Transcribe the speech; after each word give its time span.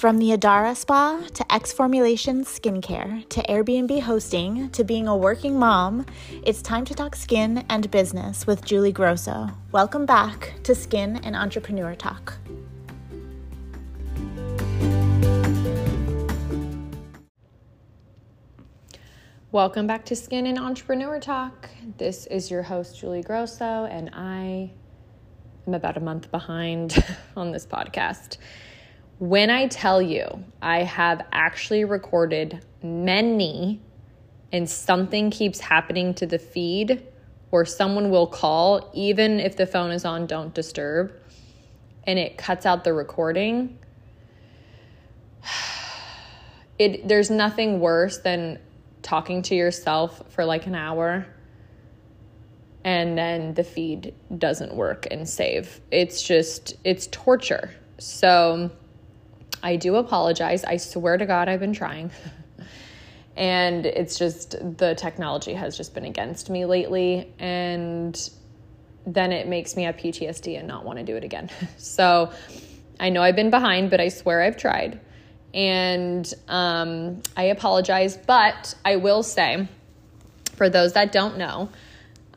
From 0.00 0.16
the 0.16 0.30
Adara 0.30 0.74
Spa 0.74 1.22
to 1.34 1.52
X 1.52 1.74
Formulations 1.74 2.48
Skincare 2.48 3.28
to 3.28 3.42
Airbnb 3.42 4.00
hosting 4.00 4.70
to 4.70 4.82
being 4.82 5.06
a 5.06 5.14
working 5.14 5.58
mom, 5.58 6.06
it's 6.42 6.62
time 6.62 6.86
to 6.86 6.94
talk 6.94 7.14
skin 7.14 7.66
and 7.68 7.90
business 7.90 8.46
with 8.46 8.64
Julie 8.64 8.92
Grosso. 8.92 9.50
Welcome 9.72 10.06
back 10.06 10.54
to 10.62 10.74
Skin 10.74 11.20
and 11.22 11.36
Entrepreneur 11.36 11.94
Talk. 11.94 12.38
Welcome 19.52 19.86
back 19.86 20.06
to 20.06 20.16
Skin 20.16 20.46
and 20.46 20.58
Entrepreneur 20.58 21.20
Talk. 21.20 21.68
This 21.98 22.24
is 22.28 22.50
your 22.50 22.62
host, 22.62 22.98
Julie 22.98 23.22
Grosso, 23.22 23.84
and 23.84 24.08
I 24.14 24.70
am 25.66 25.74
about 25.74 25.98
a 25.98 26.00
month 26.00 26.30
behind 26.30 27.04
on 27.36 27.52
this 27.52 27.66
podcast. 27.66 28.38
When 29.20 29.50
I 29.50 29.66
tell 29.66 30.00
you 30.00 30.44
I 30.62 30.82
have 30.82 31.26
actually 31.30 31.84
recorded 31.84 32.64
many 32.82 33.82
and 34.50 34.66
something 34.68 35.30
keeps 35.30 35.60
happening 35.60 36.14
to 36.14 36.26
the 36.26 36.38
feed 36.38 37.06
or 37.50 37.66
someone 37.66 38.08
will 38.08 38.26
call, 38.26 38.90
even 38.94 39.38
if 39.38 39.58
the 39.58 39.66
phone 39.66 39.90
is 39.90 40.06
on 40.06 40.26
don't 40.26 40.54
disturb, 40.54 41.12
and 42.04 42.18
it 42.18 42.38
cuts 42.38 42.64
out 42.64 42.82
the 42.82 42.94
recording, 42.94 43.78
it 46.78 47.06
there's 47.06 47.30
nothing 47.30 47.78
worse 47.78 48.16
than 48.20 48.58
talking 49.02 49.42
to 49.42 49.54
yourself 49.54 50.22
for 50.30 50.46
like 50.46 50.66
an 50.66 50.74
hour 50.74 51.26
and 52.84 53.18
then 53.18 53.52
the 53.52 53.64
feed 53.64 54.14
doesn't 54.38 54.74
work 54.74 55.06
and 55.10 55.28
save. 55.28 55.82
It's 55.90 56.22
just, 56.22 56.76
it's 56.84 57.06
torture. 57.08 57.70
So 57.98 58.70
I 59.62 59.76
do 59.76 59.96
apologize. 59.96 60.64
I 60.64 60.76
swear 60.76 61.16
to 61.16 61.26
God, 61.26 61.48
I've 61.48 61.60
been 61.60 61.72
trying. 61.72 62.10
and 63.36 63.86
it's 63.86 64.18
just, 64.18 64.52
the 64.78 64.94
technology 64.94 65.54
has 65.54 65.76
just 65.76 65.94
been 65.94 66.04
against 66.04 66.50
me 66.50 66.64
lately. 66.64 67.32
And 67.38 68.30
then 69.06 69.32
it 69.32 69.46
makes 69.48 69.76
me 69.76 69.84
have 69.84 69.96
PTSD 69.96 70.58
and 70.58 70.68
not 70.68 70.84
want 70.84 70.98
to 70.98 71.04
do 71.04 71.16
it 71.16 71.24
again. 71.24 71.50
so 71.76 72.32
I 72.98 73.10
know 73.10 73.22
I've 73.22 73.36
been 73.36 73.50
behind, 73.50 73.90
but 73.90 74.00
I 74.00 74.08
swear 74.08 74.42
I've 74.42 74.56
tried 74.56 75.00
and 75.52 76.32
um, 76.48 77.22
I 77.36 77.44
apologize. 77.44 78.16
But 78.16 78.74
I 78.84 78.96
will 78.96 79.22
say, 79.22 79.68
for 80.54 80.68
those 80.68 80.92
that 80.94 81.12
don't 81.12 81.38
know, 81.38 81.70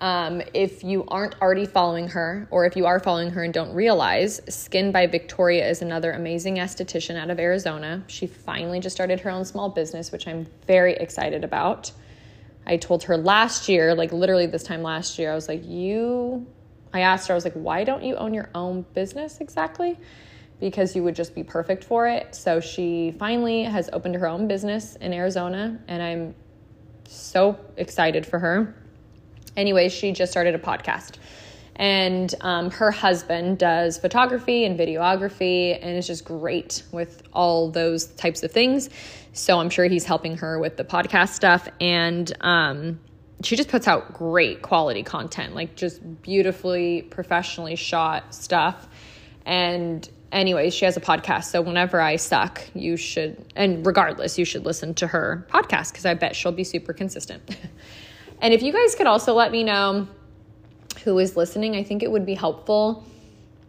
um, 0.03 0.41
if 0.53 0.83
you 0.83 1.05
aren't 1.07 1.41
already 1.41 1.65
following 1.65 2.09
her, 2.09 2.45
or 2.51 2.65
if 2.65 2.75
you 2.75 2.85
are 2.85 2.99
following 2.99 3.29
her 3.29 3.45
and 3.45 3.53
don't 3.53 3.73
realize, 3.73 4.41
Skin 4.49 4.91
by 4.91 5.07
Victoria 5.07 5.65
is 5.65 5.81
another 5.81 6.11
amazing 6.11 6.57
esthetician 6.57 7.15
out 7.15 7.29
of 7.29 7.39
Arizona. 7.39 8.03
She 8.07 8.27
finally 8.27 8.81
just 8.81 8.93
started 8.93 9.21
her 9.21 9.29
own 9.29 9.45
small 9.45 9.69
business, 9.69 10.11
which 10.11 10.27
I'm 10.27 10.45
very 10.67 10.93
excited 10.95 11.45
about. 11.45 11.93
I 12.67 12.75
told 12.75 13.03
her 13.03 13.15
last 13.15 13.69
year, 13.69 13.95
like 13.95 14.11
literally 14.11 14.45
this 14.45 14.63
time 14.63 14.83
last 14.83 15.17
year, 15.17 15.31
I 15.31 15.35
was 15.35 15.47
like, 15.47 15.63
You, 15.63 16.47
I 16.93 16.99
asked 16.99 17.29
her, 17.29 17.33
I 17.33 17.35
was 17.35 17.45
like, 17.45 17.53
Why 17.53 17.85
don't 17.85 18.03
you 18.03 18.17
own 18.17 18.33
your 18.33 18.49
own 18.53 18.85
business 18.93 19.39
exactly? 19.39 19.97
because 20.59 20.95
you 20.95 21.03
would 21.03 21.15
just 21.15 21.35
be 21.35 21.43
perfect 21.43 21.83
for 21.83 22.07
it. 22.07 22.33
So 22.33 22.61
she 22.61 23.13
finally 23.19 23.63
has 23.63 23.89
opened 23.91 24.15
her 24.15 24.27
own 24.27 24.47
business 24.47 24.95
in 24.97 25.11
Arizona, 25.11 25.77
and 25.89 26.01
I'm 26.01 26.35
so 27.05 27.59
excited 27.75 28.25
for 28.25 28.39
her. 28.39 28.73
Anyway, 29.55 29.89
she 29.89 30.11
just 30.11 30.31
started 30.31 30.55
a 30.55 30.59
podcast. 30.59 31.17
And 31.75 32.33
um, 32.41 32.69
her 32.71 32.91
husband 32.91 33.57
does 33.57 33.97
photography 33.97 34.63
and 34.65 34.77
videography 34.77 35.77
and 35.81 35.97
is 35.97 36.05
just 36.05 36.23
great 36.23 36.83
with 36.91 37.23
all 37.33 37.71
those 37.71 38.05
types 38.05 38.43
of 38.43 38.51
things. 38.51 38.89
So 39.33 39.59
I'm 39.59 39.69
sure 39.69 39.85
he's 39.85 40.05
helping 40.05 40.37
her 40.37 40.59
with 40.59 40.77
the 40.77 40.83
podcast 40.83 41.29
stuff. 41.29 41.67
And 41.81 42.31
um, 42.41 42.99
she 43.41 43.55
just 43.55 43.69
puts 43.69 43.87
out 43.87 44.13
great 44.13 44.61
quality 44.61 45.01
content, 45.03 45.55
like 45.55 45.75
just 45.75 46.21
beautifully 46.21 47.01
professionally 47.01 47.75
shot 47.75 48.35
stuff. 48.35 48.87
And 49.45 50.07
anyways, 50.31 50.75
she 50.75 50.85
has 50.85 50.95
a 50.95 51.01
podcast. 51.01 51.45
So 51.45 51.61
whenever 51.61 51.99
I 51.99 52.17
suck, 52.17 52.61
you 52.75 52.97
should, 52.97 53.43
and 53.55 53.85
regardless, 53.85 54.37
you 54.37 54.45
should 54.45 54.65
listen 54.65 54.93
to 54.95 55.07
her 55.07 55.47
podcast 55.49 55.91
because 55.91 56.05
I 56.05 56.13
bet 56.13 56.35
she'll 56.35 56.51
be 56.51 56.63
super 56.63 56.93
consistent. 56.93 57.57
and 58.43 58.53
if 58.53 58.61
you 58.61 58.73
guys 58.73 58.93
could 58.93 59.07
also 59.07 59.33
let 59.33 59.53
me 59.53 59.63
know 59.63 60.05
who 61.05 61.17
is 61.17 61.37
listening, 61.37 61.77
I 61.77 61.83
think 61.83 62.03
it 62.03 62.11
would 62.11 62.25
be 62.25 62.33
helpful 62.35 63.05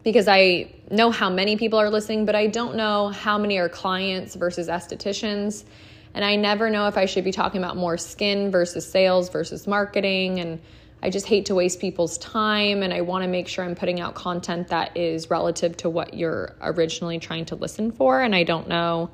because 0.02 0.26
I 0.26 0.74
know 0.90 1.12
how 1.12 1.30
many 1.30 1.56
people 1.56 1.78
are 1.78 1.88
listening, 1.90 2.26
but 2.26 2.34
I 2.34 2.48
don't 2.48 2.74
know 2.74 3.08
how 3.08 3.38
many 3.38 3.56
are 3.58 3.68
clients 3.68 4.34
versus 4.34 4.68
estheticians. 4.68 5.64
And 6.12 6.24
I 6.24 6.34
never 6.34 6.70
know 6.70 6.88
if 6.88 6.98
I 6.98 7.06
should 7.06 7.22
be 7.22 7.30
talking 7.30 7.62
about 7.62 7.76
more 7.76 7.96
skin 7.96 8.50
versus 8.50 8.84
sales 8.90 9.30
versus 9.30 9.68
marketing 9.68 10.40
and 10.40 10.60
I 11.04 11.10
just 11.10 11.26
hate 11.26 11.46
to 11.46 11.54
waste 11.54 11.80
people's 11.80 12.18
time 12.18 12.82
and 12.82 12.92
I 12.92 13.02
want 13.02 13.22
to 13.22 13.28
make 13.28 13.46
sure 13.46 13.64
I'm 13.64 13.76
putting 13.76 14.00
out 14.00 14.16
content 14.16 14.68
that 14.68 14.96
is 14.96 15.30
relative 15.30 15.76
to 15.78 15.90
what 15.90 16.14
you're 16.14 16.56
originally 16.60 17.20
trying 17.20 17.44
to 17.46 17.54
listen 17.54 17.92
for. 17.92 18.22
And 18.22 18.34
I 18.34 18.42
don't 18.42 18.66
know, 18.66 19.10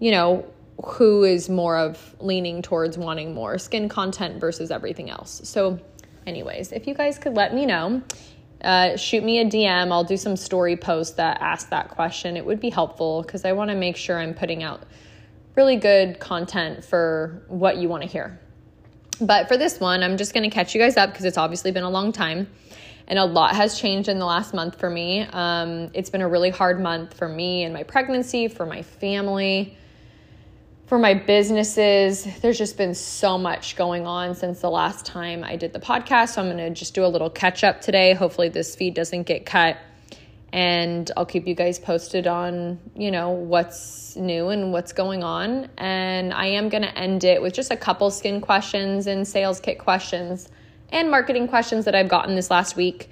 you 0.00 0.10
know, 0.10 0.46
who 0.82 1.24
is 1.24 1.48
more 1.48 1.76
of 1.76 2.14
leaning 2.20 2.62
towards 2.62 2.98
wanting 2.98 3.34
more 3.34 3.58
skin 3.58 3.88
content 3.88 4.40
versus 4.40 4.70
everything 4.70 5.10
else. 5.10 5.40
So, 5.44 5.78
anyways, 6.26 6.72
if 6.72 6.86
you 6.86 6.94
guys 6.94 7.18
could 7.18 7.34
let 7.34 7.54
me 7.54 7.66
know, 7.66 8.02
uh, 8.62 8.96
shoot 8.96 9.22
me 9.22 9.40
a 9.40 9.44
DM. 9.44 9.92
I'll 9.92 10.04
do 10.04 10.16
some 10.16 10.36
story 10.36 10.76
posts 10.76 11.16
that 11.16 11.40
ask 11.40 11.68
that 11.70 11.90
question. 11.90 12.36
It 12.36 12.44
would 12.44 12.60
be 12.60 12.70
helpful 12.70 13.22
because 13.22 13.44
I 13.44 13.52
want 13.52 13.70
to 13.70 13.76
make 13.76 13.96
sure 13.96 14.18
I'm 14.18 14.34
putting 14.34 14.62
out 14.62 14.82
really 15.54 15.76
good 15.76 16.18
content 16.18 16.84
for 16.84 17.44
what 17.48 17.76
you 17.76 17.88
want 17.88 18.02
to 18.02 18.08
hear. 18.08 18.40
But 19.20 19.48
for 19.48 19.56
this 19.56 19.78
one, 19.78 20.02
I'm 20.02 20.16
just 20.16 20.34
going 20.34 20.48
to 20.48 20.52
catch 20.52 20.74
you 20.74 20.80
guys 20.80 20.96
up 20.96 21.10
because 21.10 21.24
it's 21.24 21.38
obviously 21.38 21.70
been 21.70 21.84
a 21.84 21.90
long 21.90 22.10
time 22.10 22.48
and 23.06 23.18
a 23.18 23.24
lot 23.24 23.54
has 23.54 23.78
changed 23.78 24.08
in 24.08 24.18
the 24.18 24.24
last 24.24 24.54
month 24.54 24.80
for 24.80 24.88
me. 24.88 25.20
Um, 25.20 25.90
it's 25.92 26.10
been 26.10 26.22
a 26.22 26.28
really 26.28 26.50
hard 26.50 26.80
month 26.80 27.14
for 27.14 27.28
me 27.28 27.64
and 27.64 27.74
my 27.74 27.82
pregnancy, 27.82 28.48
for 28.48 28.66
my 28.66 28.82
family, 28.82 29.76
for 30.86 30.98
my 30.98 31.14
businesses. 31.14 32.26
There's 32.40 32.58
just 32.58 32.76
been 32.76 32.94
so 32.94 33.38
much 33.38 33.76
going 33.76 34.06
on 34.06 34.34
since 34.34 34.60
the 34.60 34.70
last 34.70 35.06
time 35.06 35.42
I 35.42 35.56
did 35.56 35.72
the 35.72 35.80
podcast. 35.80 36.30
So 36.30 36.42
I'm 36.42 36.48
going 36.48 36.58
to 36.58 36.70
just 36.70 36.94
do 36.94 37.04
a 37.04 37.08
little 37.08 37.30
catch 37.30 37.64
up 37.64 37.80
today. 37.80 38.12
Hopefully, 38.12 38.48
this 38.48 38.76
feed 38.76 38.94
doesn't 38.94 39.22
get 39.24 39.46
cut 39.46 39.78
and 40.54 41.10
I'll 41.16 41.26
keep 41.26 41.48
you 41.48 41.54
guys 41.56 41.80
posted 41.80 42.28
on, 42.28 42.78
you 42.94 43.10
know, 43.10 43.30
what's 43.30 44.14
new 44.14 44.50
and 44.50 44.72
what's 44.72 44.92
going 44.92 45.24
on. 45.24 45.68
And 45.78 46.32
I 46.32 46.46
am 46.46 46.68
going 46.68 46.84
to 46.84 46.96
end 46.96 47.24
it 47.24 47.42
with 47.42 47.54
just 47.54 47.72
a 47.72 47.76
couple 47.76 48.08
skin 48.12 48.40
questions 48.40 49.08
and 49.08 49.26
sales 49.26 49.58
kit 49.58 49.80
questions 49.80 50.48
and 50.90 51.10
marketing 51.10 51.48
questions 51.48 51.86
that 51.86 51.96
I've 51.96 52.08
gotten 52.08 52.36
this 52.36 52.52
last 52.52 52.76
week. 52.76 53.10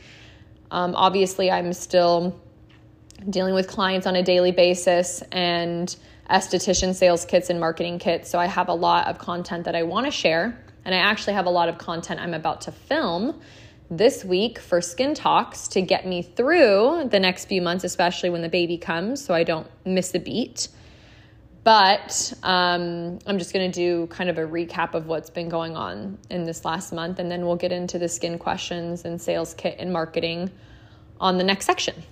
Um, 0.70 0.94
obviously, 0.94 1.50
I'm 1.50 1.72
still 1.72 2.38
dealing 3.28 3.54
with 3.54 3.66
clients 3.66 4.06
on 4.06 4.14
a 4.14 4.22
daily 4.22 4.52
basis 4.52 5.22
and 5.32 5.94
esthetician 6.30 6.94
sales 6.94 7.24
kits 7.24 7.50
and 7.50 7.60
marketing 7.60 7.98
kits. 7.98 8.30
So 8.30 8.38
I 8.38 8.46
have 8.46 8.68
a 8.68 8.74
lot 8.74 9.08
of 9.08 9.18
content 9.18 9.64
that 9.64 9.74
I 9.74 9.82
want 9.82 10.06
to 10.06 10.12
share. 10.12 10.58
And 10.84 10.94
I 10.94 10.98
actually 10.98 11.34
have 11.34 11.46
a 11.46 11.50
lot 11.50 11.68
of 11.68 11.78
content 11.78 12.20
I'm 12.20 12.34
about 12.34 12.62
to 12.62 12.72
film 12.72 13.40
this 13.90 14.24
week 14.24 14.58
for 14.58 14.80
Skin 14.80 15.14
Talks 15.14 15.68
to 15.68 15.82
get 15.82 16.06
me 16.06 16.22
through 16.22 17.08
the 17.10 17.20
next 17.20 17.44
few 17.44 17.60
months, 17.60 17.84
especially 17.84 18.30
when 18.30 18.40
the 18.40 18.48
baby 18.48 18.78
comes, 18.78 19.22
so 19.22 19.34
I 19.34 19.44
don't 19.44 19.66
miss 19.84 20.14
a 20.14 20.18
beat. 20.18 20.68
But 21.62 22.32
um, 22.42 23.20
I'm 23.26 23.38
just 23.38 23.52
going 23.52 23.70
to 23.70 23.74
do 23.74 24.06
kind 24.08 24.28
of 24.28 24.38
a 24.38 24.42
recap 24.42 24.94
of 24.94 25.06
what's 25.06 25.30
been 25.30 25.48
going 25.48 25.76
on 25.76 26.18
in 26.30 26.44
this 26.44 26.64
last 26.64 26.92
month, 26.92 27.18
and 27.18 27.30
then 27.30 27.46
we'll 27.46 27.56
get 27.56 27.70
into 27.70 27.98
the 27.98 28.08
skin 28.08 28.38
questions 28.38 29.04
and 29.04 29.20
sales 29.20 29.54
kit 29.54 29.76
and 29.78 29.92
marketing 29.92 30.50
on 31.20 31.38
the 31.38 31.44
next 31.44 31.66
section. 31.66 32.02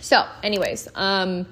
So, 0.00 0.24
anyways, 0.42 0.88
um, 0.94 1.46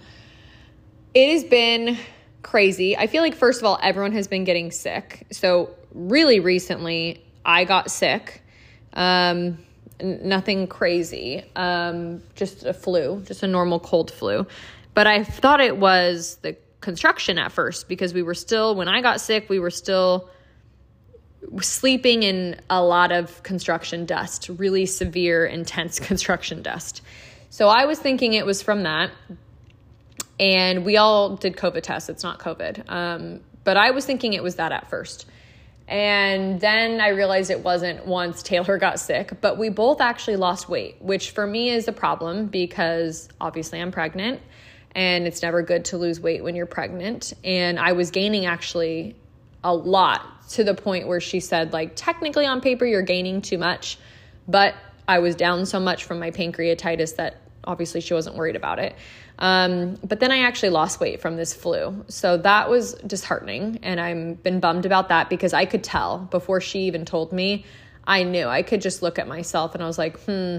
it 1.14 1.32
has 1.32 1.44
been 1.44 1.96
crazy. 2.42 2.96
I 2.96 3.06
feel 3.06 3.22
like, 3.22 3.34
first 3.34 3.60
of 3.60 3.64
all, 3.64 3.78
everyone 3.82 4.12
has 4.12 4.28
been 4.28 4.44
getting 4.44 4.70
sick. 4.70 5.26
So, 5.30 5.70
really 5.92 6.40
recently, 6.40 7.24
I 7.44 7.64
got 7.64 7.90
sick 7.90 8.42
um, 8.94 9.58
nothing 10.00 10.66
crazy, 10.66 11.44
um, 11.56 12.22
just 12.34 12.64
a 12.64 12.72
flu, 12.72 13.22
just 13.26 13.42
a 13.42 13.46
normal 13.46 13.80
cold 13.80 14.10
flu. 14.10 14.46
But 14.94 15.06
I 15.06 15.24
thought 15.24 15.60
it 15.60 15.76
was 15.76 16.36
the 16.42 16.56
construction 16.80 17.38
at 17.38 17.52
first 17.52 17.88
because 17.88 18.14
we 18.14 18.22
were 18.22 18.34
still, 18.34 18.74
when 18.74 18.88
I 18.88 19.00
got 19.00 19.20
sick, 19.20 19.48
we 19.48 19.58
were 19.58 19.70
still 19.70 20.28
sleeping 21.60 22.22
in 22.22 22.60
a 22.70 22.82
lot 22.82 23.12
of 23.12 23.42
construction 23.42 24.06
dust, 24.06 24.48
really 24.48 24.86
severe, 24.86 25.44
intense 25.44 25.98
construction 26.00 26.62
dust. 26.62 27.02
So 27.50 27.68
I 27.68 27.84
was 27.84 27.98
thinking 27.98 28.32
it 28.32 28.46
was 28.46 28.62
from 28.62 28.82
that. 28.84 29.10
And 30.38 30.84
we 30.84 30.96
all 30.96 31.36
did 31.36 31.56
COVID 31.56 31.82
tests. 31.82 32.08
It's 32.08 32.22
not 32.22 32.38
COVID. 32.38 32.90
Um, 32.90 33.40
but 33.62 33.76
I 33.76 33.92
was 33.92 34.04
thinking 34.04 34.32
it 34.32 34.42
was 34.42 34.56
that 34.56 34.72
at 34.72 34.90
first. 34.90 35.26
And 35.86 36.60
then 36.60 37.00
I 37.00 37.08
realized 37.08 37.50
it 37.50 37.60
wasn't 37.60 38.06
once 38.06 38.42
Taylor 38.42 38.78
got 38.78 38.98
sick, 38.98 39.32
but 39.40 39.58
we 39.58 39.68
both 39.68 40.00
actually 40.00 40.36
lost 40.36 40.68
weight, 40.68 40.96
which 41.00 41.32
for 41.32 41.46
me 41.46 41.70
is 41.70 41.88
a 41.88 41.92
problem 41.92 42.46
because 42.46 43.28
obviously 43.40 43.80
I'm 43.80 43.92
pregnant 43.92 44.40
and 44.94 45.26
it's 45.26 45.42
never 45.42 45.62
good 45.62 45.84
to 45.86 45.98
lose 45.98 46.20
weight 46.20 46.42
when 46.42 46.54
you're 46.54 46.66
pregnant. 46.66 47.34
And 47.42 47.78
I 47.78 47.92
was 47.92 48.10
gaining 48.10 48.46
actually 48.46 49.16
a 49.62 49.74
lot 49.74 50.48
to 50.50 50.64
the 50.64 50.74
point 50.74 51.06
where 51.06 51.20
she 51.20 51.40
said, 51.40 51.72
like, 51.72 51.96
technically 51.96 52.46
on 52.46 52.60
paper, 52.60 52.86
you're 52.86 53.02
gaining 53.02 53.42
too 53.42 53.58
much, 53.58 53.98
but 54.46 54.74
I 55.06 55.18
was 55.18 55.34
down 55.34 55.66
so 55.66 55.80
much 55.80 56.04
from 56.04 56.18
my 56.18 56.30
pancreatitis 56.30 57.16
that 57.16 57.40
obviously 57.64 58.00
she 58.00 58.14
wasn't 58.14 58.36
worried 58.36 58.56
about 58.56 58.78
it. 58.78 58.94
Um, 59.38 59.96
but 60.04 60.20
then 60.20 60.30
I 60.30 60.40
actually 60.40 60.70
lost 60.70 61.00
weight 61.00 61.20
from 61.20 61.36
this 61.36 61.52
flu. 61.52 62.04
So 62.08 62.36
that 62.38 62.70
was 62.70 62.94
disheartening. 62.94 63.80
And 63.82 64.00
I've 64.00 64.42
been 64.42 64.60
bummed 64.60 64.86
about 64.86 65.08
that 65.08 65.28
because 65.28 65.52
I 65.52 65.64
could 65.64 65.82
tell 65.82 66.18
before 66.18 66.60
she 66.60 66.80
even 66.80 67.04
told 67.04 67.32
me, 67.32 67.64
I 68.06 68.22
knew 68.22 68.46
I 68.46 68.62
could 68.62 68.80
just 68.80 69.02
look 69.02 69.18
at 69.18 69.26
myself 69.26 69.74
and 69.74 69.82
I 69.82 69.86
was 69.86 69.98
like, 69.98 70.20
hmm, 70.20 70.58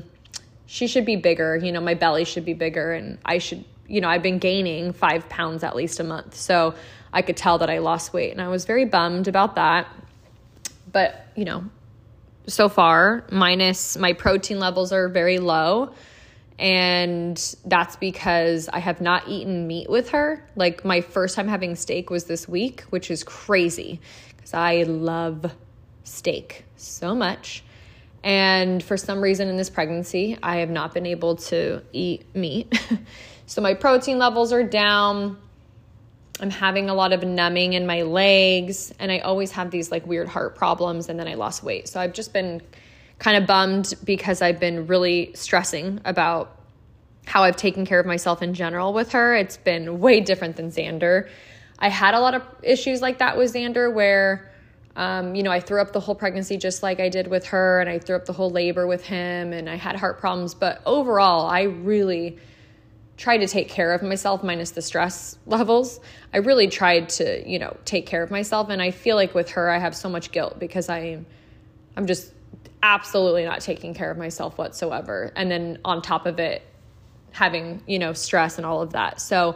she 0.65 0.87
should 0.87 1.05
be 1.05 1.15
bigger. 1.15 1.55
You 1.55 1.71
know, 1.71 1.81
my 1.81 1.93
belly 1.93 2.25
should 2.25 2.45
be 2.45 2.53
bigger 2.53 2.91
and 2.91 3.17
I 3.23 3.37
should, 3.37 3.63
you 3.87 4.01
know, 4.01 4.09
I've 4.09 4.23
been 4.23 4.39
gaining 4.39 4.93
five 4.93 5.29
pounds 5.29 5.63
at 5.63 5.75
least 5.75 5.99
a 5.99 6.03
month. 6.03 6.35
So 6.35 6.73
I 7.13 7.21
could 7.21 7.37
tell 7.37 7.59
that 7.59 7.69
I 7.69 7.77
lost 7.77 8.13
weight 8.13 8.31
and 8.31 8.41
I 8.41 8.49
was 8.49 8.65
very 8.65 8.85
bummed 8.85 9.27
about 9.27 9.55
that. 9.55 9.87
But, 10.91 11.27
you 11.35 11.45
know, 11.45 11.65
so 12.47 12.67
far, 12.67 13.25
minus 13.31 13.97
my 13.97 14.13
protein 14.13 14.59
levels 14.59 14.91
are 14.91 15.07
very 15.07 15.39
low. 15.39 15.93
And 16.57 17.37
that's 17.65 17.97
because 17.97 18.69
I 18.69 18.79
have 18.79 19.01
not 19.01 19.27
eaten 19.27 19.67
meat 19.67 19.89
with 19.89 20.09
her. 20.09 20.47
Like 20.55 20.85
my 20.85 21.01
first 21.01 21.35
time 21.35 21.47
having 21.47 21.75
steak 21.75 22.09
was 22.09 22.25
this 22.25 22.47
week, 22.47 22.81
which 22.89 23.11
is 23.11 23.23
crazy 23.23 23.99
because 24.35 24.53
I 24.53 24.83
love 24.83 25.53
steak 26.03 26.63
so 26.77 27.13
much. 27.13 27.63
And 28.23 28.81
for 28.81 28.97
some 28.97 29.21
reason 29.21 29.49
in 29.49 29.57
this 29.57 29.69
pregnancy, 29.69 30.37
I 30.41 30.57
have 30.57 30.69
not 30.69 30.93
been 30.93 31.05
able 31.05 31.35
to 31.35 31.83
eat 31.91 32.33
meat. 32.33 32.73
so 33.45 33.61
my 33.61 33.75
protein 33.75 34.17
levels 34.17 34.51
are 34.51 34.63
down. 34.63 35.37
I'm 36.39 36.49
having 36.49 36.89
a 36.89 36.93
lot 36.95 37.13
of 37.13 37.23
numbing 37.23 37.73
in 37.73 37.85
my 37.85 38.01
legs, 38.01 38.93
and 38.99 39.11
I 39.11 39.19
always 39.19 39.51
have 39.51 39.71
these 39.71 39.91
like 39.91 40.07
weird 40.07 40.27
heart 40.27 40.55
problems, 40.55 41.07
and 41.07 41.19
then 41.19 41.27
I 41.27 41.35
lost 41.35 41.63
weight. 41.63 41.87
So 41.87 41.99
I've 41.99 42.13
just 42.13 42.33
been 42.33 42.61
kind 43.19 43.37
of 43.37 43.47
bummed 43.47 43.93
because 44.03 44.41
I've 44.41 44.59
been 44.59 44.87
really 44.87 45.31
stressing 45.35 46.01
about 46.05 46.55
how 47.25 47.43
I've 47.43 47.55
taken 47.55 47.85
care 47.85 47.99
of 47.99 48.05
myself 48.05 48.41
in 48.41 48.53
general 48.53 48.93
with 48.93 49.13
her. 49.13 49.35
It's 49.35 49.57
been 49.57 49.99
way 49.99 50.21
different 50.21 50.57
than 50.57 50.69
Xander. 50.69 51.27
I 51.79 51.89
had 51.89 52.13
a 52.13 52.19
lot 52.19 52.35
of 52.35 52.43
issues 52.61 53.01
like 53.01 53.19
that 53.19 53.37
with 53.37 53.53
Xander 53.53 53.93
where, 53.93 54.51
um, 54.95 55.35
you 55.35 55.43
know, 55.43 55.51
I 55.51 55.59
threw 55.59 55.81
up 55.81 55.91
the 55.91 55.99
whole 55.99 56.15
pregnancy 56.15 56.57
just 56.57 56.83
like 56.83 56.99
I 56.99 57.09
did 57.09 57.27
with 57.27 57.47
her, 57.47 57.81
and 57.81 57.89
I 57.89 57.99
threw 57.99 58.15
up 58.15 58.25
the 58.25 58.33
whole 58.33 58.49
labor 58.49 58.87
with 58.87 59.03
him, 59.03 59.51
and 59.51 59.69
I 59.69 59.75
had 59.75 59.97
heart 59.97 60.19
problems. 60.19 60.53
But 60.53 60.81
overall, 60.85 61.47
I 61.47 61.63
really 61.63 62.37
tried 63.17 63.37
to 63.37 63.47
take 63.47 63.69
care 63.69 63.93
of 63.93 64.03
myself 64.03 64.43
minus 64.43 64.71
the 64.71 64.81
stress 64.81 65.37
levels. 65.45 65.99
I 66.33 66.37
really 66.37 66.67
tried 66.67 67.09
to, 67.09 67.49
you 67.49 67.59
know, 67.59 67.77
take 67.85 68.05
care 68.05 68.23
of 68.23 68.29
myself 68.29 68.69
and 68.69 68.81
I 68.81 68.91
feel 68.91 69.15
like 69.15 69.33
with 69.33 69.51
her 69.51 69.69
I 69.69 69.77
have 69.77 69.95
so 69.95 70.09
much 70.09 70.31
guilt 70.31 70.59
because 70.59 70.89
I 70.89 71.23
I'm 71.95 72.07
just 72.07 72.34
absolutely 72.85 73.43
not 73.43 73.61
taking 73.61 73.95
care 73.95 74.11
of 74.11 74.17
myself 74.17 74.59
whatsoever. 74.59 75.31
And 75.35 75.49
then 75.49 75.79
on 75.83 76.03
top 76.03 76.27
of 76.27 76.39
it 76.39 76.61
having, 77.31 77.81
you 77.87 77.97
know, 77.97 78.13
stress 78.13 78.57
and 78.57 78.65
all 78.65 78.81
of 78.81 78.93
that. 78.93 79.19
So 79.19 79.55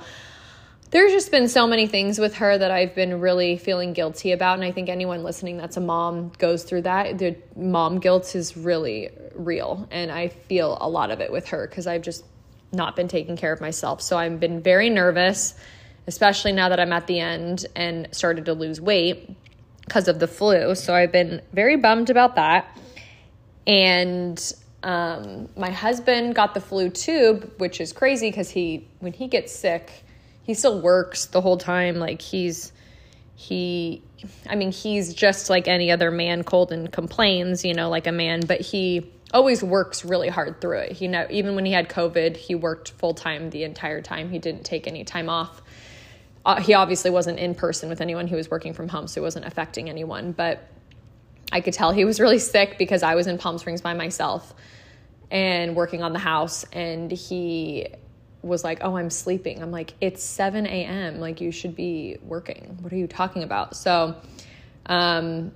there's 0.89 1.11
just 1.11 1.29
been 1.29 1.47
so 1.47 1.67
many 1.67 1.85
things 1.85 2.17
with 2.17 2.35
her 2.37 2.57
that 2.57 2.71
I've 2.71 2.95
been 2.95 3.19
really 3.19 3.57
feeling 3.57 3.93
guilty 3.93 4.31
about. 4.31 4.55
And 4.55 4.63
I 4.63 4.71
think 4.71 4.89
anyone 4.89 5.23
listening 5.23 5.57
that's 5.57 5.77
a 5.77 5.81
mom 5.81 6.31
goes 6.39 6.63
through 6.63 6.81
that. 6.81 7.19
The 7.19 7.37
mom 7.55 7.99
guilt 7.99 8.35
is 8.35 8.57
really 8.57 9.11
real. 9.35 9.87
And 9.91 10.11
I 10.11 10.29
feel 10.29 10.79
a 10.81 10.89
lot 10.89 11.11
of 11.11 11.21
it 11.21 11.31
with 11.31 11.49
her 11.49 11.67
because 11.67 11.85
I've 11.85 12.01
just 12.01 12.25
not 12.71 12.95
been 12.95 13.07
taking 13.07 13.37
care 13.37 13.53
of 13.53 13.61
myself. 13.61 14.01
So 14.01 14.17
I've 14.17 14.39
been 14.39 14.63
very 14.63 14.89
nervous, 14.89 15.53
especially 16.07 16.51
now 16.51 16.69
that 16.69 16.79
I'm 16.79 16.93
at 16.93 17.05
the 17.05 17.19
end 17.19 17.67
and 17.75 18.07
started 18.11 18.45
to 18.45 18.53
lose 18.53 18.81
weight 18.81 19.35
because 19.85 20.07
of 20.07 20.17
the 20.17 20.27
flu. 20.27 20.73
So 20.73 20.95
I've 20.95 21.11
been 21.11 21.43
very 21.53 21.77
bummed 21.77 22.09
about 22.09 22.35
that. 22.35 22.75
And 23.69 24.53
um, 24.81 25.47
my 25.55 25.69
husband 25.69 26.33
got 26.33 26.55
the 26.55 26.59
flu 26.59 26.89
too, 26.89 27.51
which 27.57 27.79
is 27.79 27.93
crazy 27.93 28.29
because 28.29 28.49
he, 28.49 28.87
when 28.99 29.13
he 29.13 29.27
gets 29.27 29.53
sick, 29.53 30.03
he 30.43 30.55
still 30.55 30.81
works 30.81 31.27
the 31.27 31.39
whole 31.39 31.57
time. 31.57 31.97
Like 31.97 32.21
he's, 32.21 32.71
he, 33.35 34.01
I 34.49 34.55
mean, 34.55 34.71
he's 34.71 35.13
just 35.13 35.49
like 35.49 35.67
any 35.67 35.91
other 35.91 36.09
man, 36.09 36.43
cold 36.43 36.71
and 36.71 36.91
complains, 36.91 37.63
you 37.63 37.75
know, 37.75 37.89
like 37.89 38.07
a 38.07 38.11
man, 38.11 38.41
but 38.47 38.59
he, 38.59 39.11
always 39.33 39.63
works 39.63 40.03
really 40.03 40.29
hard 40.29 40.59
through 40.59 40.79
it. 40.79 40.91
He 40.93 41.07
know 41.07 41.27
even 41.29 41.55
when 41.55 41.65
he 41.65 41.71
had 41.71 41.89
COVID, 41.89 42.35
he 42.35 42.55
worked 42.55 42.91
full 42.91 43.13
time 43.13 43.49
the 43.49 43.63
entire 43.63 44.01
time. 44.01 44.29
He 44.29 44.39
didn't 44.39 44.63
take 44.63 44.87
any 44.87 45.03
time 45.03 45.29
off. 45.29 45.61
Uh, 46.45 46.59
he 46.59 46.73
obviously 46.73 47.11
wasn't 47.11 47.37
in 47.37 47.53
person 47.53 47.89
with 47.89 48.01
anyone. 48.01 48.25
He 48.27 48.35
was 48.35 48.49
working 48.49 48.73
from 48.73 48.87
home, 48.87 49.07
so 49.07 49.21
it 49.21 49.23
wasn't 49.23 49.45
affecting 49.45 49.89
anyone. 49.89 50.31
But 50.31 50.67
I 51.51 51.61
could 51.61 51.73
tell 51.73 51.91
he 51.91 52.05
was 52.05 52.19
really 52.19 52.39
sick 52.39 52.77
because 52.77 53.03
I 53.03 53.15
was 53.15 53.27
in 53.27 53.37
Palm 53.37 53.57
Springs 53.57 53.81
by 53.81 53.93
myself 53.93 54.53
and 55.31 55.75
working 55.75 56.03
on 56.03 56.13
the 56.13 56.19
house, 56.19 56.63
and 56.71 57.11
he 57.11 57.87
was 58.41 58.63
like, 58.63 58.79
"Oh, 58.81 58.97
I'm 58.97 59.09
sleeping." 59.09 59.61
I'm 59.61 59.71
like, 59.71 59.93
"It's 60.01 60.23
7 60.23 60.65
a.m. 60.65 61.19
Like 61.19 61.41
you 61.41 61.51
should 61.51 61.75
be 61.75 62.17
working. 62.23 62.77
What 62.81 62.93
are 62.93 62.97
you 62.97 63.07
talking 63.07 63.43
about?" 63.43 63.75
So. 63.75 64.15
Um, 64.85 65.51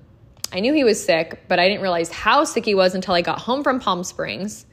I 0.53 0.59
knew 0.59 0.71
he 0.71 0.83
was 0.83 1.03
sick, 1.03 1.45
but 1.47 1.57
I 1.57 1.67
didn't 1.67 1.81
realize 1.81 2.11
how 2.11 2.43
sick 2.43 2.63
he 2.63 2.75
was 2.75 2.93
until 2.93 3.15
I 3.15 3.21
got 3.21 3.39
home 3.39 3.63
from 3.63 3.79
Palm 3.79 4.03
Springs. 4.03 4.67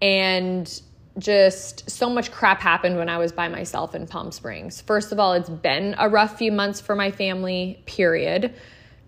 And 0.00 0.82
just 1.18 1.90
so 1.90 2.08
much 2.08 2.30
crap 2.30 2.60
happened 2.60 2.96
when 2.96 3.08
I 3.08 3.18
was 3.18 3.30
by 3.30 3.48
myself 3.48 3.94
in 3.94 4.06
Palm 4.06 4.32
Springs. 4.32 4.80
First 4.80 5.12
of 5.12 5.18
all, 5.18 5.34
it's 5.34 5.50
been 5.50 5.94
a 5.98 6.08
rough 6.08 6.38
few 6.38 6.52
months 6.52 6.80
for 6.80 6.94
my 6.94 7.10
family, 7.10 7.82
period. 7.84 8.54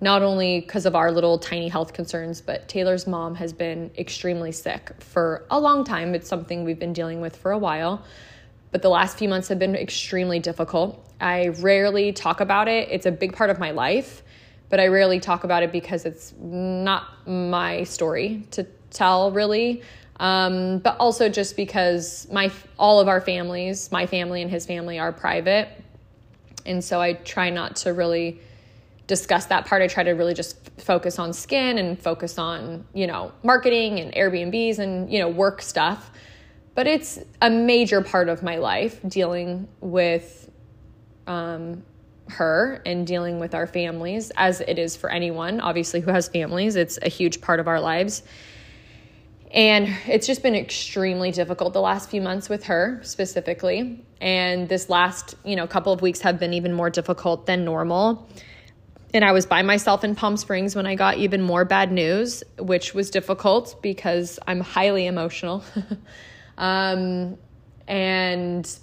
Not 0.00 0.22
only 0.22 0.60
because 0.60 0.86
of 0.86 0.94
our 0.94 1.12
little 1.12 1.38
tiny 1.38 1.68
health 1.68 1.92
concerns, 1.92 2.40
but 2.40 2.68
Taylor's 2.68 3.06
mom 3.06 3.34
has 3.34 3.52
been 3.52 3.90
extremely 3.98 4.52
sick 4.52 4.92
for 5.00 5.44
a 5.50 5.60
long 5.60 5.84
time. 5.84 6.14
It's 6.14 6.28
something 6.28 6.64
we've 6.64 6.78
been 6.78 6.92
dealing 6.92 7.20
with 7.20 7.36
for 7.36 7.52
a 7.52 7.58
while. 7.58 8.02
But 8.70 8.82
the 8.82 8.88
last 8.88 9.18
few 9.18 9.28
months 9.28 9.48
have 9.48 9.58
been 9.58 9.76
extremely 9.76 10.38
difficult. 10.38 11.04
I 11.20 11.48
rarely 11.48 12.12
talk 12.12 12.40
about 12.40 12.68
it, 12.68 12.88
it's 12.90 13.04
a 13.04 13.10
big 13.10 13.34
part 13.34 13.50
of 13.50 13.58
my 13.58 13.72
life 13.72 14.22
but 14.70 14.78
I 14.80 14.86
rarely 14.86 15.20
talk 15.20 15.44
about 15.44 15.62
it 15.62 15.72
because 15.72 16.06
it's 16.06 16.32
not 16.40 17.26
my 17.26 17.82
story 17.82 18.46
to 18.52 18.64
tell, 18.90 19.32
really. 19.32 19.82
Um, 20.18 20.78
but 20.78 20.96
also 20.98 21.28
just 21.28 21.56
because 21.56 22.28
my 22.30 22.50
all 22.78 23.00
of 23.00 23.08
our 23.08 23.20
families, 23.20 23.90
my 23.90 24.06
family 24.06 24.42
and 24.42 24.50
his 24.50 24.64
family, 24.64 24.98
are 24.98 25.12
private, 25.12 25.68
and 26.64 26.84
so 26.84 27.00
I 27.00 27.14
try 27.14 27.50
not 27.50 27.76
to 27.76 27.92
really 27.92 28.40
discuss 29.10 29.46
that 29.46 29.66
part. 29.66 29.82
I 29.82 29.88
try 29.88 30.04
to 30.04 30.12
really 30.12 30.34
just 30.34 30.70
focus 30.80 31.18
on 31.18 31.32
skin 31.32 31.78
and 31.78 32.00
focus 32.00 32.38
on 32.38 32.86
you 32.94 33.08
know 33.08 33.32
marketing 33.42 33.98
and 33.98 34.14
Airbnbs 34.14 34.78
and 34.78 35.12
you 35.12 35.18
know 35.18 35.28
work 35.28 35.60
stuff. 35.60 36.10
But 36.76 36.86
it's 36.86 37.18
a 37.42 37.50
major 37.50 38.00
part 38.00 38.28
of 38.28 38.42
my 38.42 38.56
life 38.56 39.00
dealing 39.06 39.68
with 39.80 40.48
um, 41.26 41.82
her 42.28 42.80
and 42.86 43.04
dealing 43.04 43.40
with 43.40 43.52
our 43.54 43.66
families, 43.66 44.30
as 44.36 44.60
it 44.60 44.78
is 44.78 44.96
for 44.96 45.10
anyone, 45.10 45.60
obviously, 45.60 46.00
who 46.00 46.12
has 46.12 46.28
families. 46.28 46.76
It's 46.76 46.98
a 47.02 47.08
huge 47.08 47.40
part 47.40 47.58
of 47.58 47.66
our 47.66 47.80
lives. 47.80 48.22
And 49.50 49.88
it's 50.06 50.28
just 50.28 50.44
been 50.44 50.54
extremely 50.54 51.32
difficult 51.32 51.72
the 51.72 51.80
last 51.80 52.08
few 52.08 52.20
months 52.20 52.48
with 52.48 52.64
her 52.64 53.00
specifically. 53.02 54.04
And 54.20 54.68
this 54.68 54.88
last, 54.88 55.34
you 55.44 55.56
know, 55.56 55.66
couple 55.66 55.92
of 55.92 56.02
weeks 56.02 56.20
have 56.20 56.38
been 56.38 56.54
even 56.54 56.72
more 56.72 56.88
difficult 56.88 57.46
than 57.46 57.64
normal. 57.64 58.28
And 59.12 59.24
I 59.24 59.32
was 59.32 59.44
by 59.46 59.62
myself 59.62 60.04
in 60.04 60.14
Palm 60.14 60.36
Springs 60.36 60.76
when 60.76 60.86
I 60.86 60.94
got 60.94 61.18
even 61.18 61.42
more 61.42 61.64
bad 61.64 61.90
news, 61.90 62.44
which 62.58 62.94
was 62.94 63.10
difficult 63.10 63.82
because 63.82 64.38
I'm 64.46 64.60
highly 64.60 65.06
emotional. 65.06 65.64
um, 66.58 67.36
and 67.88 68.78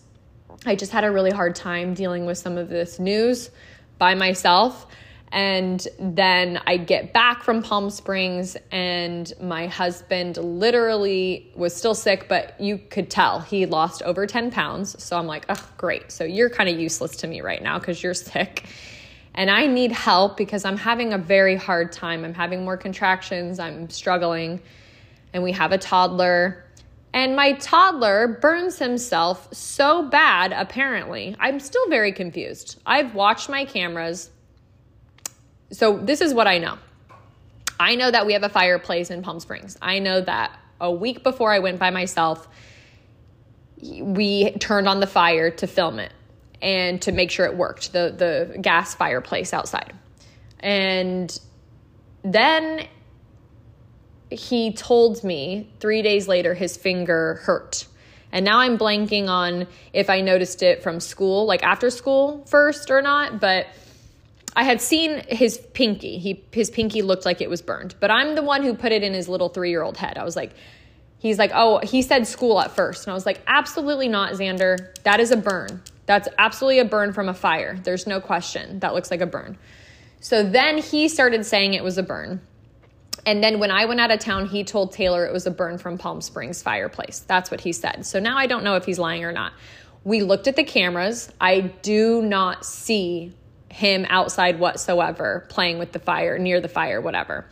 I 0.66 0.76
just 0.76 0.92
had 0.92 1.06
a 1.06 1.12
really 1.12 1.32
hard 1.32 1.56
time 1.56 1.94
dealing 1.94 2.26
with 2.26 2.38
some 2.38 2.58
of 2.58 2.68
this 2.68 3.00
news 3.00 3.50
by 3.98 4.16
myself. 4.16 4.86
And 5.32 5.86
then 6.00 6.62
I 6.66 6.78
get 6.78 7.12
back 7.12 7.44
from 7.44 7.62
Palm 7.62 7.90
Springs, 7.90 8.56
and 8.72 9.32
my 9.42 9.68
husband 9.68 10.38
literally 10.38 11.52
was 11.54 11.76
still 11.76 11.96
sick, 11.96 12.28
but 12.30 12.60
you 12.62 12.78
could 12.78 13.10
tell 13.10 13.42
he 13.42 13.66
lost 13.66 14.02
over 14.04 14.26
10 14.26 14.52
pounds. 14.52 15.02
So 15.04 15.18
I'm 15.18 15.28
like, 15.28 15.46
oh, 15.50 15.70
great. 15.76 16.12
So 16.14 16.24
you're 16.24 16.50
kind 16.50 16.70
of 16.70 16.80
useless 16.80 17.18
to 17.18 17.28
me 17.28 17.42
right 17.42 17.62
now 17.62 17.78
because 17.78 18.02
you're 18.02 18.14
sick. 18.14 18.66
And 19.38 19.50
I 19.50 19.68
need 19.68 19.94
help 19.94 20.36
because 20.36 20.66
I'm 20.66 20.78
having 20.78 21.14
a 21.14 21.18
very 21.18 21.56
hard 21.56 21.94
time. 21.94 22.26
I'm 22.26 22.34
having 22.34 22.66
more 22.66 22.76
contractions, 22.76 23.60
I'm 23.60 23.90
struggling. 23.90 24.62
And 25.32 25.44
we 25.44 25.54
have 25.54 25.72
a 25.72 25.78
toddler 25.78 26.66
and 27.14 27.36
my 27.36 27.54
toddler 27.54 28.28
burns 28.28 28.78
himself 28.78 29.52
so 29.52 30.04
bad, 30.04 30.54
apparently. 30.54 31.36
I'm 31.40 31.60
still 31.60 31.90
very 31.90 32.12
confused. 32.12 32.80
I've 32.86 33.16
watched 33.16 33.50
my 33.50 33.66
cameras. 33.66 34.30
So, 35.72 35.98
this 35.98 36.22
is 36.22 36.34
what 36.34 36.46
I 36.46 36.60
know 36.60 36.78
I 37.80 37.96
know 37.96 38.12
that 38.12 38.26
we 38.26 38.34
have 38.34 38.44
a 38.44 38.50
fireplace 38.50 39.10
in 39.10 39.22
Palm 39.22 39.40
Springs. 39.40 39.78
I 39.82 40.00
know 40.00 40.22
that 40.22 40.52
a 40.80 40.92
week 40.92 41.24
before 41.24 41.52
I 41.52 41.60
went 41.60 41.80
by 41.80 41.90
myself, 41.90 42.48
we 43.82 44.52
turned 44.52 44.88
on 44.88 45.00
the 45.00 45.08
fire 45.08 45.50
to 45.50 45.68
film 45.68 46.00
it 46.00 46.12
and 46.62 47.02
to 47.02 47.12
make 47.12 47.32
sure 47.32 47.46
it 47.46 47.56
worked 47.56 47.94
the 47.94 48.14
the 48.18 48.60
gas 48.60 48.96
fireplace 48.96 49.54
outside 49.54 49.94
and 50.60 51.40
then 52.24 52.88
he 54.30 54.74
told 54.74 55.24
me 55.24 55.70
three 55.80 56.02
days 56.02 56.28
later 56.28 56.54
his 56.54 56.76
finger 56.76 57.36
hurt 57.44 57.86
and 58.32 58.44
now 58.44 58.60
i'm 58.60 58.78
blanking 58.78 59.28
on 59.28 59.68
if 59.94 60.10
i 60.10 60.20
noticed 60.20 60.64
it 60.64 60.82
from 60.82 61.00
school 61.00 61.46
like 61.46 61.64
after 61.64 61.90
school 61.90 62.44
first 62.48 62.90
or 62.90 63.02
not 63.02 63.40
but 63.40 63.68
i 64.56 64.64
had 64.64 64.82
seen 64.82 65.22
his 65.28 65.58
pinky 65.74 66.18
he 66.18 66.44
his 66.52 66.70
pinky 66.70 67.02
looked 67.02 67.26
like 67.26 67.40
it 67.40 67.50
was 67.50 67.62
burned 67.62 67.96
but 68.00 68.12
i'm 68.12 68.36
the 68.36 68.44
one 68.44 68.64
who 68.64 68.74
put 68.74 68.92
it 68.92 69.04
in 69.04 69.14
his 69.14 69.30
little 69.30 69.50
three 69.50 69.70
year 69.70 69.84
old 69.84 69.98
head 69.98 70.18
i 70.18 70.24
was 70.24 70.36
like 70.36 70.52
he's 71.20 71.38
like, 71.38 71.52
oh, 71.54 71.80
he 71.80 72.02
said 72.02 72.28
school 72.28 72.60
at 72.60 72.76
first. 72.76 73.06
And 73.06 73.12
I 73.12 73.14
was 73.14 73.26
like, 73.26 73.42
absolutely 73.48 74.08
not, 74.08 74.34
Xander. 74.34 74.94
That 75.04 75.20
is 75.20 75.32
a 75.32 75.38
burn. 75.38 75.82
That's 76.08 76.28
absolutely 76.38 76.80
a 76.80 76.86
burn 76.86 77.14
from 77.14 77.30
a 77.30 77.34
fire. 77.34 77.78
There's 77.84 78.08
no 78.08 78.20
question. 78.20 78.80
That 78.80 78.96
looks 78.96 79.12
like 79.12 79.22
a 79.22 79.28
burn. 79.28 79.58
So 80.20 80.42
then 80.42 80.80
he 80.80 81.10
started 81.10 81.46
saying 81.46 81.74
it 81.74 81.84
was 81.84 82.00
a 82.00 82.04
burn. 82.04 82.42
And 83.26 83.44
then 83.44 83.60
when 83.60 83.72
I 83.72 83.86
went 83.86 84.00
out 84.00 84.10
of 84.10 84.20
town, 84.20 84.48
he 84.48 84.64
told 84.64 84.94
Taylor 84.94 85.26
it 85.26 85.34
was 85.34 85.46
a 85.46 85.52
burn 85.52 85.78
from 85.78 85.98
Palm 85.98 86.22
Springs 86.22 86.62
fireplace. 86.62 87.20
That's 87.20 87.52
what 87.52 87.60
he 87.60 87.74
said. 87.74 88.06
So 88.06 88.20
now 88.20 88.38
I 88.38 88.48
don't 88.48 88.64
know 88.64 88.76
if 88.76 88.86
he's 88.86 88.98
lying 88.98 89.26
or 89.26 89.34
not. 89.34 89.52
We 90.06 90.24
looked 90.24 90.48
at 90.48 90.56
the 90.56 90.64
cameras. 90.64 91.30
I 91.42 91.60
do 91.60 92.22
not 92.22 92.66
see 92.66 93.34
him 93.70 94.06
outside 94.10 94.60
whatsoever 94.60 95.46
playing 95.50 95.78
with 95.78 95.92
the 95.92 96.00
fire, 96.00 96.40
near 96.40 96.62
the 96.62 96.70
fire, 96.70 97.02
whatever. 97.02 97.46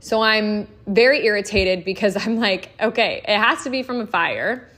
So 0.00 0.22
I'm 0.22 0.66
very 0.86 1.26
irritated 1.26 1.84
because 1.84 2.16
I'm 2.16 2.38
like, 2.38 2.70
okay, 2.80 3.20
it 3.28 3.38
has 3.38 3.64
to 3.64 3.70
be 3.70 3.82
from 3.82 4.00
a 4.00 4.06
fire. 4.06 4.69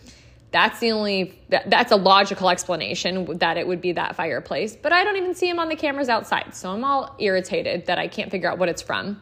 That's 0.53 0.79
the 0.81 0.93
only 0.93 1.39
that, 1.49 1.69
that's 1.71 1.93
a 1.93 1.97
logical 1.97 2.49
explanation 2.51 3.39
that 3.39 3.57
it 3.57 3.67
would 3.67 3.81
be 3.81 3.93
that 3.93 4.17
fireplace, 4.17 4.77
but 4.77 4.93
I 4.93 5.03
don't 5.05 5.17
even 5.17 5.35
see 5.35 5.49
him 5.49 5.59
on 5.59 5.69
the 5.69 5.77
cameras 5.77 6.09
outside. 6.09 6.55
So 6.55 6.71
I'm 6.71 6.85
all 6.85 7.15
irritated 7.19 7.87
that 7.87 7.99
I 7.99 8.07
can't 8.07 8.31
figure 8.31 8.51
out 8.51 8.59
what 8.59 8.69
it's 8.69 8.83
from. 8.83 9.21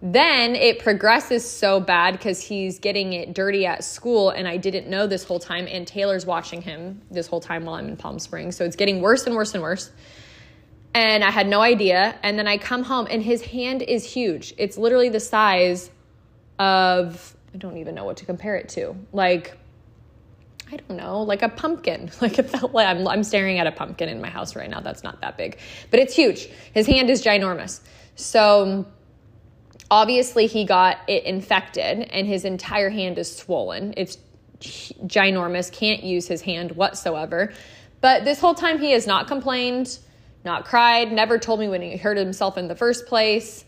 Then 0.00 0.56
it 0.56 0.80
progresses 0.80 1.48
so 1.48 1.78
bad 1.78 2.12
because 2.12 2.40
he's 2.40 2.78
getting 2.78 3.12
it 3.12 3.34
dirty 3.34 3.66
at 3.66 3.84
school, 3.84 4.30
and 4.30 4.48
I 4.48 4.56
didn't 4.56 4.88
know 4.88 5.06
this 5.06 5.22
whole 5.22 5.38
time. 5.38 5.68
And 5.70 5.86
Taylor's 5.86 6.26
watching 6.26 6.60
him 6.60 7.02
this 7.10 7.28
whole 7.28 7.40
time 7.40 7.64
while 7.64 7.76
I'm 7.76 7.86
in 7.86 7.96
Palm 7.96 8.18
Springs. 8.18 8.56
So 8.56 8.64
it's 8.64 8.74
getting 8.74 9.00
worse 9.00 9.26
and 9.26 9.36
worse 9.36 9.54
and 9.54 9.62
worse 9.62 9.92
and 10.94 11.24
I 11.24 11.30
had 11.30 11.46
no 11.46 11.60
idea. 11.60 12.18
And 12.22 12.38
then 12.38 12.46
I 12.46 12.58
come 12.58 12.82
home 12.82 13.06
and 13.10 13.22
his 13.22 13.42
hand 13.42 13.82
is 13.82 14.04
huge. 14.04 14.54
It's 14.58 14.76
literally 14.76 15.08
the 15.08 15.20
size 15.20 15.90
of, 16.58 17.36
I 17.54 17.58
don't 17.58 17.78
even 17.78 17.94
know 17.94 18.04
what 18.04 18.18
to 18.18 18.26
compare 18.26 18.56
it 18.56 18.68
to. 18.70 18.94
Like, 19.12 19.58
I 20.72 20.76
don't 20.76 20.96
know, 20.96 21.20
like 21.22 21.42
a 21.42 21.48
pumpkin. 21.50 22.10
Like 22.22 22.38
it 22.38 22.48
felt 22.48 22.72
like 22.72 22.86
I'm, 22.86 23.06
I'm 23.06 23.24
staring 23.24 23.58
at 23.58 23.66
a 23.66 23.72
pumpkin 23.72 24.08
in 24.08 24.20
my 24.20 24.30
house 24.30 24.56
right 24.56 24.70
now. 24.70 24.80
That's 24.80 25.02
not 25.02 25.20
that 25.20 25.36
big, 25.36 25.58
but 25.90 26.00
it's 26.00 26.14
huge. 26.14 26.48
His 26.72 26.86
hand 26.86 27.10
is 27.10 27.22
ginormous. 27.22 27.80
So 28.14 28.86
obviously 29.90 30.46
he 30.46 30.64
got 30.64 30.98
it 31.08 31.24
infected 31.24 32.08
and 32.10 32.26
his 32.26 32.44
entire 32.44 32.90
hand 32.90 33.18
is 33.18 33.34
swollen. 33.36 33.92
It's 33.96 34.16
ginormous, 34.60 35.70
can't 35.72 36.02
use 36.02 36.26
his 36.28 36.40
hand 36.40 36.72
whatsoever. 36.72 37.52
But 38.00 38.24
this 38.24 38.40
whole 38.40 38.54
time 38.54 38.78
he 38.78 38.92
has 38.92 39.06
not 39.06 39.26
complained 39.26 39.98
not 40.44 40.64
cried, 40.64 41.12
never 41.12 41.38
told 41.38 41.60
me 41.60 41.68
when 41.68 41.82
he 41.82 41.96
hurt 41.96 42.16
himself 42.16 42.58
in 42.58 42.66
the 42.66 42.74
first 42.74 43.06
place. 43.06 43.64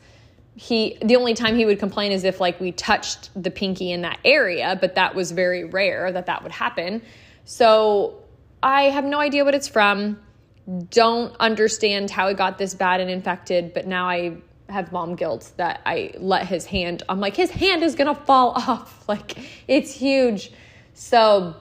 He 0.56 0.98
the 1.02 1.16
only 1.16 1.34
time 1.34 1.56
he 1.56 1.66
would 1.66 1.78
complain 1.78 2.12
is 2.12 2.24
if 2.24 2.40
like 2.40 2.60
we 2.60 2.72
touched 2.72 3.30
the 3.40 3.50
pinky 3.50 3.90
in 3.90 4.02
that 4.02 4.18
area, 4.24 4.78
but 4.80 4.94
that 4.94 5.14
was 5.14 5.32
very 5.32 5.64
rare 5.64 6.12
that 6.12 6.26
that 6.26 6.42
would 6.42 6.52
happen. 6.52 7.02
So 7.44 8.22
I 8.62 8.84
have 8.84 9.04
no 9.04 9.20
idea 9.20 9.44
what 9.44 9.54
it's 9.54 9.68
from. 9.68 10.18
Don't 10.90 11.34
understand 11.40 12.10
how 12.10 12.28
it 12.28 12.36
got 12.36 12.56
this 12.56 12.72
bad 12.74 13.00
and 13.00 13.10
infected, 13.10 13.74
but 13.74 13.86
now 13.86 14.08
I 14.08 14.38
have 14.68 14.92
mom 14.92 15.14
guilt 15.14 15.52
that 15.56 15.82
I 15.84 16.12
let 16.18 16.46
his 16.46 16.64
hand. 16.64 17.02
I'm 17.08 17.20
like 17.20 17.36
his 17.36 17.50
hand 17.50 17.82
is 17.82 17.94
to 17.96 18.14
fall 18.14 18.50
off. 18.56 19.06
Like 19.08 19.38
it's 19.68 19.92
huge. 19.92 20.52
So 20.94 21.54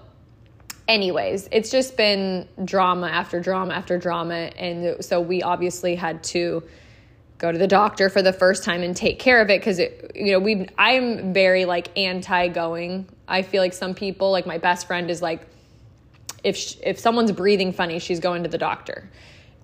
anyways, 0.88 1.50
it's 1.52 1.70
just 1.70 1.98
been 1.98 2.48
drama 2.64 3.08
after 3.08 3.40
drama 3.40 3.74
after 3.74 3.98
drama. 3.98 4.52
And 4.58 5.04
so 5.04 5.20
we 5.20 5.42
obviously 5.42 5.96
had 5.96 6.24
to 6.26 6.64
go 7.44 7.52
to 7.52 7.58
the 7.58 7.68
doctor 7.68 8.10
for 8.10 8.22
the 8.22 8.32
first 8.32 8.64
time 8.64 8.84
and 8.84 8.96
take 8.96 9.20
care 9.20 9.42
of 9.42 9.50
it 9.50 9.60
because 9.60 9.78
it 9.78 10.14
you 10.16 10.32
know 10.32 10.40
we 10.40 10.66
i'm 10.78 11.34
very 11.34 11.66
like 11.66 11.90
anti 11.98 12.48
going 12.48 13.06
i 13.28 13.42
feel 13.42 13.62
like 13.62 13.74
some 13.74 13.94
people 13.94 14.32
like 14.32 14.46
my 14.46 14.58
best 14.58 14.88
friend 14.88 15.12
is 15.12 15.22
like 15.22 15.46
if 16.46 16.56
sh- 16.56 16.78
if 16.86 16.98
someone's 16.98 17.34
breathing 17.34 17.74
funny 17.74 18.00
she's 18.00 18.22
going 18.22 18.44
to 18.44 18.50
the 18.50 18.58
doctor 18.58 19.10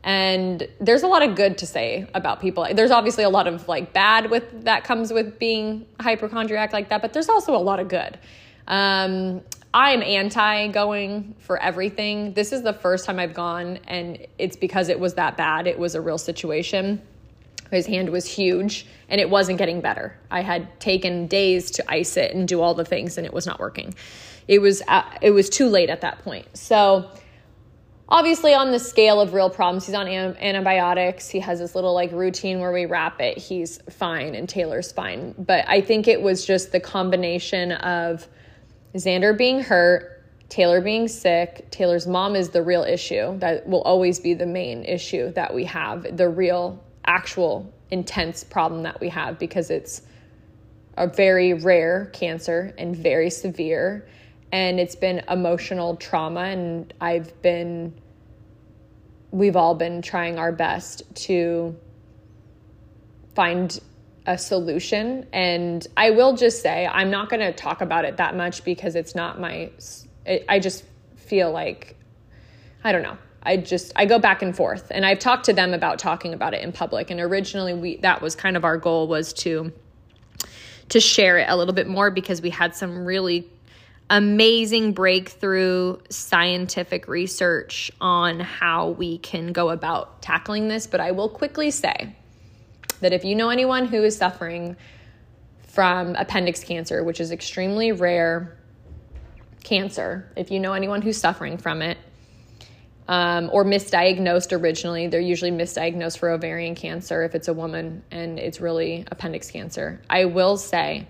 and 0.04 0.68
there's 0.82 1.04
a 1.04 1.08
lot 1.08 1.24
of 1.24 1.36
good 1.36 1.58
to 1.58 1.66
say 1.66 2.06
about 2.14 2.42
people 2.42 2.68
there's 2.74 2.92
obviously 2.92 3.24
a 3.24 3.30
lot 3.30 3.48
of 3.48 3.66
like 3.70 3.94
bad 3.94 4.30
with 4.30 4.66
that 4.66 4.84
comes 4.84 5.14
with 5.14 5.40
being 5.40 5.86
hypochondriac 6.02 6.74
like 6.74 6.90
that 6.90 7.02
but 7.02 7.14
there's 7.14 7.30
also 7.30 7.56
a 7.56 7.64
lot 7.64 7.80
of 7.80 7.88
good 7.88 8.20
um, 8.68 9.42
I'm 9.74 10.02
anti 10.04 10.68
going 10.68 11.36
for 11.40 11.58
everything. 11.58 12.34
This 12.34 12.52
is 12.52 12.62
the 12.62 12.74
first 12.74 13.06
time 13.06 13.20
I've 13.20 13.34
gone, 13.34 13.80
and 13.88 14.26
it's 14.38 14.56
because 14.56 14.90
it 14.90 15.00
was 15.00 15.14
that 15.16 15.38
bad. 15.38 15.66
It 15.68 15.78
was 15.78 15.96
a 15.96 16.02
real 16.02 16.18
situation. 16.18 17.02
His 17.72 17.86
hand 17.86 18.10
was 18.10 18.26
huge 18.26 18.86
and 19.10 19.20
it 19.20 19.30
wasn't 19.30 19.58
getting 19.58 19.82
better. 19.82 20.18
I 20.30 20.42
had 20.42 20.80
taken 20.80 21.28
days 21.28 21.72
to 21.72 21.92
ice 21.92 22.18
it 22.18 22.34
and 22.34 22.48
do 22.48 22.62
all 22.62 22.74
the 22.74 22.86
things, 22.86 23.18
and 23.18 23.26
it 23.26 23.34
was 23.34 23.46
not 23.46 23.60
working. 23.60 23.96
It 24.48 24.60
was 24.60 24.82
uh, 24.88 25.04
it 25.22 25.32
was 25.32 25.50
too 25.50 25.68
late 25.68 25.90
at 25.90 26.02
that 26.02 26.20
point. 26.20 26.48
So 26.58 27.10
obviously 28.08 28.54
on 28.54 28.72
the 28.72 28.80
scale 28.80 29.22
of 29.22 29.34
real 29.36 29.52
problems 29.52 29.86
he's 29.86 29.94
on 29.94 30.08
antibiotics 30.08 31.30
he 31.30 31.40
has 31.40 31.60
this 31.60 31.76
little 31.76 31.94
like 31.94 32.12
routine 32.12 32.60
where 32.60 32.72
we 32.72 32.88
wrap 32.88 33.22
it 33.22 33.38
he's 33.38 33.80
fine 33.88 34.34
and 34.34 34.50
taylor's 34.50 34.92
fine 34.92 35.36
but 35.38 35.64
i 35.68 35.80
think 35.80 36.08
it 36.08 36.20
was 36.20 36.44
just 36.44 36.72
the 36.72 36.80
combination 36.80 37.72
of 37.72 38.28
Xander 38.96 39.38
being 39.38 39.62
hurt, 39.62 40.24
Taylor 40.50 40.82
being 40.82 41.08
sick, 41.08 41.70
Taylor's 41.70 42.08
mom 42.08 42.36
is 42.36 42.50
the 42.50 42.62
real 42.62 42.84
issue. 42.84 43.38
That 43.38 43.68
will 43.68 43.84
always 43.84 44.20
be 44.20 44.34
the 44.34 44.48
main 44.48 44.84
issue 44.84 45.32
that 45.34 45.54
we 45.54 45.66
have, 45.66 46.18
the 46.18 46.28
real, 46.28 46.84
actual, 47.10 47.74
intense 47.92 48.44
problem 48.44 48.84
that 48.84 49.02
we 49.02 49.10
have 49.10 49.38
because 49.40 49.70
it's 49.70 50.04
a 50.96 51.08
very 51.08 51.54
rare 51.54 52.06
cancer 52.14 52.74
and 52.78 52.96
very 52.96 53.30
severe. 53.30 54.08
And 54.52 54.80
it's 54.80 54.96
been 54.96 55.24
emotional 55.30 55.96
trauma. 55.96 56.42
And 56.42 56.94
I've 57.02 57.42
been, 57.42 57.94
we've 59.32 59.56
all 59.56 59.76
been 59.76 60.02
trying 60.02 60.38
our 60.38 60.52
best 60.52 61.04
to 61.26 61.76
find 63.34 63.80
a 64.26 64.38
solution. 64.38 65.26
And 65.34 65.86
I 65.98 66.12
will 66.12 66.36
just 66.36 66.62
say, 66.62 66.86
I'm 66.86 67.10
not 67.10 67.30
going 67.30 67.42
to 67.42 67.54
talk 67.54 67.82
about 67.82 68.06
it 68.06 68.18
that 68.18 68.36
much 68.36 68.64
because 68.64 68.96
it's 68.96 69.16
not 69.16 69.40
my, 69.40 69.72
I 70.48 70.60
just 70.60 70.84
feel 71.16 71.52
like, 71.52 71.96
I 72.84 72.92
don't 72.92 73.04
know. 73.04 73.18
I 73.44 73.58
just 73.58 73.92
I 73.96 74.06
go 74.06 74.20
back 74.20 74.42
and 74.42 74.56
forth. 74.56 74.88
And 74.92 75.06
I've 75.06 75.20
talked 75.20 75.46
to 75.46 75.54
them 75.54 75.74
about 75.74 76.00
talking 76.00 76.34
about 76.34 76.54
it 76.54 76.64
in 76.64 76.72
public. 76.72 77.10
And 77.10 77.20
originally 77.20 77.74
we 77.74 77.98
that 77.98 78.22
was 78.22 78.36
kind 78.36 78.58
of 78.58 78.66
our 78.66 78.78
goal 78.78 79.08
was 79.08 79.34
to 79.34 79.72
to 80.90 81.00
share 81.00 81.38
it 81.38 81.46
a 81.50 81.56
little 81.56 81.74
bit 81.74 81.88
more 81.88 82.12
because 82.12 82.42
we 82.42 82.50
had 82.50 82.76
some 82.76 83.06
really 83.06 83.48
amazing 84.10 84.92
breakthrough 84.92 85.98
scientific 86.10 87.08
research 87.08 87.92
on 88.02 88.40
how 88.40 88.90
we 88.90 89.20
can 89.20 89.52
go 89.52 89.70
about 89.70 90.22
tackling 90.22 90.68
this. 90.68 90.88
But 90.88 91.00
I 91.00 91.12
will 91.12 91.30
quickly 91.30 91.70
say 91.72 92.16
that 93.02 93.14
if 93.14 93.24
you 93.24 93.36
know 93.36 93.50
anyone 93.50 93.86
who 93.86 94.04
is 94.04 94.18
suffering 94.18 94.76
from 95.68 96.16
appendix 96.16 96.64
cancer, 96.64 97.04
which 97.04 97.22
is 97.22 97.32
extremely 97.32 97.92
rare 97.92 98.58
cancer, 99.64 100.32
if 100.36 100.50
you 100.50 100.60
know 100.60 100.74
anyone 100.74 101.02
who's 101.02 101.18
suffering 101.18 101.58
from 101.58 101.82
it, 101.82 101.98
um, 103.10 103.50
or 103.52 103.66
misdiagnosed 103.66 104.56
originally, 104.56 105.08
they're 105.08 105.20
usually 105.20 105.50
misdiagnosed 105.50 106.20
for 106.20 106.30
ovarian 106.30 106.76
cancer 106.76 107.24
if 107.24 107.34
it's 107.34 107.48
a 107.48 107.54
woman 107.54 108.04
and 108.12 108.38
it's 108.38 108.62
really 108.62 109.04
appendix 109.10 109.50
cancer. 109.50 110.00
I 110.08 110.26
will 110.26 110.58
say 110.58 111.08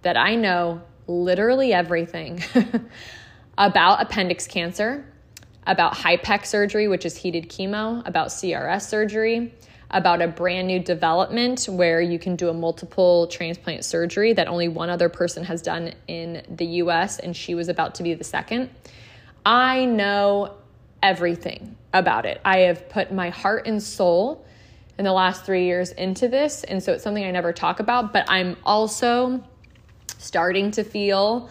that 0.00 0.16
I 0.16 0.34
know 0.34 0.80
literally 1.06 1.74
everything 1.74 2.42
about 3.58 4.00
appendix 4.00 4.46
cancer, 4.46 5.04
about 5.66 5.92
HIPEC 5.92 6.46
surgery, 6.46 6.88
which 6.88 7.04
is 7.04 7.18
heated 7.18 7.50
chemo, 7.50 8.02
about 8.08 8.28
CRS 8.28 8.88
surgery, 8.88 9.52
about 9.90 10.22
a 10.22 10.28
brand 10.28 10.66
new 10.66 10.78
development 10.80 11.66
where 11.68 12.00
you 12.00 12.18
can 12.18 12.34
do 12.34 12.48
a 12.48 12.54
multiple 12.54 13.26
transplant 13.26 13.84
surgery 13.84 14.32
that 14.32 14.48
only 14.48 14.68
one 14.68 14.88
other 14.88 15.10
person 15.10 15.44
has 15.44 15.60
done 15.60 15.92
in 16.08 16.42
the 16.48 16.64
US, 16.64 17.18
and 17.18 17.36
she 17.36 17.54
was 17.54 17.68
about 17.68 17.96
to 17.96 18.02
be 18.02 18.14
the 18.14 18.24
second. 18.24 18.70
I 19.44 19.84
know 19.84 20.54
everything 21.02 21.76
about 21.92 22.26
it. 22.26 22.40
I 22.44 22.58
have 22.60 22.88
put 22.88 23.12
my 23.12 23.30
heart 23.30 23.66
and 23.66 23.82
soul 23.82 24.44
in 24.98 25.04
the 25.04 25.12
last 25.12 25.44
three 25.44 25.64
years 25.64 25.92
into 25.92 26.28
this, 26.28 26.64
and 26.64 26.82
so 26.82 26.92
it's 26.92 27.02
something 27.02 27.24
I 27.24 27.30
never 27.30 27.52
talk 27.52 27.80
about, 27.80 28.12
but 28.12 28.24
I'm 28.28 28.56
also 28.64 29.42
starting 30.18 30.70
to 30.72 30.84
feel 30.84 31.50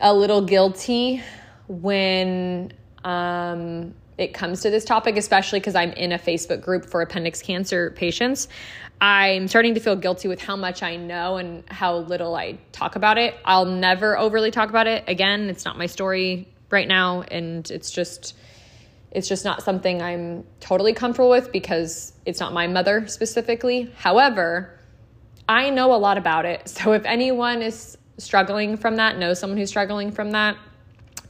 a 0.00 0.12
little 0.12 0.44
guilty 0.44 1.22
when 1.68 2.72
um, 3.04 3.94
it 4.18 4.34
comes 4.34 4.60
to 4.62 4.70
this 4.70 4.84
topic, 4.84 5.16
especially 5.16 5.60
because 5.60 5.74
I'm 5.74 5.92
in 5.92 6.12
a 6.12 6.18
Facebook 6.18 6.60
group 6.60 6.84
for 6.84 7.02
appendix 7.02 7.42
cancer 7.42 7.90
patients. 7.90 8.48
I'm 9.00 9.48
starting 9.48 9.74
to 9.74 9.80
feel 9.80 9.96
guilty 9.96 10.28
with 10.28 10.40
how 10.40 10.56
much 10.56 10.82
I 10.82 10.96
know 10.96 11.36
and 11.36 11.68
how 11.68 11.96
little 11.96 12.34
I 12.34 12.58
talk 12.72 12.96
about 12.96 13.18
it. 13.18 13.34
I'll 13.44 13.66
never 13.66 14.16
overly 14.16 14.50
talk 14.50 14.68
about 14.68 14.86
it. 14.86 15.04
Again, 15.08 15.50
it's 15.50 15.64
not 15.64 15.76
my 15.76 15.86
story 15.86 16.48
right 16.74 16.88
now 16.88 17.22
and 17.22 17.70
it's 17.70 17.90
just 17.90 18.36
it's 19.10 19.28
just 19.28 19.44
not 19.44 19.62
something 19.62 20.02
I'm 20.02 20.44
totally 20.60 20.92
comfortable 20.92 21.30
with 21.30 21.52
because 21.52 22.12
it's 22.26 22.40
not 22.40 22.52
my 22.52 22.66
mother 22.66 23.06
specifically. 23.06 23.90
However, 23.96 24.76
I 25.48 25.70
know 25.70 25.94
a 25.94 25.96
lot 25.96 26.18
about 26.18 26.44
it. 26.44 26.68
So 26.68 26.92
if 26.92 27.04
anyone 27.04 27.62
is 27.62 27.96
struggling 28.18 28.76
from 28.76 28.96
that, 28.96 29.16
knows 29.16 29.38
someone 29.38 29.56
who's 29.56 29.68
struggling 29.68 30.10
from 30.10 30.32
that, 30.32 30.56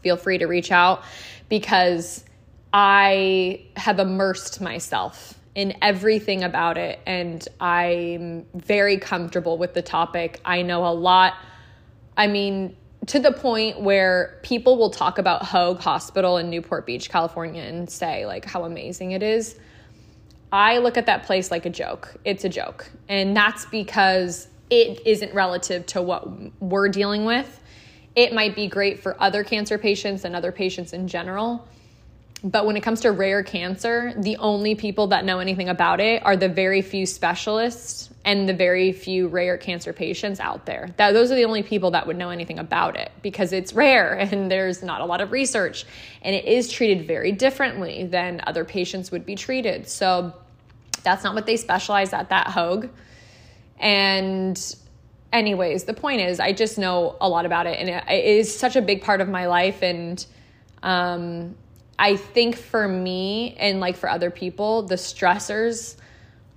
feel 0.02 0.16
free 0.16 0.38
to 0.38 0.46
reach 0.46 0.72
out 0.72 1.04
because 1.48 2.24
I 2.72 3.66
have 3.76 3.98
immersed 3.98 4.60
myself 4.60 5.38
in 5.54 5.74
everything 5.80 6.42
about 6.42 6.76
it 6.78 6.98
and 7.06 7.46
I'm 7.60 8.46
very 8.54 8.96
comfortable 8.96 9.58
with 9.58 9.74
the 9.74 9.82
topic. 9.82 10.40
I 10.44 10.62
know 10.62 10.86
a 10.86 10.92
lot. 10.92 11.34
I 12.16 12.26
mean, 12.26 12.76
to 13.06 13.18
the 13.18 13.32
point 13.32 13.80
where 13.80 14.38
people 14.42 14.76
will 14.76 14.90
talk 14.90 15.18
about 15.18 15.44
Hoag 15.44 15.78
Hospital 15.78 16.36
in 16.38 16.50
Newport 16.50 16.86
Beach, 16.86 17.10
California, 17.10 17.62
and 17.62 17.88
say 17.88 18.26
like 18.26 18.44
how 18.44 18.64
amazing 18.64 19.12
it 19.12 19.22
is. 19.22 19.56
I 20.52 20.78
look 20.78 20.96
at 20.96 21.06
that 21.06 21.24
place 21.24 21.50
like 21.50 21.66
a 21.66 21.70
joke. 21.70 22.14
It's 22.24 22.44
a 22.44 22.48
joke. 22.48 22.88
And 23.08 23.36
that's 23.36 23.66
because 23.66 24.48
it 24.70 25.06
isn't 25.06 25.34
relative 25.34 25.84
to 25.86 26.02
what 26.02 26.28
we're 26.60 26.88
dealing 26.88 27.24
with. 27.24 27.60
It 28.14 28.32
might 28.32 28.54
be 28.54 28.68
great 28.68 29.02
for 29.02 29.20
other 29.20 29.42
cancer 29.42 29.78
patients 29.78 30.24
and 30.24 30.36
other 30.36 30.52
patients 30.52 30.92
in 30.92 31.08
general, 31.08 31.66
but 32.44 32.66
when 32.66 32.76
it 32.76 32.82
comes 32.82 33.00
to 33.00 33.10
rare 33.10 33.42
cancer, 33.42 34.12
the 34.18 34.36
only 34.36 34.74
people 34.74 35.06
that 35.06 35.24
know 35.24 35.38
anything 35.38 35.70
about 35.70 35.98
it 35.98 36.22
are 36.26 36.36
the 36.36 36.48
very 36.48 36.82
few 36.82 37.06
specialists 37.06 38.10
and 38.26 38.46
the 38.46 38.52
very 38.52 38.92
few 38.92 39.28
rare 39.28 39.56
cancer 39.56 39.94
patients 39.94 40.40
out 40.40 40.66
there. 40.66 40.90
That 40.98 41.12
those 41.12 41.32
are 41.32 41.36
the 41.36 41.46
only 41.46 41.62
people 41.62 41.92
that 41.92 42.06
would 42.06 42.18
know 42.18 42.28
anything 42.28 42.58
about 42.58 42.96
it 42.96 43.10
because 43.22 43.54
it's 43.54 43.72
rare 43.72 44.12
and 44.18 44.50
there's 44.50 44.82
not 44.82 45.00
a 45.00 45.06
lot 45.06 45.22
of 45.22 45.32
research 45.32 45.86
and 46.20 46.36
it 46.36 46.44
is 46.44 46.70
treated 46.70 47.06
very 47.06 47.32
differently 47.32 48.04
than 48.04 48.42
other 48.46 48.66
patients 48.66 49.10
would 49.10 49.24
be 49.24 49.36
treated. 49.36 49.88
So 49.88 50.34
that's 51.02 51.24
not 51.24 51.34
what 51.34 51.46
they 51.46 51.56
specialize 51.56 52.12
at 52.12 52.28
that 52.28 52.48
Hoag. 52.48 52.90
And 53.78 54.76
anyways, 55.32 55.84
the 55.84 55.94
point 55.94 56.20
is 56.20 56.40
I 56.40 56.52
just 56.52 56.76
know 56.76 57.16
a 57.22 57.28
lot 57.28 57.46
about 57.46 57.66
it 57.66 57.78
and 57.78 57.88
it 57.88 58.24
is 58.24 58.54
such 58.54 58.76
a 58.76 58.82
big 58.82 59.00
part 59.00 59.22
of 59.22 59.30
my 59.30 59.46
life 59.46 59.82
and 59.82 60.24
um 60.82 61.54
I 61.98 62.16
think 62.16 62.56
for 62.56 62.86
me 62.86 63.54
and 63.58 63.80
like 63.80 63.96
for 63.96 64.08
other 64.08 64.30
people, 64.30 64.82
the 64.82 64.96
stressors 64.96 65.96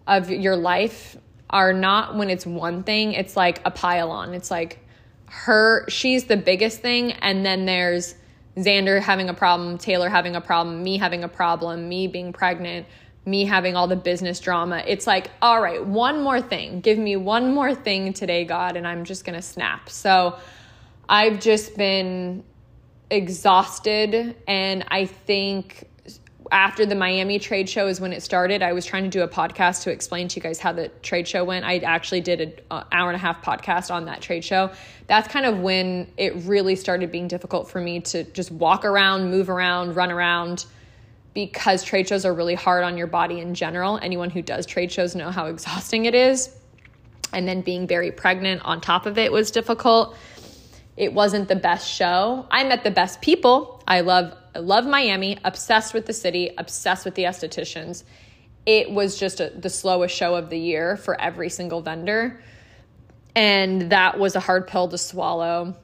of 0.07 0.29
your 0.29 0.55
life 0.55 1.17
are 1.49 1.73
not 1.73 2.15
when 2.15 2.29
it's 2.29 2.45
one 2.45 2.83
thing, 2.83 3.13
it's 3.13 3.37
like 3.37 3.61
a 3.65 3.71
pile 3.71 4.11
on. 4.11 4.33
It's 4.33 4.51
like 4.51 4.79
her, 5.27 5.85
she's 5.89 6.25
the 6.25 6.37
biggest 6.37 6.81
thing. 6.81 7.13
And 7.13 7.45
then 7.45 7.65
there's 7.65 8.15
Xander 8.57 9.01
having 9.01 9.29
a 9.29 9.33
problem, 9.33 9.77
Taylor 9.77 10.09
having 10.09 10.35
a 10.35 10.41
problem, 10.41 10.83
me 10.83 10.97
having 10.97 11.23
a 11.23 11.27
problem, 11.27 11.87
me 11.87 12.07
being 12.07 12.33
pregnant, 12.33 12.87
me 13.25 13.45
having 13.45 13.75
all 13.75 13.87
the 13.87 13.95
business 13.95 14.39
drama. 14.39 14.83
It's 14.87 15.05
like, 15.05 15.29
all 15.41 15.61
right, 15.61 15.85
one 15.85 16.23
more 16.23 16.41
thing. 16.41 16.81
Give 16.81 16.97
me 16.97 17.15
one 17.15 17.53
more 17.53 17.75
thing 17.75 18.13
today, 18.13 18.45
God, 18.45 18.77
and 18.77 18.87
I'm 18.87 19.03
just 19.03 19.25
going 19.25 19.35
to 19.35 19.41
snap. 19.41 19.89
So 19.89 20.37
I've 21.07 21.39
just 21.39 21.77
been 21.77 22.43
exhausted 23.09 24.35
and 24.47 24.85
I 24.89 25.05
think 25.05 25.87
after 26.51 26.85
the 26.85 26.95
Miami 26.95 27.39
trade 27.39 27.69
show 27.69 27.87
is 27.87 27.99
when 27.99 28.13
it 28.13 28.21
started. 28.21 28.61
I 28.61 28.73
was 28.73 28.85
trying 28.85 29.03
to 29.03 29.09
do 29.09 29.21
a 29.21 29.27
podcast 29.27 29.83
to 29.83 29.91
explain 29.91 30.27
to 30.29 30.35
you 30.37 30.41
guys 30.41 30.59
how 30.59 30.71
the 30.71 30.89
trade 31.01 31.27
show 31.27 31.43
went. 31.43 31.65
I 31.65 31.77
actually 31.79 32.21
did 32.21 32.41
an 32.41 32.53
hour 32.91 33.09
and 33.09 33.15
a 33.15 33.19
half 33.19 33.43
podcast 33.43 33.93
on 33.93 34.05
that 34.05 34.21
trade 34.21 34.43
show. 34.43 34.71
That's 35.07 35.27
kind 35.27 35.45
of 35.45 35.59
when 35.59 36.11
it 36.17 36.35
really 36.35 36.75
started 36.75 37.11
being 37.11 37.27
difficult 37.27 37.69
for 37.69 37.81
me 37.81 38.01
to 38.01 38.23
just 38.23 38.51
walk 38.51 38.85
around, 38.85 39.29
move 39.29 39.49
around, 39.49 39.95
run 39.95 40.11
around 40.11 40.65
because 41.33 41.83
trade 41.83 42.07
shows 42.07 42.25
are 42.25 42.33
really 42.33 42.55
hard 42.55 42.83
on 42.83 42.97
your 42.97 43.07
body 43.07 43.39
in 43.39 43.53
general. 43.53 43.99
Anyone 44.01 44.29
who 44.29 44.41
does 44.41 44.65
trade 44.65 44.91
shows 44.91 45.15
know 45.15 45.31
how 45.31 45.45
exhausting 45.47 46.05
it 46.05 46.15
is. 46.15 46.53
And 47.33 47.47
then 47.47 47.61
being 47.61 47.87
very 47.87 48.11
pregnant 48.11 48.61
on 48.63 48.79
top 48.79 49.05
of 49.05 49.17
it 49.17 49.31
was 49.31 49.51
difficult 49.51 50.15
it 50.97 51.13
wasn't 51.13 51.47
the 51.47 51.55
best 51.55 51.89
show. 51.89 52.47
I 52.49 52.63
met 52.63 52.83
the 52.83 52.91
best 52.91 53.21
people. 53.21 53.81
I 53.87 54.01
love 54.01 54.33
I 54.55 54.59
love 54.59 54.87
Miami, 54.87 55.37
obsessed 55.45 55.93
with 55.93 56.07
the 56.07 56.13
city, 56.13 56.49
obsessed 56.57 57.05
with 57.05 57.13
the 57.13 57.23
estheticians. 57.23 58.03
It 58.65 58.89
was 58.89 59.17
just 59.19 59.39
a, 59.39 59.51
the 59.55 59.69
slowest 59.69 60.15
show 60.15 60.33
of 60.33 60.49
the 60.49 60.57
year 60.57 60.97
for 60.97 61.19
every 61.21 61.49
single 61.49 61.81
vendor. 61.81 62.41
And 63.35 63.91
that 63.91 64.17
was 64.17 64.35
a 64.35 64.39
hard 64.39 64.67
pill 64.67 64.87
to 64.87 64.97
swallow 64.97 65.75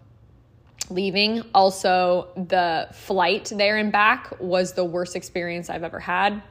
leaving. 0.90 1.44
Also, 1.54 2.30
the 2.36 2.88
flight 2.92 3.52
there 3.56 3.78
and 3.78 3.92
back 3.92 4.34
was 4.40 4.74
the 4.74 4.84
worst 4.84 5.16
experience 5.16 5.70
I've 5.70 5.84
ever 5.84 6.00
had. 6.00 6.42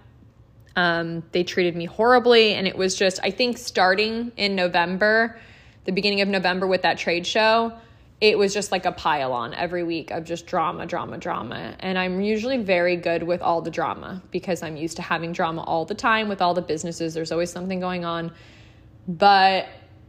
Um, 0.77 1.23
they 1.33 1.43
treated 1.43 1.77
me 1.77 1.87
horribly. 1.87 2.55
And 2.55 2.69
it 2.69 2.77
was 2.77 2.95
just, 2.95 3.19
I 3.23 3.31
think, 3.31 3.59
starting 3.59 4.31
in 4.37 4.55
November, 4.55 5.39
the 5.85 5.93
beginning 5.93 6.21
of 6.21 6.29
November 6.29 6.69
with 6.69 6.83
that 6.83 6.99
trade 6.99 7.27
show, 7.27 7.73
it 8.23 8.39
was 8.39 8.55
just 8.55 8.71
like 8.71 8.87
a 8.87 8.93
pile 8.93 9.33
on 9.33 9.53
every 9.53 9.83
week 9.83 10.13
of 10.13 10.23
just 10.23 10.47
drama, 10.47 10.87
drama, 10.87 11.19
drama. 11.19 11.75
And 11.81 11.99
I'm 11.99 12.21
usually 12.21 12.57
very 12.57 12.95
good 12.95 13.25
with 13.25 13.43
all 13.43 13.61
the 13.61 13.71
drama 13.71 14.23
because 14.31 14.63
I'm 14.63 14.77
used 14.77 14.95
to 14.99 15.03
having 15.03 15.33
drama 15.33 15.65
all 15.65 15.85
the 15.85 15.97
time 15.97 16.29
with 16.29 16.41
all 16.41 16.55
the 16.55 16.63
businesses. 16.63 17.15
There's 17.15 17.33
always 17.33 17.51
something 17.51 17.81
going 17.81 18.05
on. 18.05 18.31
But 19.09 19.67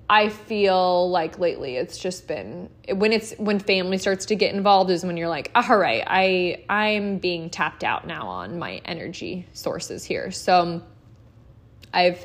I 0.07 0.29
feel 0.29 1.09
like 1.09 1.39
lately 1.39 1.75
it's 1.75 1.97
just 1.97 2.27
been 2.27 2.69
when 2.87 3.13
it's 3.13 3.33
when 3.39 3.57
family 3.57 3.97
starts 3.97 4.27
to 4.27 4.35
get 4.35 4.53
involved 4.53 4.91
is 4.91 5.03
when 5.03 5.17
you're 5.17 5.27
like, 5.27 5.49
ah, 5.55 5.71
all 5.71 5.79
right, 5.79 6.03
I 6.05 6.63
I'm 6.69 7.17
being 7.17 7.49
tapped 7.49 7.83
out 7.83 8.05
now 8.05 8.27
on 8.27 8.59
my 8.59 8.79
energy 8.85 9.47
sources 9.53 10.03
here. 10.03 10.29
So 10.29 10.83
I've 11.91 12.23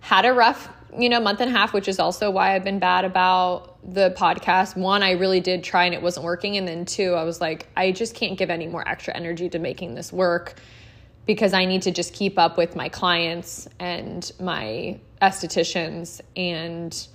had 0.00 0.26
a 0.26 0.34
rough, 0.34 0.68
you 0.96 1.08
know, 1.08 1.20
month 1.20 1.40
and 1.40 1.50
a 1.50 1.52
half, 1.52 1.72
which 1.72 1.88
is 1.88 1.98
also 1.98 2.30
why 2.30 2.54
I've 2.54 2.64
been 2.64 2.78
bad 2.78 3.04
about 3.04 3.78
the 3.84 4.14
podcast, 4.16 4.76
one, 4.76 5.02
I 5.02 5.12
really 5.12 5.40
did 5.40 5.64
try 5.64 5.84
and 5.84 5.94
it 5.94 6.02
wasn't 6.02 6.24
working. 6.24 6.56
And 6.56 6.66
then 6.66 6.84
two, 6.84 7.14
I 7.14 7.24
was 7.24 7.40
like, 7.40 7.66
I 7.76 7.92
just 7.92 8.14
can't 8.14 8.38
give 8.38 8.50
any 8.50 8.66
more 8.66 8.86
extra 8.86 9.14
energy 9.14 9.48
to 9.50 9.58
making 9.58 9.94
this 9.94 10.12
work 10.12 10.54
because 11.26 11.52
I 11.54 11.64
need 11.64 11.82
to 11.82 11.90
just 11.90 12.12
keep 12.12 12.38
up 12.38 12.56
with 12.56 12.76
my 12.76 12.88
clients 12.88 13.68
and 13.78 14.30
my 14.40 14.98
estheticians 15.20 16.20
and 16.36 17.06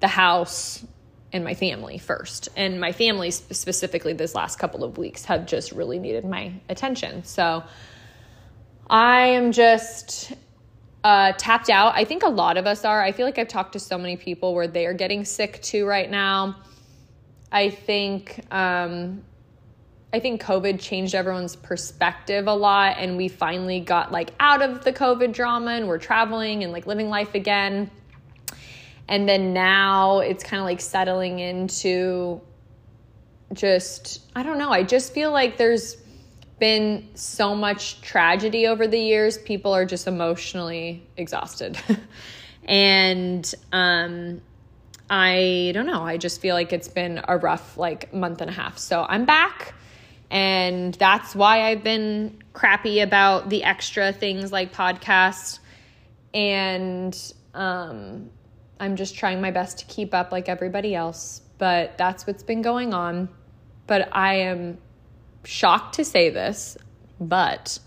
the 0.00 0.08
house 0.08 0.84
and 1.32 1.42
my 1.42 1.54
family 1.54 1.98
first. 1.98 2.48
And 2.56 2.80
my 2.80 2.92
family, 2.92 3.30
specifically, 3.30 4.12
this 4.12 4.34
last 4.34 4.58
couple 4.58 4.84
of 4.84 4.98
weeks 4.98 5.24
have 5.24 5.46
just 5.46 5.72
really 5.72 5.98
needed 5.98 6.24
my 6.24 6.52
attention. 6.68 7.24
So 7.24 7.64
I 8.88 9.26
am 9.28 9.50
just 9.52 10.32
uh, 11.04 11.32
tapped 11.32 11.68
out. 11.68 11.94
I 11.94 12.04
think 12.04 12.22
a 12.22 12.28
lot 12.28 12.56
of 12.56 12.66
us 12.66 12.84
are. 12.84 13.02
I 13.02 13.12
feel 13.12 13.26
like 13.26 13.38
I've 13.38 13.48
talked 13.48 13.74
to 13.74 13.78
so 13.78 13.98
many 13.98 14.16
people 14.16 14.54
where 14.54 14.66
they 14.66 14.86
are 14.86 14.94
getting 14.94 15.26
sick 15.26 15.60
too 15.60 15.86
right 15.86 16.10
now. 16.10 16.56
I 17.52 17.68
think 17.68 18.40
um, 18.50 19.22
I 20.12 20.18
think 20.18 20.42
COVID 20.42 20.80
changed 20.80 21.14
everyone's 21.14 21.56
perspective 21.56 22.46
a 22.46 22.54
lot, 22.54 22.96
and 22.98 23.18
we 23.18 23.28
finally 23.28 23.80
got 23.80 24.12
like 24.12 24.30
out 24.40 24.62
of 24.62 24.82
the 24.82 24.92
COVID 24.92 25.32
drama, 25.32 25.72
and 25.72 25.86
we're 25.86 25.98
traveling 25.98 26.64
and 26.64 26.72
like 26.72 26.86
living 26.86 27.10
life 27.10 27.34
again. 27.34 27.90
And 29.06 29.28
then 29.28 29.52
now 29.52 30.20
it's 30.20 30.42
kind 30.42 30.58
of 30.58 30.64
like 30.64 30.80
settling 30.80 31.38
into 31.38 32.40
just 33.52 34.22
I 34.34 34.42
don't 34.42 34.56
know. 34.56 34.70
I 34.70 34.82
just 34.82 35.12
feel 35.12 35.30
like 35.30 35.58
there's 35.58 35.98
been 36.58 37.08
so 37.14 37.54
much 37.54 38.00
tragedy 38.00 38.66
over 38.66 38.86
the 38.86 38.98
years, 38.98 39.38
people 39.38 39.72
are 39.74 39.84
just 39.84 40.06
emotionally 40.06 41.06
exhausted. 41.16 41.78
and 42.64 43.54
um, 43.72 44.40
I 45.10 45.72
don't 45.74 45.86
know, 45.86 46.02
I 46.02 46.16
just 46.16 46.40
feel 46.40 46.54
like 46.54 46.72
it's 46.72 46.88
been 46.88 47.20
a 47.26 47.38
rough 47.38 47.76
like 47.76 48.12
month 48.14 48.40
and 48.40 48.50
a 48.50 48.52
half. 48.52 48.78
So 48.78 49.04
I'm 49.08 49.24
back. 49.24 49.74
And 50.30 50.94
that's 50.94 51.34
why 51.34 51.70
I've 51.70 51.84
been 51.84 52.42
crappy 52.54 53.00
about 53.00 53.50
the 53.50 53.62
extra 53.62 54.12
things 54.12 54.50
like 54.50 54.72
podcasts. 54.72 55.58
And 56.32 57.16
um, 57.52 58.30
I'm 58.80 58.96
just 58.96 59.16
trying 59.16 59.40
my 59.40 59.50
best 59.50 59.78
to 59.80 59.84
keep 59.86 60.14
up 60.14 60.32
like 60.32 60.48
everybody 60.48 60.94
else. 60.94 61.42
But 61.58 61.98
that's 61.98 62.26
what's 62.26 62.42
been 62.42 62.62
going 62.62 62.94
on. 62.94 63.28
But 63.86 64.08
I 64.12 64.36
am 64.36 64.78
shocked 65.44 65.96
to 65.96 66.04
say 66.04 66.30
this, 66.30 66.76
but 67.20 67.78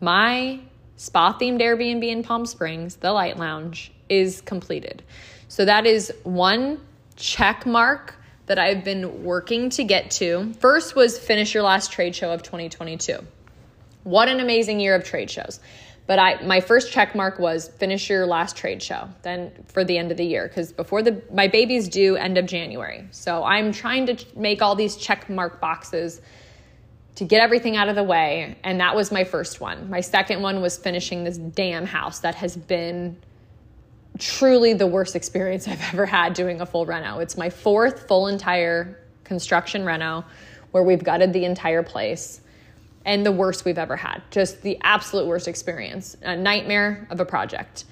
my 0.00 0.60
spa 0.96 1.36
themed 1.38 1.60
Airbnb 1.60 2.04
in 2.04 2.22
Palm 2.22 2.46
Springs, 2.46 2.96
the 2.96 3.12
Light 3.12 3.38
Lounge, 3.38 3.92
is 4.08 4.40
completed. 4.40 5.02
So 5.48 5.64
that 5.64 5.86
is 5.86 6.12
one 6.22 6.80
check 7.16 7.66
mark 7.66 8.14
that 8.46 8.58
I've 8.58 8.84
been 8.84 9.24
working 9.24 9.70
to 9.70 9.84
get 9.84 10.10
to. 10.12 10.52
First 10.60 10.94
was 10.94 11.18
finish 11.18 11.54
your 11.54 11.62
last 11.62 11.92
trade 11.92 12.14
show 12.14 12.32
of 12.32 12.42
2022. 12.42 13.18
What 14.04 14.28
an 14.28 14.40
amazing 14.40 14.80
year 14.80 14.94
of 14.94 15.04
trade 15.04 15.30
shows. 15.30 15.60
But 16.06 16.20
I 16.20 16.40
my 16.44 16.60
first 16.60 16.92
check 16.92 17.16
mark 17.16 17.40
was 17.40 17.66
finish 17.66 18.08
your 18.08 18.26
last 18.26 18.56
trade 18.56 18.80
show. 18.80 19.08
Then 19.22 19.50
for 19.66 19.82
the 19.82 19.98
end 19.98 20.12
of 20.12 20.16
the 20.16 20.24
year 20.24 20.48
cuz 20.48 20.72
before 20.72 21.02
the 21.02 21.20
my 21.32 21.48
baby's 21.48 21.88
due 21.88 22.14
end 22.14 22.38
of 22.38 22.46
January. 22.46 23.08
So 23.10 23.42
I'm 23.42 23.72
trying 23.72 24.06
to 24.06 24.24
make 24.36 24.62
all 24.62 24.76
these 24.76 24.96
check 24.96 25.28
mark 25.28 25.60
boxes 25.60 26.20
to 27.16 27.24
get 27.24 27.42
everything 27.42 27.76
out 27.76 27.88
of 27.88 27.96
the 27.96 28.04
way 28.04 28.56
and 28.62 28.80
that 28.80 28.94
was 28.94 29.10
my 29.10 29.24
first 29.24 29.60
one. 29.60 29.90
My 29.90 30.00
second 30.00 30.42
one 30.42 30.60
was 30.60 30.76
finishing 30.76 31.24
this 31.24 31.38
damn 31.38 31.86
house 31.86 32.20
that 32.20 32.36
has 32.36 32.56
been 32.56 33.16
truly 34.18 34.72
the 34.72 34.86
worst 34.86 35.16
experience 35.16 35.68
I've 35.68 35.82
ever 35.92 36.06
had 36.06 36.34
doing 36.34 36.60
a 36.60 36.66
full 36.66 36.86
reno. 36.86 37.18
It's 37.18 37.36
my 37.36 37.50
fourth 37.50 38.06
full 38.06 38.28
entire 38.28 38.98
construction 39.24 39.84
reno 39.84 40.24
where 40.70 40.82
we've 40.82 41.02
gutted 41.02 41.32
the 41.32 41.44
entire 41.44 41.82
place 41.82 42.40
and 43.04 43.24
the 43.24 43.32
worst 43.32 43.64
we've 43.64 43.78
ever 43.78 43.96
had. 43.96 44.22
Just 44.30 44.62
the 44.62 44.78
absolute 44.82 45.26
worst 45.26 45.48
experience. 45.48 46.16
A 46.22 46.36
nightmare 46.36 47.06
of 47.10 47.20
a 47.20 47.24
project. 47.24 47.84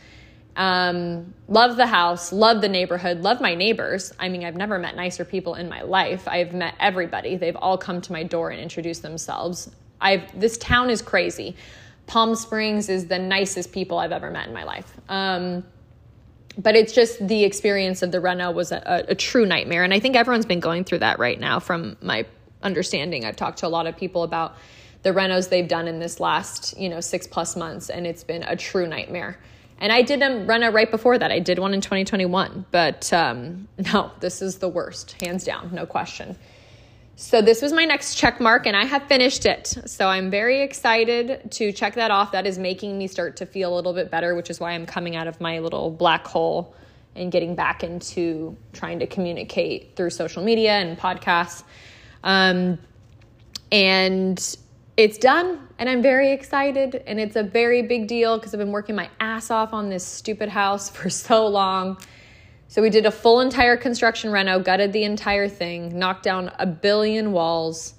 Um, 0.57 1.35
love 1.49 1.77
the 1.77 1.87
house, 1.87 2.33
love 2.33 2.61
the 2.61 2.69
neighborhood, 2.69 3.23
love 3.23 3.41
my 3.41 3.55
neighbors. 3.55 4.13
I 4.19 4.29
mean, 4.29 4.45
I've 4.45 4.57
never 4.57 4.79
met 4.79 4.95
nicer 4.95 5.25
people 5.25 5.55
in 5.55 5.69
my 5.69 5.83
life. 5.83 6.29
I've 6.29 6.55
met 6.55 6.75
everybody. 6.79 7.37
They've 7.37 7.57
all 7.57 7.77
come 7.77 8.01
to 8.03 8.13
my 8.13 8.23
door 8.23 8.51
and 8.51 8.61
introduced 8.61 9.03
themselves. 9.03 9.71
I've 10.01 10.39
this 10.39 10.57
town 10.59 10.91
is 10.91 11.03
crazy. 11.03 11.57
Palm 12.07 12.35
Springs 12.35 12.89
is 12.89 13.07
the 13.07 13.19
nicest 13.19 13.73
people 13.73 13.99
I've 13.99 14.13
ever 14.13 14.31
met 14.31 14.47
in 14.47 14.55
my 14.55 14.65
life. 14.65 14.93
Um, 15.09 15.65
but 16.59 16.77
it's 16.77 16.93
just 16.93 17.27
the 17.27 17.45
experience 17.45 18.03
of 18.03 18.13
the 18.13 18.21
reno 18.21 18.51
was 18.51 18.71
a, 18.71 18.83
a, 18.87 19.13
a, 19.13 19.15
true 19.15 19.45
nightmare 19.47 19.83
and 19.83 19.93
i 19.93 19.99
think 19.99 20.15
everyone's 20.15 20.47
been 20.47 20.61
going 20.61 20.85
through 20.85 20.99
that 20.99 21.19
right 21.19 21.41
now 21.41 21.59
from 21.59 21.97
my 22.01 22.25
understanding 22.63 23.25
i've 23.25 23.37
talked 23.37 23.59
to 23.59 23.67
a 23.67 23.69
lot 23.69 23.87
of 23.87 23.97
people 23.97 24.23
about 24.23 24.57
the 25.03 25.11
renos 25.11 25.49
they've 25.49 25.69
done 25.69 25.89
in 25.89 25.99
this 25.99 26.21
last 26.21 26.79
you 26.79 26.89
know 26.89 27.01
six 27.01 27.27
plus 27.27 27.57
months 27.57 27.91
and 27.91 28.07
it's 28.07 28.25
been 28.25 28.43
a 28.45 28.57
true 28.57 28.87
nightmare 28.87 29.39
and 29.79 29.93
i 29.93 30.03
did 30.03 30.21
run 30.21 30.33
a 30.33 30.45
reno 30.45 30.71
right 30.71 30.91
before 30.91 31.19
that 31.19 31.31
i 31.31 31.39
did 31.39 31.59
one 31.59 31.75
in 31.75 31.81
2021 31.81 32.65
but 32.71 33.13
um, 33.13 33.69
no 33.93 34.11
this 34.21 34.43
is 34.43 34.59
the 34.59 34.69
worst 34.69 35.21
hands 35.21 35.45
down 35.45 35.71
no 35.73 35.87
question 35.87 36.37
so 37.17 37.41
this 37.41 37.63
was 37.63 37.73
my 37.73 37.85
next 37.85 38.17
check 38.17 38.41
mark 38.41 38.67
and 38.67 38.77
I 38.77 38.85
have 38.85 39.05
finished 39.05 39.47
it. 39.47 39.69
So 39.87 40.09
I'm 40.09 40.31
very 40.31 40.63
excited 40.63 41.49
to 41.53 41.71
check 41.71 41.95
that 41.95 42.11
off. 42.11 42.33
That 42.33 42.45
is 42.45 42.59
making 42.59 42.99
me 42.99 43.07
start 43.07 43.37
to 43.37 43.47
feel 43.47 43.73
a 43.73 43.77
little 43.77 43.93
bit 43.93 44.11
better, 44.11 44.35
which 44.35 44.51
is 44.51 44.59
why 44.59 44.73
I'm 44.73 44.85
coming 44.85 45.15
out 45.15 45.29
of 45.29 45.41
my 45.41 45.61
little 45.61 45.91
black 45.91 46.27
hole 46.27 46.75
and 47.15 47.31
getting 47.31 47.55
back 47.55 47.85
into 47.85 48.57
trying 48.73 48.99
to 48.99 49.07
communicate 49.07 49.95
through 49.95 50.11
social 50.11 50.43
media 50.43 50.73
and 50.73 50.99
podcasts. 50.99 51.63
Um, 52.25 52.79
and 53.71 54.57
it's 54.97 55.19
done 55.19 55.64
and 55.79 55.89
I'm 55.89 56.03
very 56.03 56.33
excited 56.33 57.03
and 57.07 57.19
it's 57.19 57.37
a 57.37 57.43
very 57.43 57.83
big 57.83 58.07
deal 58.07 58.39
because 58.39 58.55
I've 58.55 58.61
been 58.61 58.73
working 58.73 58.95
my 58.95 59.11
ass 59.21 59.51
off 59.51 59.73
on 59.73 59.89
this 59.89 60.05
stupid 60.05 60.49
house 60.49 60.89
for 60.97 61.11
so 61.11 61.47
long 61.47 61.99
so 62.75 62.83
we 62.83 62.91
did 62.91 63.07
a 63.07 63.11
full 63.13 63.41
entire 63.41 63.77
construction 63.77 64.33
reno, 64.33 64.59
gutted 64.59 64.93
the 64.93 65.05
entire 65.05 65.49
thing, 65.49 65.97
knocked 65.97 66.25
down 66.25 66.51
a 66.59 66.67
billion 66.67 67.31
walls, 67.31 67.95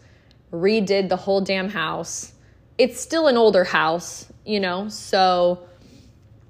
redid 0.52 1.08
the 1.08 1.16
whole 1.16 1.40
damn 1.40 1.70
house. 1.70 2.34
It's 2.78 3.00
still 3.00 3.28
an 3.28 3.38
older 3.38 3.64
house, 3.64 4.30
you 4.46 4.60
know, 4.60 4.90
so 4.90 5.66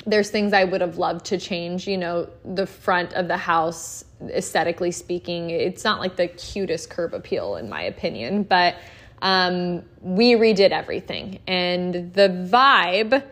there's 0.08 0.32
things 0.32 0.54
I 0.54 0.64
would 0.64 0.82
have 0.82 0.98
loved 0.98 1.26
to 1.26 1.38
change, 1.38 1.88
you 1.88 2.00
know, 2.00 2.28
the 2.44 2.66
front 2.66 3.14
of 3.14 3.28
the 3.28 3.38
house 3.38 4.06
aesthetically 4.30 4.92
speaking, 4.92 5.52
it's 5.52 5.84
not 5.84 6.00
like 6.00 6.16
the 6.16 6.28
cutest 6.30 6.90
curb 6.90 7.14
appeal 7.14 7.58
in 7.58 7.70
my 7.70 7.84
opinion, 7.84 8.42
but 8.42 8.76
um, 9.22 9.84
we 10.02 10.34
redid 10.34 10.72
everything. 10.72 11.40
And 11.48 12.14
the 12.14 12.30
vibe 12.52 13.24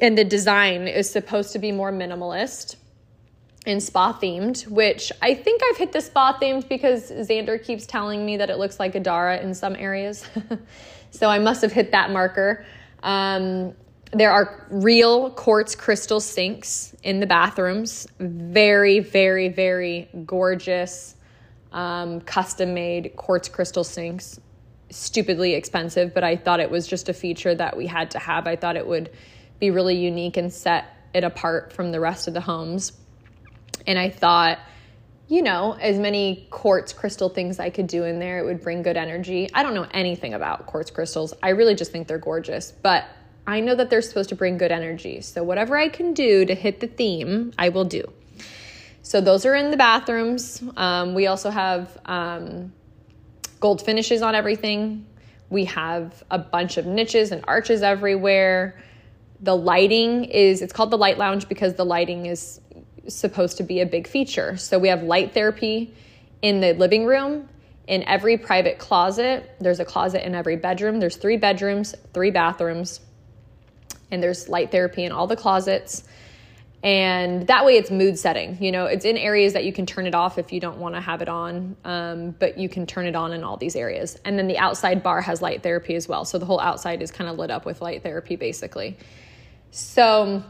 and 0.00 0.16
the 0.16 0.24
design 0.24 0.86
is 0.86 1.10
supposed 1.10 1.52
to 1.52 1.58
be 1.58 1.72
more 1.72 1.92
minimalist 1.92 2.76
and 3.66 3.82
spa 3.82 4.12
themed, 4.12 4.66
which 4.68 5.12
I 5.20 5.34
think 5.34 5.60
I've 5.68 5.76
hit 5.76 5.92
the 5.92 6.00
spa 6.00 6.38
themed 6.40 6.68
because 6.68 7.10
Xander 7.10 7.62
keeps 7.62 7.86
telling 7.86 8.24
me 8.24 8.36
that 8.36 8.50
it 8.50 8.58
looks 8.58 8.78
like 8.80 8.94
Adara 8.94 9.42
in 9.42 9.54
some 9.54 9.76
areas. 9.76 10.24
so 11.10 11.28
I 11.28 11.38
must 11.38 11.62
have 11.62 11.72
hit 11.72 11.92
that 11.92 12.10
marker. 12.10 12.64
Um, 13.02 13.74
there 14.12 14.32
are 14.32 14.66
real 14.70 15.30
quartz 15.30 15.74
crystal 15.74 16.20
sinks 16.20 16.94
in 17.02 17.20
the 17.20 17.26
bathrooms. 17.26 18.06
Very, 18.18 19.00
very, 19.00 19.48
very 19.48 20.08
gorgeous, 20.24 21.16
um, 21.72 22.22
custom 22.22 22.72
made 22.72 23.14
quartz 23.16 23.48
crystal 23.48 23.84
sinks. 23.84 24.40
Stupidly 24.90 25.54
expensive, 25.54 26.14
but 26.14 26.24
I 26.24 26.36
thought 26.36 26.60
it 26.60 26.70
was 26.70 26.86
just 26.86 27.08
a 27.08 27.14
feature 27.14 27.54
that 27.54 27.76
we 27.76 27.86
had 27.86 28.12
to 28.12 28.18
have. 28.18 28.46
I 28.46 28.56
thought 28.56 28.76
it 28.76 28.86
would 28.86 29.10
be 29.58 29.70
really 29.70 29.96
unique 29.96 30.36
and 30.36 30.52
set 30.52 30.84
it 31.14 31.24
apart 31.24 31.72
from 31.72 31.92
the 31.92 32.00
rest 32.00 32.28
of 32.28 32.34
the 32.34 32.40
homes. 32.40 32.92
And 33.86 33.98
I 33.98 34.10
thought, 34.10 34.58
you 35.28 35.42
know, 35.42 35.72
as 35.72 35.98
many 35.98 36.46
quartz 36.50 36.92
crystal 36.92 37.28
things 37.28 37.58
I 37.58 37.70
could 37.70 37.86
do 37.86 38.04
in 38.04 38.18
there, 38.18 38.38
it 38.38 38.44
would 38.44 38.62
bring 38.62 38.82
good 38.82 38.96
energy. 38.96 39.48
I 39.52 39.62
don't 39.62 39.74
know 39.74 39.86
anything 39.92 40.34
about 40.34 40.66
quartz 40.66 40.90
crystals. 40.90 41.34
I 41.42 41.50
really 41.50 41.74
just 41.74 41.92
think 41.92 42.08
they're 42.08 42.18
gorgeous, 42.18 42.72
but 42.72 43.04
I 43.46 43.60
know 43.60 43.74
that 43.74 43.90
they're 43.90 44.02
supposed 44.02 44.28
to 44.30 44.36
bring 44.36 44.58
good 44.58 44.72
energy. 44.72 45.20
So 45.20 45.42
whatever 45.42 45.76
I 45.76 45.88
can 45.88 46.14
do 46.14 46.44
to 46.44 46.54
hit 46.54 46.80
the 46.80 46.86
theme, 46.86 47.52
I 47.58 47.70
will 47.70 47.84
do. 47.84 48.04
So 49.02 49.22
those 49.22 49.46
are 49.46 49.54
in 49.54 49.70
the 49.70 49.76
bathrooms. 49.78 50.62
Um, 50.76 51.14
we 51.14 51.26
also 51.26 51.48
have 51.48 51.96
um, 52.04 52.72
gold 53.60 53.82
finishes 53.82 54.22
on 54.22 54.34
everything. 54.34 55.06
We 55.50 55.64
have 55.66 56.22
a 56.30 56.38
bunch 56.38 56.76
of 56.76 56.86
niches 56.86 57.32
and 57.32 57.44
arches 57.46 57.82
everywhere. 57.82 58.80
The 59.40 59.56
lighting 59.56 60.24
is, 60.24 60.62
it's 60.62 60.72
called 60.72 60.90
the 60.90 60.98
light 60.98 61.18
lounge 61.18 61.48
because 61.48 61.74
the 61.74 61.84
lighting 61.84 62.26
is 62.26 62.60
supposed 63.08 63.56
to 63.58 63.62
be 63.62 63.80
a 63.80 63.86
big 63.86 64.06
feature. 64.06 64.56
So 64.56 64.78
we 64.78 64.88
have 64.88 65.02
light 65.02 65.32
therapy 65.32 65.94
in 66.42 66.60
the 66.60 66.74
living 66.74 67.06
room, 67.06 67.48
in 67.86 68.02
every 68.02 68.36
private 68.36 68.78
closet. 68.78 69.50
There's 69.60 69.80
a 69.80 69.84
closet 69.84 70.24
in 70.26 70.34
every 70.34 70.56
bedroom. 70.56 71.00
There's 71.00 71.16
three 71.16 71.38
bedrooms, 71.38 71.94
three 72.12 72.30
bathrooms, 72.30 73.00
and 74.10 74.22
there's 74.22 74.48
light 74.48 74.70
therapy 74.70 75.04
in 75.04 75.12
all 75.12 75.26
the 75.26 75.36
closets. 75.36 76.04
And 76.82 77.46
that 77.48 77.64
way 77.64 77.76
it's 77.76 77.90
mood 77.90 78.18
setting. 78.18 78.62
You 78.62 78.70
know, 78.70 78.86
it's 78.86 79.04
in 79.04 79.16
areas 79.16 79.54
that 79.54 79.64
you 79.64 79.72
can 79.72 79.84
turn 79.84 80.06
it 80.06 80.14
off 80.14 80.38
if 80.38 80.52
you 80.52 80.60
don't 80.60 80.78
want 80.78 80.94
to 80.94 81.00
have 81.00 81.22
it 81.22 81.28
on, 81.28 81.76
um, 81.84 82.30
but 82.38 82.56
you 82.56 82.68
can 82.68 82.86
turn 82.86 83.06
it 83.06 83.16
on 83.16 83.32
in 83.32 83.42
all 83.42 83.56
these 83.56 83.74
areas. 83.74 84.16
And 84.24 84.38
then 84.38 84.46
the 84.46 84.58
outside 84.58 85.02
bar 85.02 85.20
has 85.20 85.42
light 85.42 85.62
therapy 85.62 85.96
as 85.96 86.06
well. 86.06 86.24
So 86.24 86.38
the 86.38 86.46
whole 86.46 86.60
outside 86.60 87.02
is 87.02 87.10
kind 87.10 87.28
of 87.28 87.36
lit 87.36 87.50
up 87.50 87.66
with 87.66 87.80
light 87.80 88.04
therapy 88.04 88.36
basically. 88.36 88.96
So, 89.70 90.44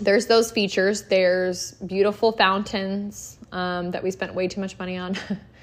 there's 0.00 0.26
those 0.26 0.50
features. 0.50 1.02
There's 1.02 1.72
beautiful 1.72 2.32
fountains 2.32 3.38
um, 3.52 3.90
that 3.90 4.02
we 4.02 4.10
spent 4.10 4.34
way 4.34 4.48
too 4.48 4.60
much 4.60 4.78
money 4.78 4.96
on. 4.96 5.16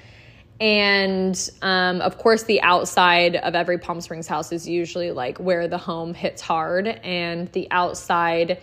and 0.60 1.50
um, 1.60 2.00
of 2.00 2.18
course, 2.18 2.44
the 2.44 2.62
outside 2.62 3.36
of 3.36 3.54
every 3.54 3.78
Palm 3.78 4.00
Springs 4.00 4.28
house 4.28 4.52
is 4.52 4.68
usually 4.68 5.10
like 5.10 5.38
where 5.38 5.66
the 5.66 5.78
home 5.78 6.14
hits 6.14 6.40
hard. 6.40 6.86
And 6.86 7.50
the 7.52 7.68
outside 7.70 8.60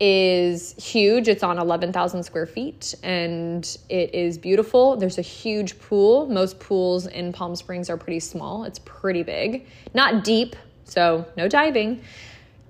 is 0.00 0.74
huge. 0.74 1.28
It's 1.28 1.42
on 1.42 1.58
11,000 1.58 2.22
square 2.22 2.46
feet 2.46 2.94
and 3.02 3.64
it 3.88 4.14
is 4.14 4.38
beautiful. 4.38 4.96
There's 4.96 5.18
a 5.18 5.22
huge 5.22 5.78
pool. 5.78 6.26
Most 6.26 6.58
pools 6.58 7.06
in 7.06 7.32
Palm 7.32 7.54
Springs 7.54 7.88
are 7.88 7.96
pretty 7.96 8.20
small, 8.20 8.64
it's 8.64 8.80
pretty 8.80 9.22
big, 9.22 9.66
not 9.94 10.24
deep, 10.24 10.56
so 10.84 11.26
no 11.36 11.48
diving. 11.48 12.02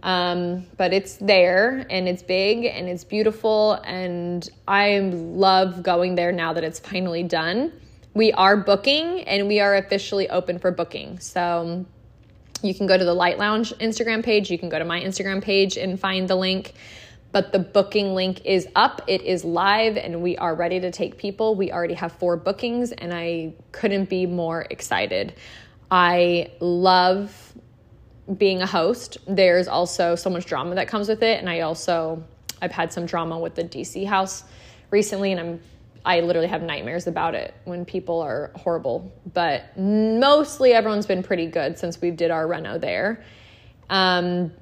Um, 0.03 0.67
but 0.77 0.93
it's 0.93 1.17
there 1.17 1.87
and 1.89 2.09
it's 2.09 2.23
big 2.23 2.65
and 2.65 2.89
it's 2.89 3.05
beautiful. 3.05 3.75
And 3.85 4.49
I 4.67 4.99
love 4.99 5.83
going 5.83 6.17
there 6.17 6.33
now 6.33 6.53
that 6.53 6.65
it's 6.65 6.81
finally 6.81 7.23
done. 7.23 7.73
We 8.15 8.33
are 8.33 8.57
booking 8.57 9.23
and 9.23 9.47
we 9.47 9.61
are 9.61 9.77
officially 9.77 10.29
open 10.29 10.59
for 10.59 10.71
booking. 10.71 11.21
So 11.21 11.87
you 12.63 12.75
can 12.75 12.87
go 12.87 12.99
to 12.99 13.05
the 13.05 13.15
Light 13.15 13.39
Lounge 13.39 13.73
Instagram 13.79 14.23
page, 14.25 14.51
you 14.51 14.59
can 14.59 14.69
go 14.69 14.79
to 14.79 14.85
my 14.85 15.01
Instagram 15.01 15.43
page 15.43 15.77
and 15.77 15.99
find 15.99 16.29
the 16.29 16.37
link. 16.37 16.75
But 17.33 17.53
the 17.53 17.59
booking 17.59 18.15
link 18.15 18.45
is 18.45 18.69
up, 18.77 19.03
it 19.07 19.23
is 19.23 19.45
live, 19.45 19.97
and 19.97 20.23
we 20.23 20.37
are 20.37 20.55
ready 20.55 20.81
to 20.81 20.91
take 20.91 21.17
people. 21.17 21.55
We 21.55 21.73
already 21.73 21.95
have 21.95 22.13
four 22.13 22.37
bookings, 22.37 22.93
and 22.93 23.13
I 23.13 23.55
couldn't 23.73 24.11
be 24.11 24.27
more 24.27 24.67
excited. 24.71 25.35
I 25.91 26.51
love 26.61 27.55
being 28.37 28.63
a 28.63 28.67
host, 28.67 29.19
there's 29.27 29.69
also 29.69 30.15
so 30.15 30.31
much 30.31 30.47
drama 30.47 30.75
that 30.77 30.89
comes 30.89 31.09
with 31.09 31.23
it. 31.23 31.39
And 31.39 31.49
I 31.49 31.61
also, 31.61 32.23
I've 32.61 32.73
had 32.73 32.93
some 32.93 33.07
drama 33.07 33.39
with 33.39 33.55
the 33.55 33.65
DC 33.65 34.07
house 34.07 34.45
recently, 34.91 35.33
and 35.33 35.41
I'm, 35.41 35.61
I 36.05 36.21
literally 36.21 36.49
have 36.49 36.63
nightmares 36.63 37.07
about 37.07 37.35
it 37.35 37.55
when 37.65 37.85
people 37.85 38.21
are 38.21 38.53
horrible. 38.55 39.13
But 39.33 39.77
mostly 39.79 40.73
everyone's 40.73 41.07
been 41.07 41.23
pretty 41.23 41.47
good 41.47 41.79
since 41.79 42.01
we 42.01 42.11
did 42.11 42.31
our 42.31 42.47
reno 42.47 42.79
there. 42.79 43.25
Um, 43.91 44.53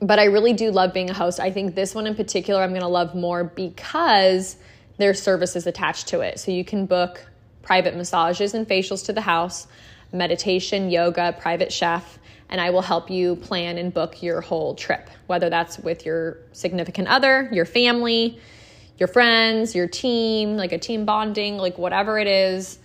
but 0.00 0.18
I 0.18 0.24
really 0.24 0.52
do 0.52 0.70
love 0.70 0.92
being 0.92 1.10
a 1.10 1.14
host. 1.14 1.40
I 1.40 1.50
think 1.50 1.74
this 1.74 1.94
one 1.94 2.06
in 2.06 2.14
particular 2.14 2.62
I'm 2.62 2.70
going 2.70 2.82
to 2.82 2.88
love 2.88 3.14
more 3.14 3.44
because 3.44 4.56
there's 4.98 5.22
services 5.22 5.66
attached 5.66 6.08
to 6.08 6.20
it. 6.20 6.38
So 6.40 6.50
you 6.50 6.64
can 6.64 6.86
book 6.86 7.24
private 7.62 7.96
massages 7.96 8.54
and 8.54 8.66
facials 8.66 9.06
to 9.06 9.12
the 9.12 9.20
house, 9.20 9.66
meditation, 10.12 10.90
yoga, 10.90 11.36
private 11.38 11.72
chef, 11.72 12.18
and 12.48 12.60
I 12.60 12.70
will 12.70 12.82
help 12.82 13.10
you 13.10 13.36
plan 13.36 13.76
and 13.76 13.92
book 13.92 14.22
your 14.22 14.40
whole 14.40 14.74
trip, 14.74 15.10
whether 15.26 15.50
that's 15.50 15.78
with 15.78 16.06
your 16.06 16.38
significant 16.52 17.08
other, 17.08 17.48
your 17.52 17.64
family, 17.64 18.38
your 18.98 19.08
friends, 19.08 19.74
your 19.74 19.88
team, 19.88 20.56
like 20.56 20.72
a 20.72 20.78
team 20.78 21.04
bonding, 21.04 21.56
like 21.56 21.76
whatever 21.76 22.18
it 22.18 22.28
is. 22.28 22.78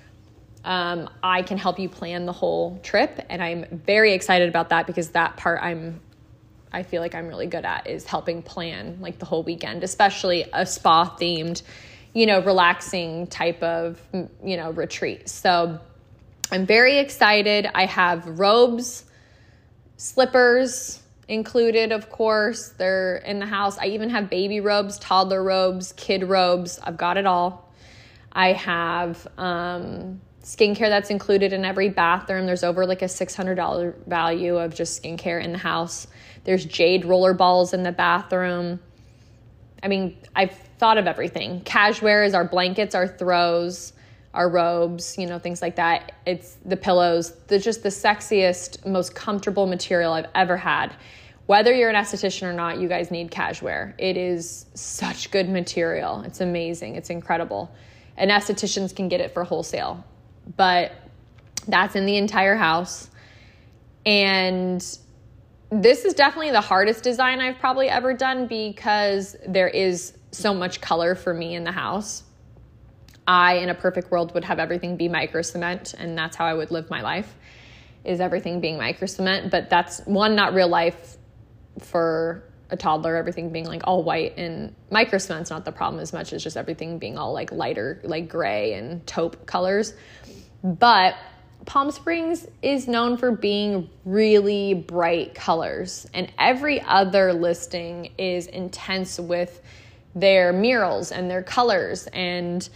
Um, 0.64 1.10
I 1.24 1.42
can 1.44 1.58
help 1.58 1.80
you 1.80 1.90
plan 1.90 2.26
the 2.26 2.34
whole 2.34 2.80
trip, 2.84 3.24
and 3.30 3.42
I'm 3.42 3.66
very 3.86 4.14
excited 4.14 4.50
about 4.50 4.70
that 4.70 4.88
because 4.88 5.10
that 5.10 5.38
part 5.38 5.60
I'm 5.62 6.00
I 6.74 6.84
feel 6.84 7.02
like 7.02 7.16
I'm 7.16 7.28
really 7.28 7.48
good 7.48 7.66
at 7.66 7.88
is 7.88 8.06
helping 8.06 8.42
plan 8.42 8.98
like 9.02 9.20
the 9.20 9.26
whole 9.26 9.44
weekend, 9.44 9.84
especially 9.84 10.46
a 10.54 10.66
spa 10.66 11.16
themed, 11.20 11.62
you 12.14 12.26
know, 12.26 12.42
relaxing 12.42 13.28
type 13.28 13.62
of, 13.62 14.02
you 14.44 14.58
know, 14.58 14.72
retreat. 14.72 15.30
So 15.30 15.80
I'm 16.52 16.66
very 16.66 16.98
excited. 17.00 17.70
I 17.74 17.86
have 17.86 18.40
robes, 18.40 19.06
slippers 19.98 21.02
included, 21.28 21.92
of 21.92 22.10
course. 22.10 22.70
They're 22.78 23.18
in 23.18 23.40
the 23.40 23.46
house. 23.46 23.78
I 23.78 23.88
even 23.88 24.10
have 24.10 24.30
baby 24.30 24.60
robes, 24.60 25.00
toddler 25.00 25.44
robes, 25.44 25.94
kid 25.94 26.24
robes. 26.24 26.80
I've 26.84 26.98
got 26.98 27.18
it 27.18 27.26
all. 27.26 27.70
I 28.34 28.54
have 28.54 29.28
um, 29.38 30.22
skincare 30.44 30.90
that's 30.90 31.10
included 31.10 31.54
in 31.54 31.64
every 31.64 31.90
bathroom. 31.90 32.46
There's 32.46 32.64
over 32.64 32.86
like 32.86 33.02
a 33.02 33.06
$600 33.06 34.08
value 34.08 34.58
of 34.58 34.76
just 34.76 35.02
skincare 35.02 35.44
in 35.44 35.52
the 35.54 35.58
house. 35.58 36.08
There's 36.44 36.66
jade 36.66 37.06
roller 37.06 37.34
balls 37.34 37.74
in 37.74 37.84
the 37.84 37.92
bathroom. 37.92 38.80
I 39.84 39.88
mean, 39.88 40.18
I've 40.36 40.58
thought 40.80 40.98
of 40.98 41.08
everything. 41.08 41.62
Kashwere 41.62 42.26
is 42.26 42.34
our 42.34 42.46
blankets, 42.46 42.96
our 42.96 43.08
throws, 43.08 43.94
our 44.34 44.50
robes, 44.50 45.18
you 45.18 45.28
know, 45.28 45.40
things 45.40 45.62
like 45.62 45.76
that. 45.76 46.14
It's 46.26 46.58
the 46.66 46.78
pillows. 46.78 47.34
They're 47.48 47.60
just 47.60 47.84
the 47.84 47.90
sexiest, 47.90 48.86
most 48.86 49.14
comfortable 49.14 49.68
material 49.68 50.14
I've 50.14 50.28
ever 50.34 50.58
had. 50.58 50.96
Whether 51.48 51.74
you're 51.74 51.90
an 51.90 51.96
esthetician 51.96 52.44
or 52.44 52.54
not, 52.54 52.80
you 52.80 52.88
guys 52.88 53.12
need 53.12 53.30
kashwere. 53.32 53.94
It 53.98 54.16
is 54.16 54.68
such 54.74 55.32
good 55.32 55.50
material. 55.50 56.22
It's 56.22 56.40
amazing. 56.40 56.96
It's 56.96 57.10
incredible. 57.10 57.74
And 58.16 58.32
estheticians 58.32 58.96
can 58.96 59.10
get 59.10 59.20
it 59.20 59.34
for 59.34 59.44
wholesale. 59.44 60.04
But 60.56 60.94
that's 61.68 61.96
in 61.96 62.06
the 62.06 62.18
entire 62.18 62.56
house. 62.56 63.10
And 64.06 64.84
this 65.72 66.04
is 66.04 66.14
definitely 66.14 66.52
the 66.52 66.62
hardest 66.62 67.04
design 67.04 67.40
I've 67.40 67.58
probably 67.58 67.88
ever 67.88 68.14
done 68.14 68.46
because 68.48 69.38
there 69.48 69.70
is 69.70 70.14
so 70.32 70.54
much 70.54 70.82
color 70.82 71.16
for 71.16 71.34
me 71.34 71.56
in 71.56 71.64
the 71.64 71.72
house. 71.72 72.24
I, 73.26 73.56
in 73.56 73.70
a 73.70 73.74
perfect 73.74 74.12
world, 74.12 74.34
would 74.34 74.44
have 74.44 74.60
everything 74.60 74.98
be 74.98 75.08
micro 75.08 75.42
cement, 75.42 75.94
and 75.98 76.18
that's 76.18 76.36
how 76.36 76.46
I 76.46 76.54
would 76.54 76.72
live 76.72 76.90
my 76.90 77.02
life. 77.02 77.34
Is 78.04 78.20
everything 78.20 78.60
being 78.60 78.78
micro 78.78 79.08
cement? 79.08 79.50
But 79.50 79.70
that's 79.70 80.02
one, 80.02 80.36
not 80.36 80.54
real 80.54 80.68
life 80.68 81.18
for 81.80 82.44
a 82.70 82.76
toddler. 82.76 83.16
Everything 83.16 83.52
being 83.52 83.66
like 83.66 83.84
all 83.86 84.04
white 84.04 84.38
and 84.38 84.76
micro 84.90 85.20
cement's 85.20 85.50
not 85.50 85.64
the 85.64 85.72
problem 85.72 86.02
as 86.02 86.12
much 86.12 86.34
as 86.34 86.44
just 86.44 86.58
everything 86.58 87.00
being 87.00 87.18
all 87.18 87.32
like 87.32 87.52
lighter, 87.52 88.02
like 88.04 88.28
gray 88.28 88.74
and 88.74 89.06
taupe 89.08 89.46
colors. 89.46 89.94
But 90.64 91.16
Palm 91.66 91.92
Springs 91.92 92.48
is 92.62 92.88
known 92.88 93.18
for 93.18 93.32
being 93.32 93.90
really 94.04 94.74
bright 94.74 95.36
colors, 95.36 96.08
and 96.14 96.32
every 96.40 96.82
other 96.82 97.34
listing 97.34 98.12
is 98.18 98.48
intense 98.48 99.20
with 99.20 99.62
their 100.16 100.52
murals 100.52 101.12
and 101.12 101.30
their 101.30 101.44
colors. 101.44 102.08
And 102.08 102.68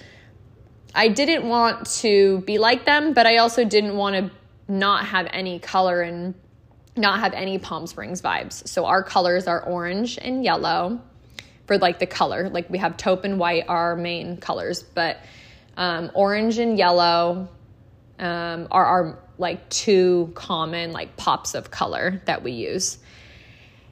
I 0.93 1.09
didn't 1.09 1.47
want 1.47 1.87
to 1.97 2.41
be 2.41 2.57
like 2.57 2.85
them, 2.85 3.13
but 3.13 3.25
I 3.25 3.37
also 3.37 3.65
didn't 3.65 3.97
want 3.97 4.15
to 4.15 4.31
not 4.71 5.05
have 5.05 5.27
any 5.31 5.59
color 5.59 6.01
and 6.01 6.33
not 6.95 7.19
have 7.19 7.33
any 7.33 7.57
Palm 7.57 7.87
Springs 7.87 8.21
vibes. 8.21 8.67
So 8.67 8.85
our 8.85 9.03
colors 9.03 9.47
are 9.47 9.61
orange 9.61 10.17
and 10.21 10.43
yellow 10.43 11.01
for 11.67 11.77
like 11.77 11.99
the 11.99 12.05
color. 12.05 12.49
Like 12.49 12.69
we 12.69 12.77
have 12.77 12.97
taupe 12.97 13.25
and 13.25 13.39
white 13.39 13.65
are 13.67 13.89
our 13.89 13.95
main 13.95 14.37
colors, 14.37 14.83
but 14.83 15.17
um, 15.75 16.11
orange 16.13 16.57
and 16.57 16.77
yellow 16.77 17.49
um, 18.19 18.67
are 18.71 18.85
our 18.85 19.19
like 19.37 19.67
two 19.69 20.31
common 20.35 20.91
like 20.91 21.17
pops 21.17 21.55
of 21.55 21.71
color 21.71 22.21
that 22.25 22.43
we 22.43 22.51
use. 22.51 22.97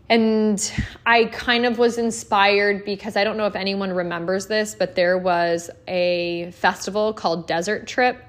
And 0.10 0.72
I 1.06 1.26
kind 1.26 1.66
of 1.66 1.78
was 1.78 1.98
inspired 1.98 2.86
because 2.86 3.16
I 3.16 3.24
don't 3.24 3.38
know 3.38 3.48
if 3.48 3.56
anyone 3.56 3.92
remembers 3.92 4.48
this, 4.48 4.76
but 4.76 4.96
there 4.96 5.18
was 5.18 5.70
a 5.88 6.52
festival 6.52 7.14
called 7.14 7.48
Desert 7.48 7.88
Trip. 7.88 8.22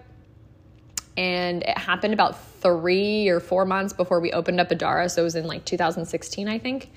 And 1.17 1.63
it 1.63 1.77
happened 1.77 2.15
about 2.15 2.41
three 2.61 3.29
or 3.29 3.39
four 3.39 3.65
months 3.65 3.93
before 3.93 4.21
we 4.21 4.33
opened 4.33 4.61
up 4.61 4.71
Adara. 4.71 5.11
So 5.11 5.23
it 5.23 5.25
was 5.25 5.37
in 5.37 5.47
like 5.47 5.65
2016, 5.65 6.49
I 6.49 6.59
think. 6.59 6.91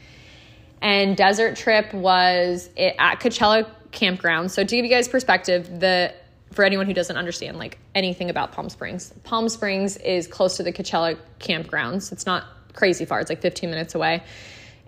And 0.81 1.17
Desert 1.17 1.55
Trip 1.55 1.93
was 1.93 2.69
at 2.77 3.19
Coachella 3.19 3.69
Campground. 3.91 4.51
So 4.51 4.63
to 4.63 4.75
give 4.75 4.85
you 4.85 4.91
guys 4.91 5.07
perspective, 5.07 5.79
the 5.79 6.13
for 6.51 6.63
anyone 6.63 6.85
who 6.85 6.93
doesn't 6.93 7.17
understand 7.17 7.57
like 7.57 7.77
anything 7.95 8.29
about 8.29 8.51
Palm 8.51 8.69
Springs, 8.69 9.13
Palm 9.23 9.49
Springs 9.49 9.97
is 9.97 10.27
close 10.27 10.57
to 10.57 10.63
the 10.63 10.71
Coachella 10.71 11.17
campgrounds. 11.39 12.11
It's 12.11 12.25
not 12.25 12.45
crazy 12.73 13.05
far, 13.05 13.19
it's 13.19 13.29
like 13.29 13.41
15 13.41 13.69
minutes 13.69 13.95
away. 13.95 14.23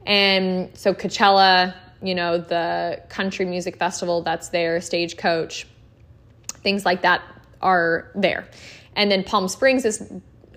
And 0.06 0.76
so 0.78 0.94
Coachella, 0.94 1.76
you 2.02 2.16
know, 2.16 2.38
the 2.38 3.02
country 3.10 3.46
music 3.46 3.78
festival 3.78 4.22
that's 4.22 4.50
there, 4.50 4.80
Stagecoach, 4.82 5.68
things 6.64 6.86
like 6.86 7.02
that 7.02 7.22
are 7.62 8.12
there. 8.16 8.48
And 8.96 9.12
then 9.12 9.24
Palm 9.24 9.48
Springs 9.48 9.86
is 9.86 10.12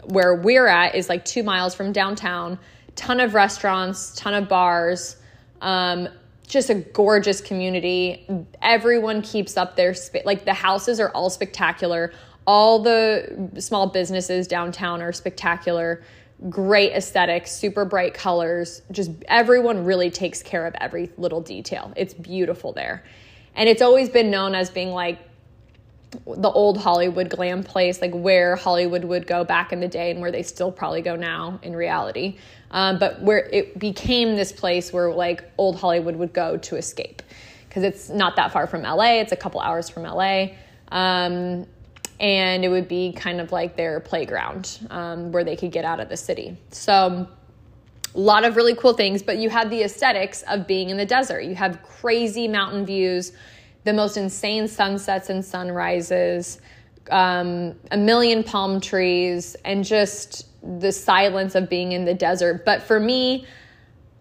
where 0.04 0.34
we're 0.34 0.66
at 0.66 0.94
is 0.94 1.08
like 1.08 1.24
2 1.24 1.42
miles 1.42 1.74
from 1.74 1.92
downtown. 1.92 2.58
Ton 2.94 3.20
of 3.20 3.34
restaurants, 3.34 4.14
ton 4.14 4.34
of 4.34 4.48
bars. 4.48 5.16
Um, 5.60 6.08
just 6.52 6.68
a 6.68 6.74
gorgeous 6.74 7.40
community. 7.40 8.26
Everyone 8.60 9.22
keeps 9.22 9.56
up 9.56 9.74
their 9.74 9.94
space. 9.94 10.26
Like 10.26 10.44
the 10.44 10.52
houses 10.52 11.00
are 11.00 11.08
all 11.10 11.30
spectacular. 11.30 12.12
All 12.46 12.78
the 12.78 13.50
small 13.58 13.86
businesses 13.86 14.46
downtown 14.46 15.00
are 15.00 15.12
spectacular. 15.12 16.02
Great 16.50 16.92
aesthetics, 16.92 17.52
super 17.52 17.86
bright 17.86 18.12
colors. 18.12 18.82
Just 18.90 19.12
everyone 19.28 19.86
really 19.86 20.10
takes 20.10 20.42
care 20.42 20.66
of 20.66 20.74
every 20.78 21.10
little 21.16 21.40
detail. 21.40 21.90
It's 21.96 22.12
beautiful 22.12 22.74
there. 22.74 23.02
And 23.54 23.66
it's 23.66 23.80
always 23.80 24.10
been 24.10 24.30
known 24.30 24.54
as 24.54 24.68
being 24.68 24.90
like 24.90 25.20
the 26.26 26.50
old 26.50 26.78
Hollywood 26.78 27.30
glam 27.30 27.64
place, 27.64 28.00
like 28.00 28.12
where 28.12 28.56
Hollywood 28.56 29.04
would 29.04 29.26
go 29.26 29.44
back 29.44 29.72
in 29.72 29.80
the 29.80 29.88
day 29.88 30.10
and 30.10 30.20
where 30.20 30.30
they 30.30 30.42
still 30.42 30.70
probably 30.70 31.02
go 31.02 31.16
now 31.16 31.58
in 31.62 31.74
reality. 31.74 32.36
Um, 32.70 32.98
but 32.98 33.22
where 33.22 33.38
it 33.38 33.78
became 33.78 34.36
this 34.36 34.52
place 34.52 34.92
where 34.92 35.12
like 35.12 35.44
old 35.58 35.76
Hollywood 35.76 36.16
would 36.16 36.32
go 36.32 36.56
to 36.58 36.76
escape 36.76 37.22
because 37.68 37.82
it's 37.82 38.10
not 38.10 38.36
that 38.36 38.52
far 38.52 38.66
from 38.66 38.82
LA, 38.82 39.20
it's 39.20 39.32
a 39.32 39.36
couple 39.36 39.60
hours 39.60 39.88
from 39.88 40.02
LA. 40.02 40.48
Um, 40.88 41.66
and 42.20 42.64
it 42.64 42.68
would 42.68 42.86
be 42.86 43.12
kind 43.12 43.40
of 43.40 43.50
like 43.50 43.76
their 43.76 43.98
playground 44.00 44.78
um, 44.90 45.32
where 45.32 45.42
they 45.42 45.56
could 45.56 45.72
get 45.72 45.84
out 45.84 45.98
of 45.98 46.08
the 46.08 46.16
city. 46.16 46.56
So, 46.70 47.26
a 48.14 48.20
lot 48.20 48.44
of 48.44 48.56
really 48.56 48.74
cool 48.74 48.92
things, 48.92 49.22
but 49.22 49.38
you 49.38 49.48
have 49.48 49.70
the 49.70 49.82
aesthetics 49.82 50.42
of 50.42 50.66
being 50.66 50.90
in 50.90 50.98
the 50.98 51.06
desert. 51.06 51.44
You 51.44 51.54
have 51.54 51.82
crazy 51.82 52.46
mountain 52.46 52.84
views 52.84 53.32
the 53.84 53.92
most 53.92 54.16
insane 54.16 54.68
sunsets 54.68 55.30
and 55.30 55.44
sunrises, 55.44 56.60
um, 57.10 57.74
a 57.90 57.96
million 57.96 58.44
palm 58.44 58.80
trees, 58.80 59.56
and 59.64 59.84
just 59.84 60.46
the 60.62 60.92
silence 60.92 61.54
of 61.54 61.68
being 61.68 61.92
in 61.92 62.04
the 62.04 62.14
desert. 62.14 62.64
But 62.64 62.82
for 62.82 63.00
me, 63.00 63.46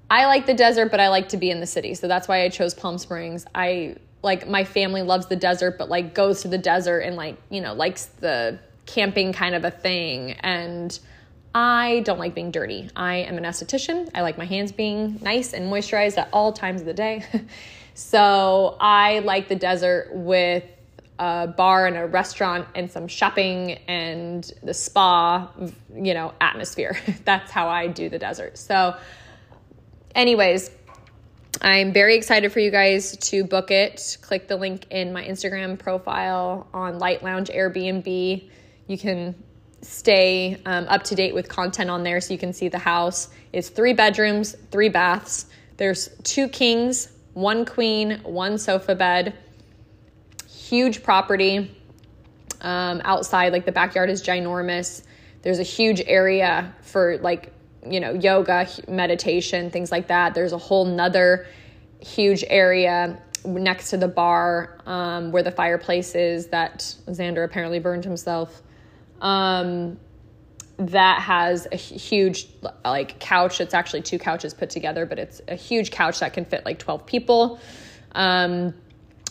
I 0.09 0.25
like 0.25 0.45
the 0.45 0.53
desert, 0.53 0.91
but 0.91 0.99
I 0.99 1.09
like 1.09 1.29
to 1.29 1.37
be 1.37 1.51
in 1.51 1.59
the 1.59 1.67
city. 1.67 1.93
So 1.93 2.07
that's 2.07 2.27
why 2.27 2.43
I 2.43 2.49
chose 2.49 2.73
Palm 2.73 2.97
Springs. 2.97 3.45
I 3.53 3.95
like 4.23 4.47
my 4.47 4.63
family 4.63 5.03
loves 5.03 5.27
the 5.27 5.35
desert, 5.35 5.77
but 5.77 5.89
like 5.89 6.13
goes 6.13 6.41
to 6.41 6.47
the 6.47 6.57
desert 6.57 6.99
and 6.99 7.15
like, 7.15 7.37
you 7.49 7.61
know, 7.61 7.73
likes 7.73 8.05
the 8.05 8.59
camping 8.85 9.31
kind 9.31 9.55
of 9.55 9.63
a 9.63 9.71
thing. 9.71 10.33
And 10.33 10.97
I 11.53 12.01
don't 12.05 12.19
like 12.19 12.33
being 12.33 12.51
dirty. 12.51 12.89
I 12.95 13.17
am 13.17 13.37
an 13.37 13.43
esthetician. 13.43 14.09
I 14.13 14.21
like 14.21 14.37
my 14.37 14.45
hands 14.45 14.71
being 14.71 15.19
nice 15.21 15.53
and 15.53 15.71
moisturized 15.71 16.17
at 16.17 16.29
all 16.33 16.51
times 16.51 16.81
of 16.81 16.87
the 16.87 16.93
day. 16.93 17.23
So 17.93 18.77
I 18.79 19.19
like 19.19 19.47
the 19.47 19.55
desert 19.55 20.09
with 20.13 20.63
a 21.19 21.47
bar 21.47 21.85
and 21.85 21.97
a 21.97 22.07
restaurant 22.07 22.67
and 22.73 22.89
some 22.89 23.07
shopping 23.07 23.73
and 23.87 24.51
the 24.63 24.73
spa, 24.73 25.51
you 25.93 26.13
know, 26.13 26.33
atmosphere. 26.41 26.97
That's 27.25 27.51
how 27.51 27.67
I 27.67 27.87
do 27.87 28.09
the 28.09 28.17
desert. 28.17 28.57
So, 28.57 28.97
anyways, 30.15 30.71
I'm 31.61 31.93
very 31.93 32.15
excited 32.15 32.51
for 32.51 32.59
you 32.59 32.71
guys 32.71 33.17
to 33.17 33.43
book 33.43 33.69
it. 33.69 34.17
Click 34.21 34.47
the 34.47 34.55
link 34.55 34.87
in 34.89 35.13
my 35.13 35.23
Instagram 35.23 35.77
profile 35.77 36.67
on 36.73 36.97
Light 36.97 37.21
Lounge 37.23 37.49
Airbnb. 37.49 38.49
You 38.87 38.97
can 38.97 39.35
stay 39.83 40.59
um, 40.65 40.85
up 40.87 41.03
to 41.03 41.15
date 41.15 41.35
with 41.35 41.47
content 41.47 41.91
on 41.91 42.03
there 42.03 42.19
so 42.19 42.33
you 42.33 42.39
can 42.39 42.53
see 42.53 42.67
the 42.67 42.79
house. 42.79 43.29
It's 43.53 43.69
three 43.69 43.93
bedrooms, 43.93 44.55
three 44.71 44.89
baths. 44.89 45.45
There's 45.77 46.09
two 46.23 46.47
kings, 46.47 47.09
one 47.33 47.65
queen, 47.65 48.19
one 48.23 48.57
sofa 48.57 48.95
bed, 48.95 49.33
huge 50.49 51.03
property 51.03 51.75
um, 52.61 53.01
outside, 53.03 53.51
like 53.53 53.65
the 53.65 53.71
backyard 53.71 54.09
is 54.09 54.21
ginormous. 54.21 55.03
There's 55.41 55.59
a 55.59 55.63
huge 55.63 56.01
area 56.05 56.73
for 56.81 57.17
like, 57.17 57.53
you 57.85 57.99
know, 57.99 58.13
yoga, 58.13 58.67
meditation, 58.87 59.71
things 59.71 59.91
like 59.91 60.07
that. 60.07 60.35
There's 60.35 60.53
a 60.53 60.57
whole 60.57 60.85
nother 60.85 61.47
huge 61.99 62.43
area 62.47 63.19
next 63.45 63.89
to 63.89 63.97
the 63.97 64.07
bar 64.07 64.77
um, 64.85 65.31
where 65.31 65.43
the 65.43 65.51
fireplace 65.51 66.13
is 66.13 66.47
that 66.47 66.79
Xander 67.07 67.43
apparently 67.43 67.79
burned 67.79 68.05
himself. 68.05 68.61
Um, 69.19 69.99
that 70.87 71.21
has 71.21 71.67
a 71.71 71.75
huge 71.75 72.47
like 72.83 73.19
couch. 73.19 73.61
It's 73.61 73.73
actually 73.73 74.01
two 74.01 74.17
couches 74.17 74.53
put 74.53 74.69
together, 74.69 75.05
but 75.05 75.19
it's 75.19 75.41
a 75.47 75.55
huge 75.55 75.91
couch 75.91 76.19
that 76.19 76.33
can 76.33 76.45
fit 76.45 76.65
like 76.65 76.79
12 76.79 77.05
people. 77.05 77.59
Um, 78.13 78.73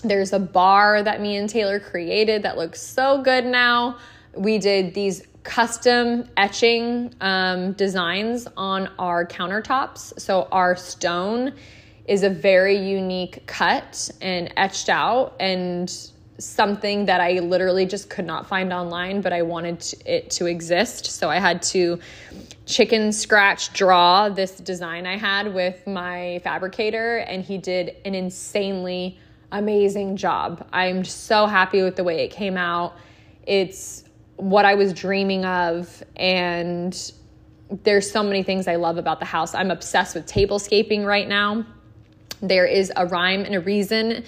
there's 0.03 0.33
a 0.33 0.39
bar 0.39 1.03
that 1.03 1.21
me 1.21 1.37
and 1.37 1.49
Taylor 1.49 1.81
created 1.81 2.45
that 2.45 2.57
looks 2.57 2.81
so 2.81 3.23
good 3.23 3.45
now. 3.45 3.99
We 4.35 4.59
did 4.59 4.95
these 4.95 5.27
custom 5.43 6.29
etching 6.37 7.15
um, 7.21 7.73
designs 7.73 8.47
on 8.57 8.89
our 8.99 9.27
countertops. 9.27 10.19
So 10.21 10.49
our 10.53 10.77
stone 10.77 11.55
is 12.07 12.23
a 12.23 12.31
very 12.31 12.77
unique 12.77 13.47
cut 13.47 14.11
and 14.21 14.53
etched 14.57 14.89
out 14.89 15.35
and 15.41 15.93
something 16.41 17.07
that 17.07 17.21
I 17.21 17.39
literally 17.41 17.87
just 17.87 18.11
could 18.11 18.25
not 18.25 18.49
find 18.49 18.73
online, 18.73 19.21
but 19.21 19.33
I 19.33 19.43
wanted 19.43 19.95
it 20.07 20.31
to 20.33 20.47
exist. 20.47 21.07
So 21.07 21.29
I 21.29 21.39
had 21.39 21.63
to 21.63 22.01
chicken 22.67 23.13
scratch 23.13 23.73
draw 23.73 24.29
this 24.29 24.53
design 24.53 25.07
I 25.07 25.17
had 25.17 25.53
with 25.53 25.87
my 25.87 26.41
fabricator, 26.43 27.19
and 27.19 27.45
he 27.45 27.59
did 27.59 27.97
an 28.05 28.15
insanely 28.15 29.19
amazing 29.53 30.17
job. 30.17 30.67
I'm 30.73 31.05
so 31.05 31.47
happy 31.47 31.83
with 31.83 31.97
the 31.97 32.05
way 32.05 32.25
it 32.25 32.29
came 32.29 32.57
out. 32.57 32.95
It's 33.47 34.05
what 34.37 34.65
I 34.65 34.75
was 34.75 34.93
dreaming 34.93 35.45
of, 35.45 36.03
and 36.17 37.13
there's 37.85 38.11
so 38.11 38.23
many 38.23 38.43
things 38.43 38.67
I 38.67 38.77
love 38.77 38.97
about 38.97 39.19
the 39.19 39.27
house. 39.27 39.55
I'm 39.55 39.71
obsessed 39.71 40.15
with 40.15 40.27
tablescaping 40.27 41.05
right 41.05 41.29
now. 41.29 41.67
There 42.41 42.67
is 42.67 42.93
a 42.97 43.07
rhyme 43.07 43.45
and 43.45 43.55
a 43.55 43.61
reason 43.61 44.25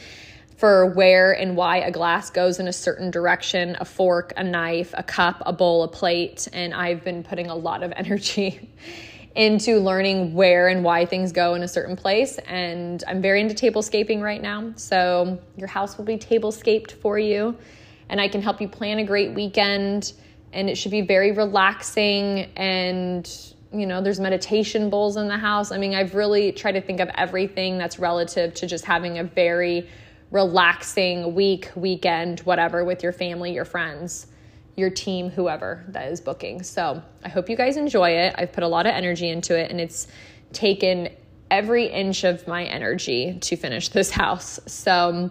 for 0.56 0.86
where 0.86 1.32
and 1.32 1.56
why 1.56 1.78
a 1.78 1.90
glass 1.90 2.30
goes 2.30 2.60
in 2.60 2.68
a 2.68 2.72
certain 2.72 3.10
direction 3.10 3.76
a 3.80 3.84
fork, 3.84 4.32
a 4.36 4.44
knife, 4.44 4.94
a 4.96 5.02
cup, 5.02 5.42
a 5.46 5.52
bowl, 5.52 5.82
a 5.82 5.88
plate. 5.88 6.48
And 6.52 6.74
I've 6.74 7.02
been 7.04 7.22
putting 7.22 7.48
a 7.48 7.54
lot 7.54 7.82
of 7.82 7.92
energy 7.96 8.70
into 9.34 9.78
learning 9.80 10.34
where 10.34 10.68
and 10.68 10.84
why 10.84 11.06
things 11.06 11.32
go 11.32 11.54
in 11.54 11.62
a 11.62 11.68
certain 11.68 11.96
place. 11.96 12.38
And 12.38 13.02
I'm 13.06 13.22
very 13.22 13.40
into 13.40 13.54
tablescaping 13.54 14.20
right 14.20 14.42
now. 14.42 14.72
So 14.76 15.40
your 15.56 15.68
house 15.68 15.96
will 15.96 16.04
be 16.04 16.18
tablescaped 16.18 16.92
for 16.92 17.18
you. 17.18 17.56
And 18.08 18.20
I 18.20 18.28
can 18.28 18.42
help 18.42 18.60
you 18.60 18.68
plan 18.68 18.98
a 18.98 19.04
great 19.04 19.32
weekend. 19.32 20.12
And 20.52 20.68
it 20.68 20.76
should 20.76 20.90
be 20.90 21.00
very 21.00 21.32
relaxing. 21.32 22.50
And, 22.56 23.28
you 23.72 23.86
know, 23.86 24.02
there's 24.02 24.20
meditation 24.20 24.90
bowls 24.90 25.16
in 25.16 25.28
the 25.28 25.38
house. 25.38 25.72
I 25.72 25.78
mean, 25.78 25.94
I've 25.94 26.14
really 26.14 26.52
tried 26.52 26.72
to 26.72 26.82
think 26.82 27.00
of 27.00 27.08
everything 27.14 27.78
that's 27.78 27.98
relative 27.98 28.52
to 28.54 28.66
just 28.66 28.84
having 28.84 29.18
a 29.18 29.24
very 29.24 29.88
relaxing 30.32 31.34
week, 31.34 31.70
weekend, 31.76 32.40
whatever, 32.40 32.84
with 32.84 33.02
your 33.02 33.12
family, 33.12 33.52
your 33.52 33.64
friends, 33.64 34.26
your 34.74 34.90
team, 34.90 35.30
whoever 35.30 35.84
that 35.88 36.10
is 36.10 36.20
booking. 36.20 36.62
So 36.62 37.02
I 37.24 37.28
hope 37.28 37.48
you 37.48 37.56
guys 37.56 37.76
enjoy 37.76 38.10
it. 38.10 38.34
I've 38.36 38.52
put 38.52 38.64
a 38.64 38.68
lot 38.68 38.86
of 38.86 38.94
energy 38.94 39.28
into 39.28 39.56
it 39.56 39.70
and 39.70 39.80
it's 39.80 40.08
taken 40.52 41.10
every 41.50 41.84
inch 41.84 42.24
of 42.24 42.48
my 42.48 42.64
energy 42.64 43.38
to 43.42 43.56
finish 43.56 43.90
this 43.90 44.10
house. 44.10 44.58
So 44.66 45.30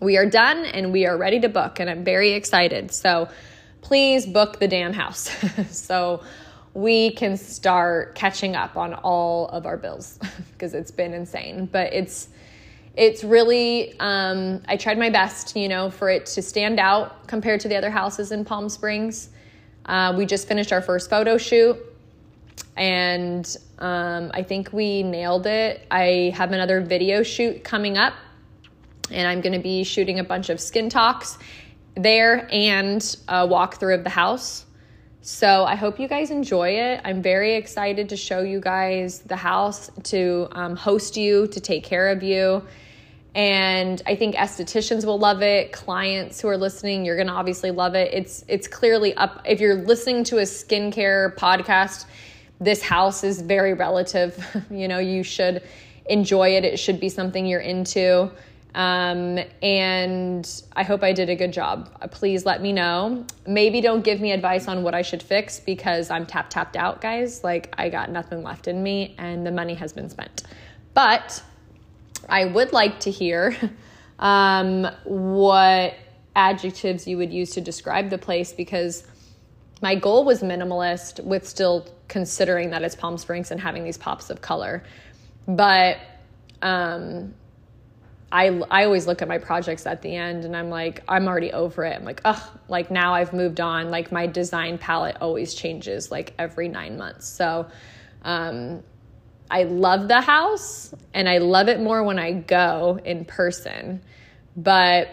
we 0.00 0.16
are 0.16 0.26
done 0.26 0.64
and 0.64 0.92
we 0.92 1.04
are 1.06 1.16
ready 1.16 1.40
to 1.40 1.48
book, 1.48 1.80
and 1.80 1.90
I'm 1.90 2.04
very 2.04 2.32
excited. 2.32 2.92
So 2.92 3.28
please 3.80 4.24
book 4.24 4.60
the 4.60 4.68
damn 4.68 4.92
house 4.92 5.30
so 5.70 6.22
we 6.74 7.10
can 7.10 7.36
start 7.36 8.14
catching 8.14 8.54
up 8.54 8.76
on 8.76 8.94
all 8.94 9.48
of 9.48 9.66
our 9.66 9.76
bills 9.76 10.20
because 10.52 10.74
it's 10.74 10.92
been 10.92 11.12
insane. 11.12 11.66
But 11.66 11.92
it's 11.92 12.28
it's 12.96 13.22
really 13.22 13.98
um, 14.00 14.62
i 14.68 14.76
tried 14.76 14.98
my 14.98 15.10
best 15.10 15.54
you 15.56 15.68
know 15.68 15.90
for 15.90 16.08
it 16.08 16.26
to 16.26 16.42
stand 16.42 16.80
out 16.80 17.26
compared 17.26 17.60
to 17.60 17.68
the 17.68 17.76
other 17.76 17.90
houses 17.90 18.32
in 18.32 18.44
palm 18.44 18.68
springs 18.68 19.30
uh, 19.86 20.12
we 20.16 20.26
just 20.26 20.48
finished 20.48 20.72
our 20.72 20.82
first 20.82 21.08
photo 21.08 21.36
shoot 21.36 21.76
and 22.76 23.56
um, 23.78 24.30
i 24.34 24.42
think 24.42 24.72
we 24.72 25.02
nailed 25.02 25.46
it 25.46 25.86
i 25.90 26.32
have 26.34 26.52
another 26.52 26.80
video 26.80 27.22
shoot 27.22 27.62
coming 27.62 27.98
up 27.98 28.14
and 29.10 29.28
i'm 29.28 29.40
going 29.40 29.52
to 29.52 29.62
be 29.62 29.84
shooting 29.84 30.18
a 30.18 30.24
bunch 30.24 30.48
of 30.48 30.60
skin 30.60 30.88
talks 30.88 31.38
there 31.94 32.48
and 32.52 33.16
a 33.28 33.46
walkthrough 33.46 33.94
of 33.94 34.04
the 34.04 34.10
house 34.10 34.66
so 35.28 35.64
I 35.64 35.74
hope 35.74 35.98
you 35.98 36.06
guys 36.06 36.30
enjoy 36.30 36.68
it. 36.78 37.00
I'm 37.02 37.20
very 37.20 37.56
excited 37.56 38.10
to 38.10 38.16
show 38.16 38.42
you 38.42 38.60
guys 38.60 39.18
the 39.22 39.34
house, 39.34 39.90
to 40.04 40.46
um, 40.52 40.76
host 40.76 41.16
you, 41.16 41.48
to 41.48 41.58
take 41.58 41.82
care 41.82 42.10
of 42.10 42.22
you. 42.22 42.62
And 43.36 44.00
I 44.06 44.16
think 44.16 44.34
estheticians 44.34 45.04
will 45.04 45.18
love 45.18 45.42
it. 45.42 45.70
Clients 45.70 46.40
who 46.40 46.48
are 46.48 46.56
listening, 46.56 47.04
you're 47.04 47.16
going 47.16 47.26
to 47.26 47.34
obviously 47.34 47.70
love 47.70 47.94
it. 47.94 48.14
It's 48.14 48.42
it's 48.48 48.66
clearly 48.66 49.14
up 49.14 49.42
if 49.44 49.60
you're 49.60 49.74
listening 49.74 50.24
to 50.24 50.38
a 50.38 50.42
skincare 50.44 51.36
podcast, 51.36 52.06
this 52.60 52.80
house 52.80 53.22
is 53.24 53.42
very 53.42 53.74
relative. 53.74 54.42
you 54.70 54.88
know, 54.88 54.98
you 54.98 55.22
should 55.22 55.62
enjoy 56.06 56.56
it. 56.56 56.64
It 56.64 56.78
should 56.78 56.98
be 56.98 57.10
something 57.10 57.44
you're 57.44 57.60
into. 57.60 58.30
Um, 58.74 59.38
and 59.62 60.62
I 60.74 60.82
hope 60.82 61.02
I 61.02 61.12
did 61.12 61.28
a 61.28 61.36
good 61.36 61.52
job. 61.52 61.94
Uh, 62.00 62.06
please 62.06 62.46
let 62.46 62.62
me 62.62 62.72
know. 62.72 63.26
Maybe 63.46 63.82
don't 63.82 64.02
give 64.02 64.18
me 64.18 64.32
advice 64.32 64.66
on 64.66 64.82
what 64.82 64.94
I 64.94 65.02
should 65.02 65.22
fix 65.22 65.60
because 65.60 66.10
I'm 66.10 66.24
tap 66.24 66.48
tapped 66.48 66.76
out, 66.76 67.02
guys. 67.02 67.44
Like 67.44 67.74
I 67.76 67.90
got 67.90 68.10
nothing 68.10 68.42
left 68.42 68.66
in 68.66 68.82
me 68.82 69.14
and 69.18 69.46
the 69.46 69.50
money 69.50 69.74
has 69.74 69.92
been 69.92 70.08
spent. 70.08 70.42
But 70.94 71.42
I 72.28 72.44
would 72.44 72.72
like 72.72 73.00
to 73.00 73.10
hear 73.10 73.56
um, 74.18 74.86
what 75.04 75.94
adjectives 76.34 77.06
you 77.06 77.16
would 77.16 77.32
use 77.32 77.50
to 77.52 77.60
describe 77.60 78.10
the 78.10 78.18
place 78.18 78.52
because 78.52 79.04
my 79.82 79.94
goal 79.94 80.24
was 80.24 80.42
minimalist 80.42 81.22
with 81.24 81.46
still 81.46 81.86
considering 82.08 82.70
that 82.70 82.82
it's 82.82 82.94
Palm 82.94 83.18
Springs 83.18 83.50
and 83.50 83.60
having 83.60 83.84
these 83.84 83.98
pops 83.98 84.30
of 84.30 84.40
color. 84.40 84.82
But 85.46 85.98
um, 86.62 87.34
I, 88.32 88.60
I 88.70 88.84
always 88.84 89.06
look 89.06 89.22
at 89.22 89.28
my 89.28 89.38
projects 89.38 89.86
at 89.86 90.02
the 90.02 90.14
end 90.14 90.44
and 90.44 90.56
I'm 90.56 90.70
like, 90.70 91.02
I'm 91.08 91.28
already 91.28 91.52
over 91.52 91.84
it. 91.84 91.96
I'm 91.96 92.04
like, 92.04 92.20
ugh, 92.24 92.42
like 92.68 92.90
now 92.90 93.14
I've 93.14 93.32
moved 93.32 93.60
on. 93.60 93.90
Like 93.90 94.10
my 94.10 94.26
design 94.26 94.78
palette 94.78 95.16
always 95.20 95.54
changes 95.54 96.10
like 96.10 96.34
every 96.38 96.68
nine 96.68 96.96
months. 96.96 97.28
So, 97.28 97.66
um, 98.22 98.82
I 99.50 99.64
love 99.64 100.08
the 100.08 100.20
house 100.20 100.94
and 101.14 101.28
I 101.28 101.38
love 101.38 101.68
it 101.68 101.80
more 101.80 102.02
when 102.02 102.18
I 102.18 102.32
go 102.32 102.98
in 103.04 103.24
person. 103.24 104.02
But 104.56 105.08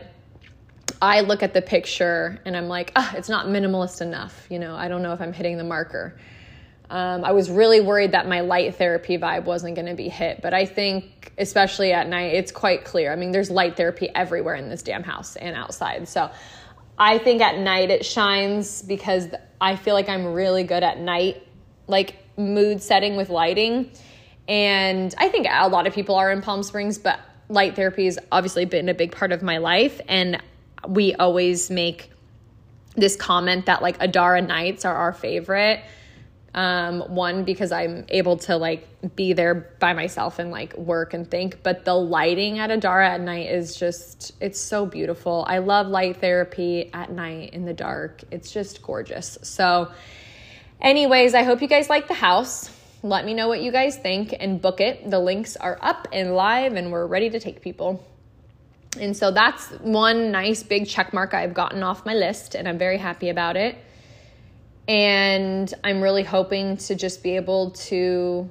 I 1.01 1.21
look 1.21 1.43
at 1.43 1.53
the 1.53 1.61
picture 1.61 2.39
and 2.45 2.55
I'm 2.55 2.67
like, 2.67 2.91
oh, 2.95 3.11
it's 3.15 3.29
not 3.29 3.47
minimalist 3.47 4.01
enough. 4.01 4.47
You 4.49 4.59
know, 4.59 4.75
I 4.75 4.87
don't 4.87 5.03
know 5.03 5.13
if 5.13 5.21
I'm 5.21 5.33
hitting 5.33 5.57
the 5.57 5.63
marker. 5.63 6.17
Um, 6.89 7.23
I 7.25 7.31
was 7.31 7.49
really 7.49 7.81
worried 7.81 8.11
that 8.11 8.27
my 8.27 8.41
light 8.41 8.75
therapy 8.75 9.17
vibe 9.17 9.45
wasn't 9.45 9.75
going 9.75 9.87
to 9.87 9.95
be 9.95 10.09
hit, 10.09 10.41
but 10.41 10.53
I 10.53 10.65
think, 10.65 11.33
especially 11.37 11.91
at 11.91 12.07
night, 12.07 12.35
it's 12.35 12.51
quite 12.51 12.85
clear. 12.85 13.11
I 13.11 13.15
mean, 13.15 13.31
there's 13.31 13.49
light 13.49 13.77
therapy 13.77 14.09
everywhere 14.13 14.55
in 14.55 14.69
this 14.69 14.83
damn 14.83 15.03
house 15.03 15.35
and 15.35 15.55
outside. 15.55 16.07
So 16.07 16.29
I 16.97 17.17
think 17.17 17.41
at 17.41 17.57
night 17.57 17.89
it 17.89 18.05
shines 18.05 18.81
because 18.81 19.27
I 19.59 19.75
feel 19.75 19.95
like 19.95 20.09
I'm 20.09 20.33
really 20.33 20.63
good 20.63 20.83
at 20.83 20.99
night, 20.99 21.47
like 21.87 22.15
mood 22.37 22.81
setting 22.81 23.15
with 23.15 23.29
lighting. 23.29 23.91
And 24.47 25.13
I 25.17 25.29
think 25.29 25.47
a 25.49 25.69
lot 25.69 25.87
of 25.87 25.93
people 25.93 26.15
are 26.15 26.31
in 26.31 26.41
Palm 26.41 26.63
Springs, 26.63 26.97
but 26.97 27.19
light 27.49 27.75
therapy 27.75 28.05
has 28.05 28.19
obviously 28.31 28.65
been 28.65 28.89
a 28.89 28.93
big 28.93 29.11
part 29.11 29.31
of 29.31 29.41
my 29.41 29.57
life. 29.57 30.01
And 30.07 30.41
we 30.87 31.13
always 31.15 31.69
make 31.69 32.11
this 32.95 33.15
comment 33.15 33.65
that 33.67 33.81
like 33.81 33.97
Adara 33.99 34.45
nights 34.45 34.85
are 34.85 34.95
our 34.95 35.13
favorite. 35.13 35.83
Um, 36.55 37.01
one, 37.15 37.45
because 37.45 37.71
I'm 37.71 38.05
able 38.09 38.37
to 38.37 38.57
like 38.57 39.15
be 39.15 39.33
there 39.33 39.55
by 39.79 39.93
myself 39.93 40.37
and 40.37 40.51
like 40.51 40.77
work 40.77 41.15
and 41.15 41.29
think, 41.29 41.63
but 41.63 41.83
the 41.83 41.95
lighting 41.95 42.59
at 42.59 42.69
Adara 42.69 43.07
at 43.07 43.21
night 43.21 43.49
is 43.49 43.75
just, 43.75 44.33
it's 44.39 44.59
so 44.59 44.85
beautiful. 44.85 45.45
I 45.47 45.57
love 45.57 45.87
light 45.87 46.17
therapy 46.17 46.91
at 46.93 47.11
night 47.11 47.53
in 47.53 47.65
the 47.65 47.73
dark. 47.73 48.21
It's 48.29 48.51
just 48.51 48.83
gorgeous. 48.83 49.39
So, 49.41 49.91
anyways, 50.79 51.33
I 51.33 51.41
hope 51.41 51.59
you 51.59 51.67
guys 51.67 51.89
like 51.89 52.07
the 52.07 52.13
house. 52.13 52.69
Let 53.05 53.25
me 53.25 53.33
know 53.33 53.49
what 53.49 53.61
you 53.61 53.73
guys 53.73 53.97
think 53.97 54.33
and 54.39 54.61
book 54.61 54.79
it. 54.79 55.09
The 55.11 55.19
links 55.19 55.57
are 55.57 55.77
up 55.81 56.07
and 56.13 56.35
live, 56.35 56.75
and 56.75 56.89
we're 56.89 57.05
ready 57.05 57.29
to 57.31 57.39
take 57.39 57.61
people. 57.61 58.01
And 58.97 59.15
so 59.15 59.29
that's 59.29 59.67
one 59.81 60.31
nice 60.31 60.63
big 60.63 60.87
check 60.87 61.13
mark 61.13 61.33
I've 61.33 61.53
gotten 61.53 61.83
off 61.83 62.05
my 62.05 62.13
list, 62.13 62.55
and 62.55 62.65
I'm 62.65 62.77
very 62.77 62.97
happy 62.97 63.27
about 63.27 63.57
it. 63.57 63.77
And 64.87 65.73
I'm 65.83 66.01
really 66.01 66.23
hoping 66.23 66.77
to 66.77 66.95
just 66.95 67.23
be 67.23 67.35
able 67.35 67.71
to 67.71 68.49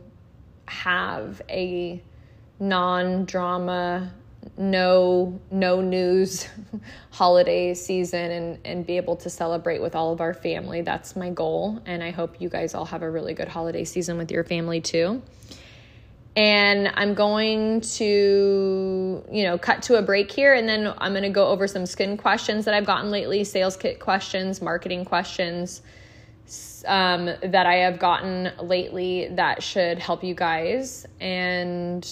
have 0.66 1.40
a 1.48 2.02
non 2.60 3.24
drama 3.24 4.12
no 4.56 5.40
no 5.50 5.80
news 5.80 6.46
holiday 7.10 7.74
season 7.74 8.30
and 8.30 8.58
and 8.64 8.86
be 8.86 8.96
able 8.96 9.16
to 9.16 9.30
celebrate 9.30 9.80
with 9.80 9.94
all 9.94 10.12
of 10.12 10.20
our 10.20 10.34
family. 10.34 10.82
That's 10.82 11.16
my 11.16 11.30
goal. 11.30 11.80
And 11.86 12.02
i 12.02 12.10
hope 12.10 12.40
you 12.40 12.48
guys 12.48 12.74
all 12.74 12.84
have 12.86 13.02
a 13.02 13.10
really 13.10 13.34
good 13.34 13.48
holiday 13.48 13.84
season 13.84 14.18
with 14.18 14.30
your 14.30 14.44
family 14.44 14.80
too. 14.80 15.22
And 16.34 16.90
i'm 16.94 17.14
going 17.14 17.82
to 17.82 19.24
you 19.30 19.44
know 19.44 19.58
cut 19.58 19.82
to 19.84 19.96
a 19.96 20.02
break 20.02 20.30
here 20.30 20.54
and 20.54 20.68
then 20.68 20.92
i'm 20.98 21.12
going 21.12 21.24
to 21.24 21.28
go 21.28 21.48
over 21.48 21.66
some 21.66 21.84
skin 21.84 22.16
questions 22.16 22.64
that 22.64 22.72
i've 22.72 22.86
gotten 22.86 23.10
lately 23.10 23.44
sales 23.44 23.76
kit 23.76 24.00
questions 24.00 24.62
marketing 24.62 25.04
questions 25.04 25.82
um, 26.86 27.26
that 27.26 27.66
i 27.66 27.74
have 27.74 27.98
gotten 27.98 28.50
lately 28.62 29.28
that 29.32 29.62
should 29.62 29.98
help 29.98 30.24
you 30.24 30.34
guys. 30.34 31.06
And 31.20 32.08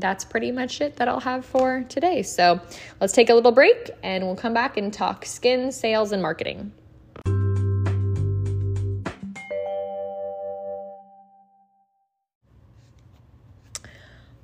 that's 0.00 0.24
pretty 0.24 0.52
much 0.52 0.80
it 0.80 0.96
that 0.96 1.08
I'll 1.08 1.20
have 1.20 1.44
for 1.44 1.84
today. 1.88 2.22
So 2.22 2.60
let's 3.00 3.12
take 3.12 3.30
a 3.30 3.34
little 3.34 3.52
break 3.52 3.90
and 4.02 4.24
we'll 4.24 4.36
come 4.36 4.54
back 4.54 4.76
and 4.76 4.92
talk 4.92 5.24
skin, 5.24 5.72
sales, 5.72 6.12
and 6.12 6.22
marketing. 6.22 6.72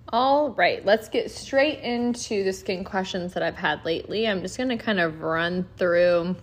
All 0.09 0.51
right, 0.51 0.85
let's 0.85 1.09
get 1.09 1.31
straight 1.31 1.81
into 1.81 2.45
the 2.45 2.53
skin 2.53 2.85
questions 2.85 3.35
that 3.35 3.43
I've 3.43 3.57
had 3.57 3.85
lately. 3.85 4.29
I'm 4.29 4.43
just 4.43 4.57
going 4.57 4.69
to 4.69 4.77
kind 4.77 5.01
of 5.01 5.23
run 5.23 5.67
through 5.77 6.37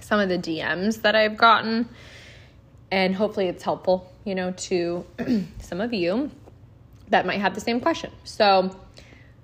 some 0.00 0.20
of 0.20 0.28
the 0.28 0.38
DMs 0.38 1.00
that 1.00 1.16
I've 1.16 1.38
gotten 1.38 1.88
and 2.94 3.12
hopefully 3.12 3.48
it's 3.48 3.62
helpful, 3.64 4.12
you 4.24 4.36
know, 4.36 4.52
to 4.52 5.04
some 5.60 5.80
of 5.80 5.92
you 5.92 6.30
that 7.08 7.26
might 7.26 7.40
have 7.40 7.54
the 7.54 7.60
same 7.60 7.80
question. 7.80 8.10
So, 8.24 8.74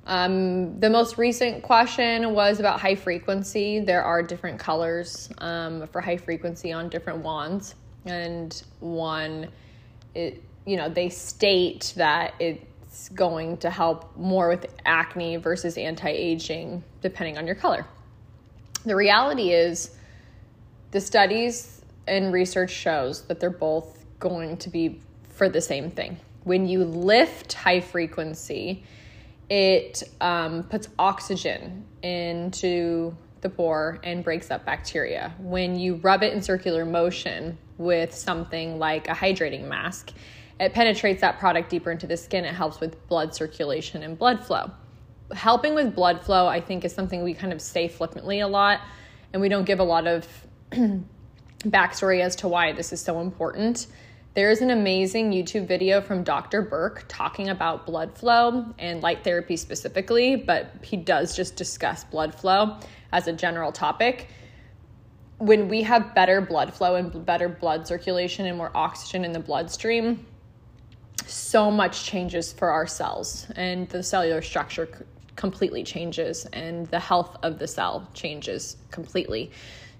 um, 0.06 0.80
the 0.80 0.90
most 0.90 1.18
recent 1.18 1.62
question 1.62 2.32
was 2.32 2.58
about 2.58 2.80
high 2.80 2.94
frequency. 2.94 3.80
There 3.80 4.02
are 4.02 4.22
different 4.22 4.58
colors 4.58 5.28
um, 5.38 5.86
for 5.88 6.00
high 6.00 6.16
frequency 6.16 6.72
on 6.72 6.88
different 6.88 7.20
wands, 7.20 7.74
and 8.06 8.60
one, 8.80 9.48
it 10.14 10.42
you 10.66 10.76
know 10.76 10.88
they 10.88 11.10
state 11.10 11.92
that 11.96 12.34
it's 12.40 13.08
going 13.10 13.58
to 13.58 13.70
help 13.70 14.16
more 14.16 14.48
with 14.48 14.66
acne 14.84 15.36
versus 15.36 15.76
anti-aging, 15.76 16.82
depending 17.02 17.38
on 17.38 17.46
your 17.46 17.54
color. 17.54 17.86
The 18.84 18.96
reality 18.96 19.50
is, 19.52 19.96
the 20.90 21.00
studies 21.00 21.82
and 22.08 22.32
research 22.32 22.70
shows 22.70 23.22
that 23.26 23.38
they're 23.38 23.50
both 23.50 24.04
going 24.18 24.56
to 24.56 24.70
be 24.70 25.00
for 25.28 25.48
the 25.48 25.60
same 25.60 25.90
thing 25.90 26.18
when 26.44 26.66
you 26.66 26.84
lift 26.84 27.52
high 27.52 27.80
frequency, 27.80 28.84
it 29.48 30.02
um, 30.20 30.62
puts 30.64 30.88
oxygen 30.98 31.84
into 32.02 33.14
the 33.40 33.48
pore 33.48 33.98
and 34.02 34.22
breaks 34.22 34.50
up 34.50 34.64
bacteria. 34.64 35.34
When 35.38 35.78
you 35.78 35.96
rub 35.96 36.22
it 36.22 36.32
in 36.32 36.42
circular 36.42 36.84
motion 36.84 37.58
with 37.78 38.14
something 38.14 38.78
like 38.78 39.08
a 39.08 39.12
hydrating 39.12 39.66
mask, 39.66 40.12
it 40.58 40.74
penetrates 40.74 41.22
that 41.22 41.38
product 41.38 41.70
deeper 41.70 41.90
into 41.90 42.06
the 42.06 42.16
skin. 42.16 42.44
It 42.44 42.54
helps 42.54 42.80
with 42.80 43.08
blood 43.08 43.34
circulation 43.34 44.02
and 44.02 44.18
blood 44.18 44.44
flow. 44.44 44.70
Helping 45.32 45.74
with 45.74 45.94
blood 45.94 46.22
flow, 46.22 46.46
I 46.46 46.60
think, 46.60 46.84
is 46.84 46.94
something 46.94 47.22
we 47.22 47.34
kind 47.34 47.52
of 47.52 47.62
say 47.62 47.88
flippantly 47.88 48.40
a 48.40 48.48
lot, 48.48 48.80
and 49.32 49.40
we 49.40 49.48
don't 49.48 49.64
give 49.64 49.80
a 49.80 49.84
lot 49.84 50.06
of 50.06 50.28
backstory 51.60 52.20
as 52.20 52.36
to 52.36 52.48
why 52.48 52.72
this 52.72 52.92
is 52.92 53.00
so 53.00 53.20
important. 53.20 53.86
There's 54.40 54.62
an 54.62 54.70
amazing 54.70 55.32
YouTube 55.32 55.68
video 55.68 56.00
from 56.00 56.24
Dr. 56.24 56.62
Burke 56.62 57.04
talking 57.08 57.50
about 57.50 57.84
blood 57.84 58.16
flow 58.16 58.64
and 58.78 59.02
light 59.02 59.22
therapy 59.22 59.54
specifically, 59.54 60.34
but 60.34 60.72
he 60.82 60.96
does 60.96 61.36
just 61.36 61.56
discuss 61.56 62.04
blood 62.04 62.34
flow 62.34 62.78
as 63.12 63.28
a 63.28 63.34
general 63.34 63.70
topic. 63.70 64.28
When 65.36 65.68
we 65.68 65.82
have 65.82 66.14
better 66.14 66.40
blood 66.40 66.72
flow 66.72 66.94
and 66.94 67.26
better 67.26 67.50
blood 67.50 67.86
circulation 67.86 68.46
and 68.46 68.56
more 68.56 68.70
oxygen 68.74 69.26
in 69.26 69.32
the 69.32 69.40
bloodstream, 69.40 70.24
so 71.26 71.70
much 71.70 72.04
changes 72.04 72.50
for 72.50 72.70
our 72.70 72.86
cells 72.86 73.46
and 73.56 73.90
the 73.90 74.02
cellular 74.02 74.40
structure 74.40 74.88
completely 75.36 75.84
changes 75.84 76.46
and 76.54 76.86
the 76.86 76.98
health 76.98 77.36
of 77.42 77.58
the 77.58 77.68
cell 77.68 78.08
changes 78.14 78.78
completely. 78.90 79.50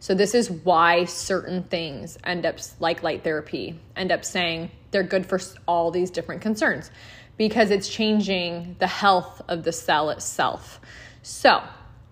So 0.01 0.15
this 0.15 0.35
is 0.35 0.51
why 0.51 1.05
certain 1.05 1.63
things 1.65 2.19
end 2.25 2.47
up 2.47 2.57
like 2.81 3.03
light 3.03 3.23
therapy 3.23 3.79
end 3.97 4.11
up 4.11 4.25
saying 4.25 4.71
they're 4.91 5.03
good 5.03 5.27
for 5.27 5.39
all 5.69 5.91
these 5.91 6.11
different 6.11 6.41
concerns 6.41 6.91
because 7.37 7.71
it's 7.71 7.89
changing 7.89 8.77
the 8.79 8.87
health 8.87 9.43
of 9.49 9.63
the 9.63 9.73
cell 9.73 10.09
itself. 10.11 10.81
So, 11.23 11.63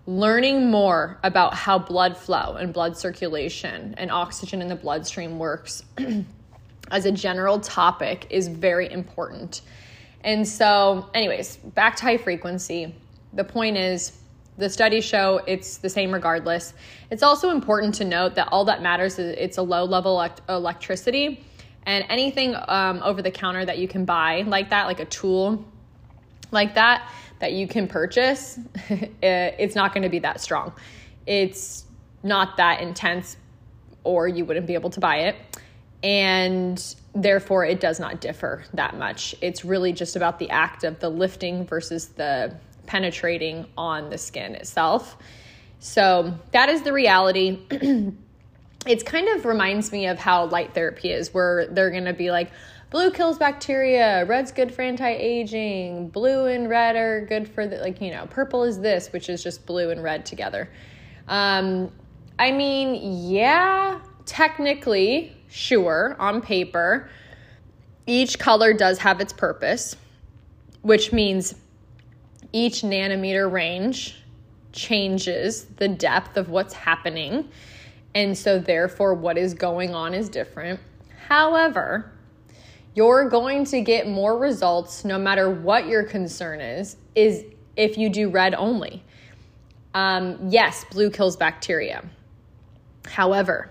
learning 0.05 0.69
more 0.69 1.19
about 1.23 1.55
how 1.55 1.79
blood 1.79 2.15
flow 2.15 2.57
and 2.59 2.73
blood 2.73 2.95
circulation 2.95 3.95
and 3.97 4.11
oxygen 4.11 4.61
in 4.61 4.67
the 4.67 4.75
bloodstream 4.75 5.39
works 5.39 5.83
as 6.91 7.05
a 7.05 7.11
general 7.11 7.59
topic 7.59 8.27
is 8.29 8.47
very 8.47 8.91
important. 8.91 9.61
And 10.23 10.47
so, 10.47 11.09
anyways, 11.13 11.57
back 11.57 11.95
to 11.97 12.03
high 12.03 12.17
frequency. 12.17 12.93
The 13.33 13.43
point 13.43 13.77
is 13.77 14.18
the 14.59 14.69
studies 14.69 15.05
show 15.05 15.41
it's 15.47 15.77
the 15.77 15.89
same 15.89 16.11
regardless. 16.11 16.73
It's 17.09 17.23
also 17.23 17.49
important 17.49 17.95
to 17.95 18.05
note 18.05 18.35
that 18.35 18.49
all 18.51 18.65
that 18.65 18.81
matters 18.81 19.17
is 19.17 19.35
it's 19.37 19.57
a 19.57 19.61
low 19.61 19.85
level 19.85 20.13
elect- 20.13 20.41
electricity 20.49 21.43
and 21.85 22.05
anything 22.09 22.55
um, 22.67 23.01
over 23.03 23.21
the 23.21 23.31
counter 23.31 23.65
that 23.65 23.77
you 23.77 23.87
can 23.87 24.05
buy 24.05 24.41
like 24.41 24.69
that, 24.69 24.85
like 24.85 24.99
a 24.99 25.05
tool 25.05 25.65
like 26.51 26.75
that, 26.75 27.09
that 27.39 27.53
you 27.53 27.67
can 27.67 27.87
purchase, 27.87 28.59
it's 29.21 29.75
not 29.75 29.93
going 29.93 30.03
to 30.03 30.09
be 30.09 30.19
that 30.19 30.41
strong. 30.41 30.73
It's 31.25 31.85
not 32.21 32.57
that 32.57 32.81
intense, 32.81 33.37
or 34.03 34.27
you 34.27 34.43
wouldn't 34.43 34.67
be 34.67 34.73
able 34.73 34.89
to 34.89 34.99
buy 34.99 35.19
it. 35.19 35.35
And 36.03 36.95
therefore, 37.15 37.65
it 37.65 37.79
does 37.79 37.99
not 37.99 38.19
differ 38.19 38.63
that 38.73 38.97
much. 38.97 39.35
It's 39.41 39.63
really 39.63 39.93
just 39.93 40.15
about 40.15 40.37
the 40.37 40.49
act 40.49 40.83
of 40.83 40.99
the 40.99 41.09
lifting 41.09 41.65
versus 41.65 42.09
the 42.09 42.55
penetrating 42.89 43.67
on 43.77 44.09
the 44.09 44.17
skin 44.17 44.55
itself. 44.55 45.15
So 45.77 46.33
that 46.51 46.69
is 46.69 46.81
the 46.81 46.91
reality. 46.91 47.59
it 48.87 49.05
kind 49.05 49.27
of 49.29 49.45
reminds 49.45 49.91
me 49.91 50.07
of 50.07 50.17
how 50.17 50.45
light 50.45 50.73
therapy 50.73 51.11
is, 51.11 51.31
where 51.31 51.67
they're 51.67 51.91
going 51.91 52.05
to 52.05 52.13
be 52.13 52.31
like, 52.31 52.49
blue 52.89 53.11
kills 53.11 53.37
bacteria, 53.37 54.25
red's 54.25 54.51
good 54.51 54.73
for 54.73 54.81
anti 54.81 55.07
aging, 55.07 56.09
blue 56.09 56.47
and 56.47 56.67
red 56.67 56.95
are 56.95 57.27
good 57.27 57.47
for 57.47 57.67
the, 57.67 57.77
like, 57.77 58.01
you 58.01 58.09
know, 58.09 58.25
purple 58.25 58.63
is 58.63 58.79
this, 58.79 59.13
which 59.13 59.29
is 59.29 59.43
just 59.43 59.67
blue 59.67 59.91
and 59.91 60.01
red 60.01 60.25
together. 60.25 60.67
Um, 61.27 61.91
I 62.39 62.51
mean, 62.51 63.29
yeah, 63.29 63.99
technically, 64.25 65.37
sure, 65.47 66.15
on 66.17 66.41
paper, 66.41 67.07
each 68.07 68.39
color 68.39 68.73
does 68.73 68.97
have 68.97 69.21
its 69.21 69.31
purpose, 69.31 69.95
which 70.81 71.13
means 71.13 71.53
each 72.51 72.81
nanometer 72.81 73.51
range 73.51 74.15
changes 74.71 75.65
the 75.77 75.87
depth 75.87 76.37
of 76.37 76.49
what's 76.49 76.73
happening. 76.73 77.49
And 78.15 78.37
so, 78.37 78.59
therefore, 78.59 79.13
what 79.13 79.37
is 79.37 79.53
going 79.53 79.93
on 79.93 80.13
is 80.13 80.29
different. 80.29 80.79
However, 81.27 82.11
you're 82.95 83.29
going 83.29 83.65
to 83.65 83.81
get 83.81 84.07
more 84.07 84.37
results 84.37 85.05
no 85.05 85.17
matter 85.17 85.49
what 85.49 85.87
your 85.87 86.03
concern 86.03 86.59
is, 86.59 86.97
is 87.15 87.45
if 87.75 87.97
you 87.97 88.09
do 88.09 88.29
red 88.29 88.55
only. 88.55 89.03
Um, 89.93 90.37
yes, 90.49 90.85
blue 90.91 91.09
kills 91.09 91.35
bacteria. 91.35 92.03
However, 93.05 93.69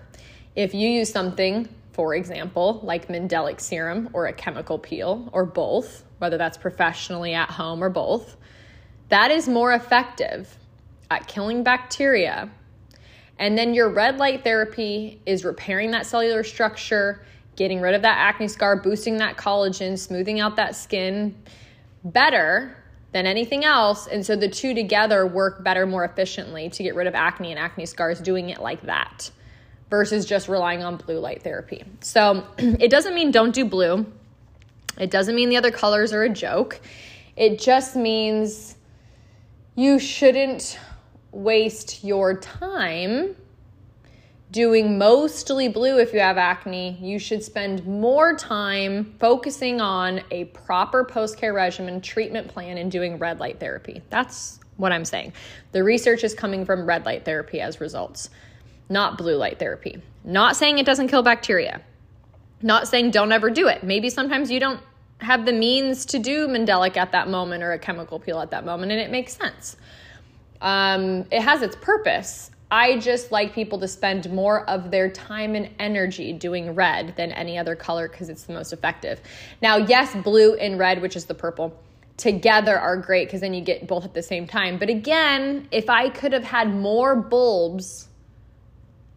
if 0.55 0.73
you 0.73 0.89
use 0.89 1.11
something, 1.11 1.67
for 1.93 2.15
example, 2.15 2.79
like 2.83 3.07
Mandelic 3.07 3.59
serum 3.59 4.09
or 4.13 4.27
a 4.27 4.33
chemical 4.33 4.79
peel 4.79 5.29
or 5.31 5.45
both, 5.45 6.03
whether 6.17 6.37
that's 6.37 6.57
professionally 6.57 7.33
at 7.33 7.49
home 7.49 7.83
or 7.83 7.89
both, 7.89 8.35
that 9.09 9.31
is 9.31 9.47
more 9.47 9.73
effective 9.73 10.55
at 11.11 11.27
killing 11.27 11.63
bacteria. 11.63 12.49
And 13.37 13.57
then 13.57 13.73
your 13.73 13.89
red 13.89 14.17
light 14.17 14.43
therapy 14.43 15.21
is 15.25 15.43
repairing 15.43 15.91
that 15.91 16.05
cellular 16.05 16.43
structure, 16.43 17.25
getting 17.55 17.81
rid 17.81 17.95
of 17.95 18.01
that 18.03 18.17
acne 18.17 18.47
scar, 18.47 18.75
boosting 18.77 19.17
that 19.17 19.37
collagen, 19.37 19.97
smoothing 19.97 20.39
out 20.39 20.55
that 20.57 20.75
skin 20.75 21.35
better 22.03 22.75
than 23.11 23.25
anything 23.25 23.65
else. 23.65 24.07
And 24.07 24.25
so 24.25 24.35
the 24.35 24.47
two 24.47 24.73
together 24.73 25.25
work 25.25 25.63
better, 25.63 25.85
more 25.85 26.05
efficiently 26.05 26.69
to 26.69 26.83
get 26.83 26.95
rid 26.95 27.07
of 27.07 27.15
acne 27.15 27.51
and 27.51 27.59
acne 27.59 27.85
scars, 27.85 28.19
doing 28.19 28.49
it 28.49 28.61
like 28.61 28.81
that 28.83 29.31
versus 29.89 30.25
just 30.25 30.47
relying 30.47 30.83
on 30.83 30.97
blue 30.97 31.19
light 31.19 31.41
therapy. 31.41 31.83
So 32.01 32.45
it 32.57 32.91
doesn't 32.91 33.15
mean 33.15 33.31
don't 33.31 33.53
do 33.53 33.65
blue. 33.65 34.05
It 34.99 35.09
doesn't 35.09 35.33
mean 35.33 35.49
the 35.49 35.57
other 35.57 35.71
colors 35.71 36.13
are 36.13 36.23
a 36.23 36.29
joke. 36.29 36.79
It 37.35 37.57
just 37.59 37.95
means 37.95 38.75
you 39.75 39.99
shouldn't 39.99 40.79
waste 41.31 42.03
your 42.03 42.37
time 42.37 43.35
doing 44.51 44.97
mostly 44.97 45.67
blue 45.67 45.99
if 45.99 46.13
you 46.13 46.19
have 46.19 46.37
acne. 46.37 46.97
You 46.99 47.19
should 47.19 47.43
spend 47.43 47.85
more 47.85 48.35
time 48.35 49.13
focusing 49.19 49.79
on 49.79 50.21
a 50.31 50.45
proper 50.45 51.03
post 51.03 51.37
care 51.37 51.53
regimen 51.53 52.01
treatment 52.01 52.47
plan 52.47 52.77
and 52.77 52.91
doing 52.91 53.17
red 53.17 53.39
light 53.39 53.59
therapy. 53.59 54.01
That's 54.09 54.59
what 54.77 54.91
I'm 54.91 55.05
saying. 55.05 55.33
The 55.71 55.83
research 55.83 56.23
is 56.23 56.33
coming 56.33 56.65
from 56.65 56.85
red 56.85 57.05
light 57.05 57.25
therapy 57.25 57.61
as 57.61 57.79
results, 57.79 58.29
not 58.89 59.17
blue 59.17 59.35
light 59.35 59.59
therapy. 59.59 60.01
Not 60.23 60.55
saying 60.55 60.79
it 60.79 60.85
doesn't 60.85 61.09
kill 61.09 61.21
bacteria. 61.21 61.81
Not 62.61 62.87
saying 62.87 63.11
don't 63.11 63.31
ever 63.31 63.49
do 63.49 63.67
it. 63.67 63.83
Maybe 63.83 64.09
sometimes 64.09 64.49
you 64.51 64.59
don't 64.59 64.81
have 65.19 65.45
the 65.45 65.53
means 65.53 66.05
to 66.07 66.19
do 66.19 66.47
Mandelic 66.47 66.97
at 66.97 67.11
that 67.11 67.27
moment 67.27 67.63
or 67.63 67.73
a 67.73 67.79
chemical 67.79 68.19
peel 68.19 68.39
at 68.39 68.51
that 68.51 68.65
moment, 68.65 68.91
and 68.91 69.01
it 69.01 69.11
makes 69.11 69.35
sense. 69.35 69.77
Um, 70.61 71.25
it 71.31 71.41
has 71.41 71.61
its 71.61 71.75
purpose. 71.75 72.51
I 72.71 72.99
just 72.99 73.31
like 73.31 73.53
people 73.53 73.79
to 73.79 73.87
spend 73.87 74.31
more 74.31 74.69
of 74.69 74.91
their 74.91 75.09
time 75.09 75.55
and 75.55 75.69
energy 75.79 76.33
doing 76.33 76.75
red 76.75 77.15
than 77.17 77.31
any 77.31 77.57
other 77.57 77.75
color 77.75 78.07
because 78.07 78.29
it's 78.29 78.43
the 78.43 78.53
most 78.53 78.73
effective. 78.73 79.21
Now, 79.61 79.77
yes, 79.77 80.15
blue 80.15 80.53
and 80.55 80.77
red, 80.77 81.01
which 81.01 81.15
is 81.15 81.25
the 81.25 81.33
purple, 81.33 81.75
together 82.17 82.77
are 82.77 82.97
great 82.97 83.27
because 83.27 83.41
then 83.41 83.53
you 83.53 83.61
get 83.61 83.87
both 83.87 84.05
at 84.05 84.13
the 84.13 84.21
same 84.21 84.45
time. 84.45 84.77
But 84.77 84.89
again, 84.89 85.67
if 85.71 85.89
I 85.89 86.09
could 86.09 86.33
have 86.33 86.43
had 86.43 86.73
more 86.73 87.15
bulbs 87.15 88.08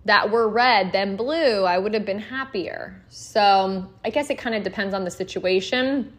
that 0.05 0.31
were 0.31 0.49
red 0.49 0.93
than 0.93 1.17
blue, 1.17 1.65
I 1.65 1.79
would 1.79 1.95
have 1.95 2.05
been 2.05 2.19
happier. 2.19 3.01
So 3.09 3.89
I 4.05 4.11
guess 4.11 4.31
it 4.31 4.39
kind 4.39 4.55
of 4.55 4.63
depends 4.63 4.95
on 4.95 5.05
the 5.05 5.11
situation. 5.11 6.13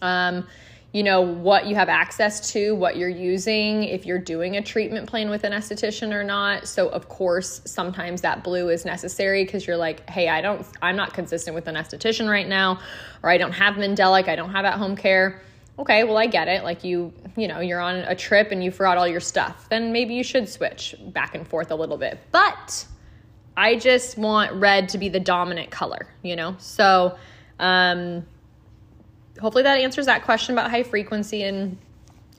Um, 0.00 0.46
you 0.92 1.04
know, 1.04 1.20
what 1.20 1.66
you 1.66 1.76
have 1.76 1.88
access 1.88 2.52
to, 2.52 2.74
what 2.74 2.96
you're 2.96 3.08
using, 3.08 3.84
if 3.84 4.06
you're 4.06 4.18
doing 4.18 4.56
a 4.56 4.62
treatment 4.62 5.08
plan 5.08 5.30
with 5.30 5.44
an 5.44 5.52
esthetician 5.52 6.12
or 6.12 6.24
not. 6.24 6.66
So, 6.66 6.88
of 6.88 7.08
course, 7.08 7.60
sometimes 7.64 8.22
that 8.22 8.42
blue 8.42 8.70
is 8.70 8.84
necessary 8.84 9.44
because 9.44 9.66
you're 9.66 9.76
like, 9.76 10.08
hey, 10.10 10.28
I 10.28 10.40
don't, 10.40 10.66
I'm 10.82 10.96
not 10.96 11.14
consistent 11.14 11.54
with 11.54 11.68
an 11.68 11.76
esthetician 11.76 12.28
right 12.28 12.48
now, 12.48 12.80
or 13.22 13.30
I 13.30 13.38
don't 13.38 13.52
have 13.52 13.74
Mandelic, 13.74 14.28
I 14.28 14.34
don't 14.34 14.50
have 14.50 14.64
at 14.64 14.74
home 14.74 14.96
care. 14.96 15.42
Okay, 15.78 16.02
well, 16.02 16.18
I 16.18 16.26
get 16.26 16.48
it. 16.48 16.64
Like 16.64 16.82
you, 16.82 17.12
you 17.36 17.46
know, 17.46 17.60
you're 17.60 17.80
on 17.80 17.96
a 17.96 18.14
trip 18.16 18.50
and 18.50 18.62
you 18.62 18.72
forgot 18.72 18.98
all 18.98 19.06
your 19.06 19.20
stuff. 19.20 19.68
Then 19.70 19.92
maybe 19.92 20.14
you 20.14 20.24
should 20.24 20.48
switch 20.48 20.96
back 21.12 21.36
and 21.36 21.46
forth 21.46 21.70
a 21.70 21.76
little 21.76 21.96
bit. 21.96 22.18
But 22.32 22.84
I 23.60 23.76
just 23.76 24.16
want 24.16 24.54
red 24.54 24.88
to 24.88 24.98
be 24.98 25.10
the 25.10 25.20
dominant 25.20 25.70
color, 25.70 26.06
you 26.22 26.34
know? 26.34 26.56
So, 26.56 27.18
um, 27.58 28.24
hopefully 29.38 29.64
that 29.64 29.78
answers 29.78 30.06
that 30.06 30.24
question 30.24 30.54
about 30.54 30.70
high 30.70 30.82
frequency 30.82 31.42
and 31.42 31.76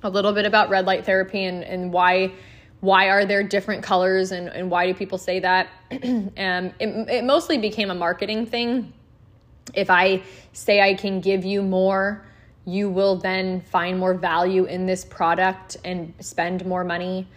a 0.02 0.10
little 0.10 0.34
bit 0.34 0.48
about 0.48 0.72
red 0.72 0.88
light 0.88 1.06
therapy 1.06 1.46
and, 1.46 1.64
and 1.64 1.94
why 1.94 2.34
why 2.80 3.10
are 3.10 3.26
there 3.26 3.44
different 3.44 3.84
colors 3.84 4.32
and, 4.32 4.48
and 4.48 4.72
why 4.72 4.88
do 4.88 4.96
people 4.96 5.20
say 5.20 5.40
that? 5.40 5.68
Um, 5.92 6.74
it, 6.80 6.90
it 7.08 7.24
mostly 7.24 7.60
became 7.60 7.92
a 7.92 7.96
marketing 7.96 8.48
thing. 8.48 8.92
If 9.76 9.92
i 9.92 10.24
say 10.54 10.82
i 10.82 10.96
can 10.96 11.22
give 11.22 11.46
you 11.46 11.62
more 11.62 12.26
you 12.66 12.90
will 12.90 13.16
then 13.16 13.62
find 13.62 14.00
more 14.00 14.16
value 14.16 14.66
in 14.66 14.86
this 14.86 15.06
product 15.06 15.78
and 15.86 16.14
spend 16.20 16.66
more 16.66 16.84
money 16.84 17.28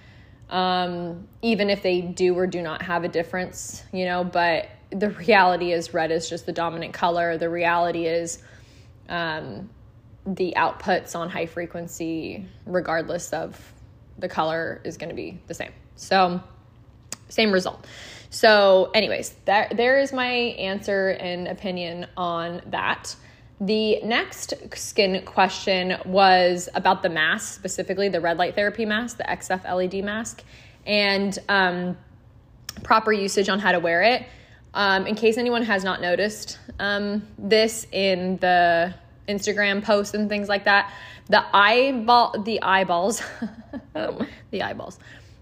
um, 0.51 1.27
even 1.43 1.71
if 1.71 1.83
they 1.83 2.01
do 2.01 2.37
or 2.37 2.47
do 2.47 2.63
not 2.63 2.83
have 2.83 3.05
a 3.05 3.09
difference 3.09 3.83
you 3.93 4.05
know 4.05 4.25
but 4.25 4.69
the 4.91 5.11
reality 5.11 5.73
is 5.73 5.95
red 5.95 6.11
is 6.11 6.29
just 6.29 6.47
the 6.47 6.53
dominant 6.53 6.93
color 6.93 7.39
the 7.39 7.49
reality 7.49 8.07
is 8.07 8.43
um, 9.09 9.69
the 10.27 10.55
outputs 10.57 11.15
on 11.15 11.29
high 11.29 11.47
frequency, 11.47 12.47
regardless 12.67 13.33
of 13.33 13.73
the 14.19 14.29
color, 14.29 14.81
is 14.85 14.97
going 14.97 15.11
to 15.11 15.15
be 15.15 15.41
the 15.47 15.55
same. 15.55 15.73
So, 15.97 16.43
same 17.29 17.53
result. 17.53 17.87
So, 18.31 18.91
anyways, 18.95 19.31
that 19.45 19.77
there 19.77 19.99
is 19.99 20.13
my 20.13 20.33
answer 20.33 21.11
and 21.11 21.47
opinion 21.47 22.07
on 22.17 22.63
that. 22.67 23.15
The 23.61 24.03
next 24.03 24.55
skin 24.75 25.25
question 25.25 25.97
was 26.05 26.69
about 26.75 27.03
the 27.03 27.09
mask, 27.09 27.55
specifically 27.55 28.09
the 28.09 28.21
red 28.21 28.37
light 28.37 28.55
therapy 28.55 28.85
mask, 28.85 29.19
the 29.19 29.25
XF 29.25 29.65
LED 29.65 30.05
mask, 30.05 30.43
and 30.87 31.39
um, 31.49 31.97
proper 32.83 33.13
usage 33.13 33.49
on 33.49 33.61
how 33.61 33.73
to 33.73 33.79
wear 33.79 34.03
it. 34.03 34.27
Um, 34.75 35.07
in 35.07 35.15
case 35.15 35.39
anyone 35.39 35.63
has 35.63 35.85
not 35.85 36.01
noticed 36.01 36.59
um, 36.81 37.27
this 37.39 37.87
in 37.93 38.39
the 38.39 38.93
Instagram 39.29 39.85
posts 39.85 40.15
and 40.15 40.29
things 40.29 40.49
like 40.49 40.65
that, 40.65 40.93
the 41.29 41.45
eyeball, 41.57 42.43
the 42.43 42.61
eyeballs, 42.61 43.23
the 43.93 44.63
eyeballs, 44.63 44.99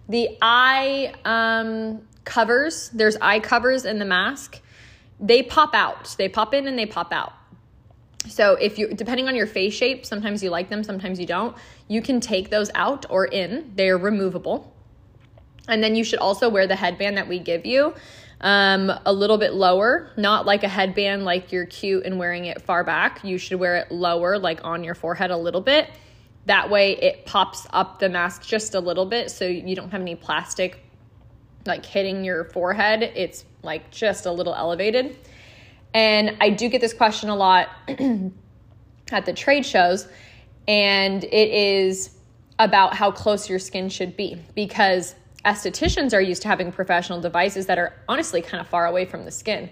the 0.09 0.37
eye 0.43 1.15
um, 1.25 2.03
covers. 2.25 2.91
There's 2.91 3.17
eye 3.23 3.41
covers 3.41 3.87
in 3.87 3.99
the 3.99 4.05
mask. 4.05 4.61
They 5.19 5.43
pop 5.43 5.75
out. 5.75 6.15
They 6.19 6.29
pop 6.29 6.53
in 6.53 6.67
and 6.67 6.79
they 6.79 6.87
pop 6.87 7.13
out. 7.13 7.33
So 8.29 8.55
if 8.55 8.79
you 8.79 8.89
depending 8.95 9.29
on 9.29 9.35
your 9.35 9.47
face 9.47 9.75
shape, 9.75 10.07
sometimes 10.07 10.43
you 10.43 10.51
like 10.51 10.68
them, 10.68 10.85
sometimes 10.85 11.18
you 11.18 11.27
don't. 11.27 11.57
You 11.89 12.03
can 12.03 12.20
take 12.20 12.51
those 12.51 12.70
out 12.75 13.07
or 13.11 13.27
in. 13.27 13.73
They're 13.75 13.99
removable. 13.99 14.73
And 15.68 15.83
then 15.83 15.95
you 15.95 16.05
should 16.05 16.18
also 16.18 16.49
wear 16.49 16.66
the 16.66 16.77
headband 16.77 17.16
that 17.18 17.29
we 17.29 17.39
give 17.39 17.64
you 17.64 17.95
um, 18.43 18.93
a 19.07 19.12
little 19.12 19.39
bit 19.39 19.55
lower, 19.55 20.11
not 20.16 20.45
like 20.45 20.64
a 20.64 20.68
headband 20.68 21.25
like 21.25 21.53
you're 21.53 21.66
cute 21.66 22.05
and 22.05 22.18
wearing 22.18 22.47
it 22.47 22.61
far 22.62 22.83
back. 22.83 23.23
You 23.25 23.39
should 23.39 23.59
wear 23.61 23.77
it 23.77 23.93
lower, 23.93 24.39
like 24.39 24.64
on 24.64 24.83
your 24.83 24.95
forehead 24.95 25.31
a 25.31 25.37
little 25.37 25.61
bit. 25.61 25.89
That 26.47 26.68
way 26.68 26.97
it 26.97 27.25
pops 27.25 27.66
up 27.70 28.01
the 28.01 28.09
mask 28.09 28.43
just 28.43 28.75
a 28.75 28.81
little 28.81 29.07
bit 29.07 29.31
so 29.31 29.47
you 29.47 29.77
don't 29.77 29.91
have 29.91 30.01
any 30.01 30.16
plastic 30.16 30.81
like 31.66 31.87
hitting 31.87 32.25
your 32.25 32.45
forehead. 32.45 33.03
It's 33.03 33.45
like 33.62 33.91
just 33.93 34.27
a 34.27 34.33
little 34.33 34.55
elevated. 34.55 35.16
And 35.95 36.36
I 36.40 36.51
do 36.51 36.68
get 36.68 36.80
this 36.80 36.95
question 36.95 37.28
a 37.28 37.36
lot 37.36 37.68
at 37.88 39.26
the 39.26 39.32
trade 39.32 39.66
shows, 39.66 40.09
and 40.66 41.22
it 41.24 41.51
is 41.51 42.16
about 42.59 42.95
how 42.95 43.11
close 43.11 43.49
your 43.49 43.59
skin 43.59 43.88
should 43.88 44.16
be 44.16 44.40
because 44.55 45.14
estheticians 45.45 46.14
are 46.14 46.20
used 46.20 46.43
to 46.43 46.49
having 46.49 46.70
professional 46.70 47.20
devices 47.20 47.66
that 47.66 47.78
are 47.78 47.93
honestly 48.09 48.40
kind 48.40 48.61
of 48.61 48.68
far 48.68 48.86
away 48.86 49.05
from 49.05 49.24
the 49.24 49.30
skin. 49.30 49.68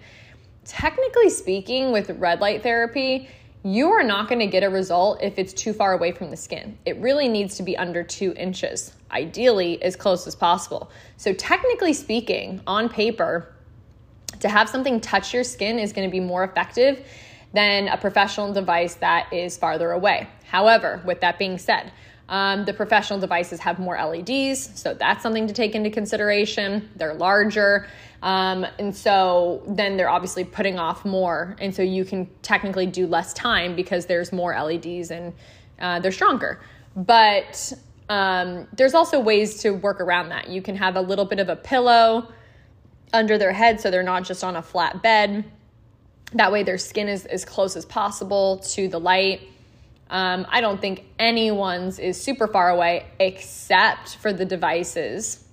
Technically 0.65 1.31
speaking, 1.31 1.93
with 1.93 2.11
red 2.11 2.41
light 2.41 2.63
therapy, 2.63 3.29
you 3.63 3.91
are 3.91 4.03
not 4.03 4.29
going 4.29 4.39
to 4.39 4.47
get 4.47 4.63
a 4.63 4.69
result 4.69 5.23
if 5.23 5.39
it's 5.39 5.53
too 5.53 5.73
far 5.73 5.93
away 5.93 6.13
from 6.13 6.31
the 6.31 6.37
skin. 6.37 6.79
It 6.87 6.97
really 6.97 7.29
needs 7.29 7.57
to 7.57 7.63
be 7.63 7.77
under 7.77 8.03
two 8.03 8.33
inches, 8.37 8.95
ideally 9.11 9.83
as 9.83 9.97
close 9.97 10.27
as 10.27 10.35
possible. 10.35 10.91
So, 11.17 11.35
technically 11.35 11.93
speaking, 11.93 12.63
on 12.67 12.89
paper, 12.89 13.55
to 14.41 14.49
have 14.49 14.69
something 14.69 15.01
touch 15.01 15.33
your 15.33 15.45
skin 15.45 15.79
is 15.79 15.93
going 15.93 16.09
to 16.09 16.13
be 16.13 16.21
more 16.21 16.45
effective 16.45 17.07
than 17.53 17.89
a 17.89 17.97
professional 17.97 18.53
device 18.53 18.95
that 18.97 19.33
is 19.33 19.57
farther 19.57 19.93
away. 19.93 20.29
However, 20.45 21.03
with 21.05 21.21
that 21.21 21.39
being 21.39 21.59
said, 21.59 21.93
um, 22.29 22.65
the 22.65 22.73
professional 22.73 23.19
devices 23.19 23.59
have 23.61 23.81
more 23.81 23.97
LEDs, 23.97 24.81
so 24.81 24.95
that's 24.95 25.21
something 25.21 25.49
to 25.49 25.53
take 25.53 25.75
into 25.75 25.91
consideration. 25.91 26.89
They're 26.95 27.15
larger. 27.15 27.89
Um, 28.23 28.65
and 28.79 28.95
so 28.95 29.63
then 29.67 29.97
they're 29.97 30.09
obviously 30.09 30.45
putting 30.45 30.79
off 30.79 31.05
more. 31.05 31.57
And 31.61 31.75
so 31.75 31.83
you 31.83 32.05
can 32.05 32.29
technically 32.43 32.87
do 32.87 33.07
less 33.07 33.33
time 33.33 33.75
because 33.75 34.07
there's 34.07 34.33
more 34.33 34.53
LEDs 34.53 35.11
and 35.11 35.33
uh, 35.81 35.99
they're 35.99 36.13
stronger. 36.13 36.61
But 36.95 37.73
um, 38.09 38.69
there's 38.75 38.95
also 38.95 39.19
ways 39.19 39.61
to 39.63 39.71
work 39.71 40.01
around 40.01 40.29
that. 40.29 40.49
You 40.49 40.63
can 40.63 40.77
have 40.77 40.97
a 40.97 41.01
little 41.01 41.25
bit 41.25 41.41
of 41.41 41.49
a 41.49 41.57
pillow 41.57 42.33
under 43.13 43.39
their 43.39 43.53
head 43.53 43.81
so 43.81 43.91
they're 43.91 44.03
not 44.03 44.25
just 44.25 44.45
on 44.45 44.57
a 44.57 44.63
flat 44.63 45.03
bed. 45.03 45.45
That 46.35 46.53
way 46.53 46.63
their 46.63 46.79
skin 46.79 47.09
is 47.09 47.27
as 47.27 47.45
close 47.45 47.77
as 47.77 47.85
possible 47.85 48.59
to 48.71 48.89
the 48.89 49.01
light. 49.01 49.43
Um, 50.11 50.47
I 50.49 50.61
don't 50.61 50.81
think 50.81 51.05
anyone's 51.19 51.99
is 51.99 52.21
super 52.21 52.49
far 52.49 52.71
away 52.71 53.07
except 53.19 54.17
for 54.17 54.33
the 54.33 54.45
devices 54.45 55.45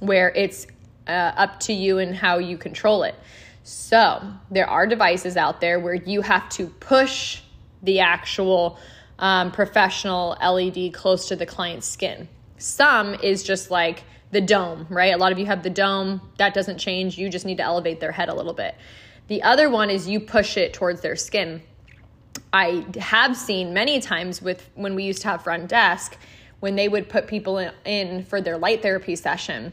where 0.00 0.30
it's 0.30 0.66
uh, 1.06 1.10
up 1.10 1.60
to 1.60 1.72
you 1.72 1.98
and 1.98 2.14
how 2.14 2.38
you 2.38 2.58
control 2.58 3.02
it. 3.02 3.14
So 3.62 4.22
there 4.50 4.68
are 4.68 4.86
devices 4.86 5.36
out 5.36 5.60
there 5.60 5.80
where 5.80 5.94
you 5.94 6.20
have 6.20 6.48
to 6.50 6.66
push 6.66 7.40
the 7.82 8.00
actual 8.00 8.78
um, 9.18 9.52
professional 9.52 10.36
LED 10.42 10.92
close 10.92 11.28
to 11.28 11.36
the 11.36 11.46
client's 11.46 11.86
skin. 11.86 12.28
Some 12.58 13.14
is 13.14 13.42
just 13.42 13.70
like 13.70 14.04
the 14.34 14.40
dome, 14.40 14.86
right? 14.90 15.14
A 15.14 15.16
lot 15.16 15.32
of 15.32 15.38
you 15.38 15.46
have 15.46 15.62
the 15.62 15.70
dome, 15.70 16.20
that 16.38 16.52
doesn't 16.52 16.78
change. 16.78 17.16
You 17.16 17.30
just 17.30 17.46
need 17.46 17.56
to 17.58 17.62
elevate 17.62 18.00
their 18.00 18.12
head 18.12 18.28
a 18.28 18.34
little 18.34 18.52
bit. 18.52 18.74
The 19.28 19.42
other 19.42 19.70
one 19.70 19.88
is 19.88 20.06
you 20.06 20.20
push 20.20 20.58
it 20.58 20.74
towards 20.74 21.00
their 21.00 21.16
skin. 21.16 21.62
I 22.52 22.84
have 22.98 23.36
seen 23.36 23.72
many 23.72 24.00
times 24.00 24.42
with 24.42 24.68
when 24.74 24.94
we 24.94 25.04
used 25.04 25.22
to 25.22 25.28
have 25.28 25.44
front 25.44 25.68
desk, 25.68 26.18
when 26.60 26.74
they 26.74 26.88
would 26.88 27.08
put 27.08 27.26
people 27.26 27.58
in, 27.58 27.72
in 27.84 28.24
for 28.24 28.40
their 28.40 28.58
light 28.58 28.82
therapy 28.82 29.16
session, 29.16 29.72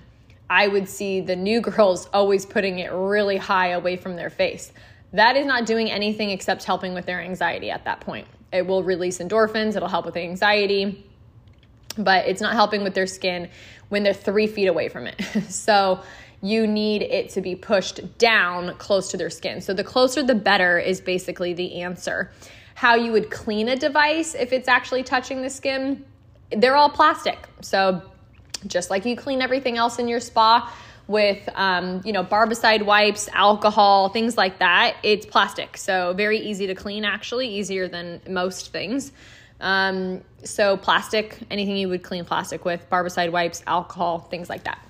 I 0.50 0.68
would 0.68 0.88
see 0.88 1.22
the 1.22 1.36
new 1.36 1.60
girls 1.70 2.08
always 2.14 2.46
putting 2.46 2.80
it 2.80 2.92
really 2.92 3.38
high 3.38 3.70
away 3.70 3.98
from 3.98 4.16
their 4.16 4.30
face. 4.30 4.72
That 5.12 5.36
is 5.36 5.46
not 5.46 5.66
doing 5.66 5.92
anything 5.92 6.30
except 6.30 6.64
helping 6.64 6.94
with 6.94 7.06
their 7.06 7.20
anxiety 7.20 7.72
at 7.72 7.84
that 7.86 8.00
point. 8.00 8.28
It 8.54 8.66
will 8.68 8.84
release 8.84 9.18
endorphins, 9.18 9.76
it'll 9.76 9.90
help 9.90 10.06
with 10.06 10.18
anxiety, 10.18 11.11
but 11.98 12.28
it's 12.28 12.42
not 12.42 12.54
helping 12.54 12.84
with 12.84 12.94
their 12.94 13.08
skin 13.08 13.50
when 13.90 14.04
they're 14.04 14.14
three 14.14 14.48
feet 14.48 14.68
away 14.68 14.90
from 14.90 15.08
it. 15.08 15.22
so 15.50 16.02
you 16.42 16.66
need 16.66 17.04
it 17.04 17.30
to 17.30 17.42
be 17.42 17.56
pushed 17.56 18.18
down 18.18 18.76
close 18.78 19.10
to 19.12 19.18
their 19.18 19.30
skin. 19.30 19.62
So 19.62 19.74
the 19.74 19.84
closer 19.84 20.24
the 20.24 20.36
better 20.36 20.80
is 20.80 21.02
basically 21.02 21.54
the 21.54 21.82
answer 21.82 22.32
how 22.74 22.96
you 22.96 23.12
would 23.12 23.30
clean 23.30 23.70
a 23.70 23.76
device 23.76 24.34
if 24.34 24.52
it's 24.52 24.68
actually 24.68 25.04
touching 25.04 25.42
the 25.44 25.50
skin. 25.50 26.04
they're 26.52 26.76
all 26.76 26.90
plastic. 26.90 27.48
So 27.62 28.02
just 28.68 28.90
like 28.90 29.06
you 29.06 29.16
clean 29.16 29.42
everything 29.42 29.78
else 29.78 30.00
in 30.00 30.08
your 30.08 30.20
spa 30.20 30.74
with 31.08 31.48
um, 31.56 32.02
you 32.06 32.14
know 32.14 32.24
barbicide 32.24 32.84
wipes 32.84 33.28
alcohol 33.34 34.10
things 34.10 34.38
like 34.38 34.60
that 34.60 34.96
it's 35.04 35.26
plastic 35.26 35.76
so 35.78 36.14
very 36.14 36.40
easy 36.40 36.68
to 36.68 36.76
clean 36.76 37.04
actually 37.04 37.48
easier 37.48 37.88
than 37.88 38.22
most 38.30 38.72
things 38.72 39.12
um, 39.62 40.22
so 40.44 40.76
plastic 40.76 41.38
anything 41.50 41.78
you 41.78 41.88
would 41.88 42.04
clean 42.04 42.26
plastic 42.26 42.66
with 42.66 42.90
barbicide 42.90 43.32
wipes 43.32 43.64
alcohol 43.68 44.20
things 44.20 44.50
like 44.50 44.66
that. 44.66 44.86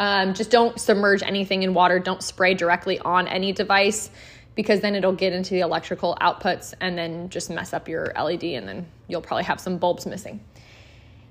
Um, 0.00 0.34
just 0.34 0.50
don't 0.50 0.80
submerge 0.80 1.22
anything 1.22 1.62
in 1.62 1.74
water. 1.74 1.98
Don't 1.98 2.22
spray 2.22 2.54
directly 2.54 2.98
on 2.98 3.28
any 3.28 3.52
device 3.52 4.10
because 4.54 4.80
then 4.80 4.94
it'll 4.94 5.12
get 5.12 5.32
into 5.32 5.54
the 5.54 5.60
electrical 5.60 6.16
outputs 6.20 6.74
and 6.80 6.96
then 6.98 7.28
just 7.28 7.50
mess 7.50 7.72
up 7.72 7.88
your 7.88 8.12
led 8.16 8.42
and 8.42 8.68
then 8.68 8.86
you'll 9.08 9.20
probably 9.20 9.44
have 9.44 9.60
some 9.60 9.78
bulbs 9.78 10.06
missing. 10.06 10.40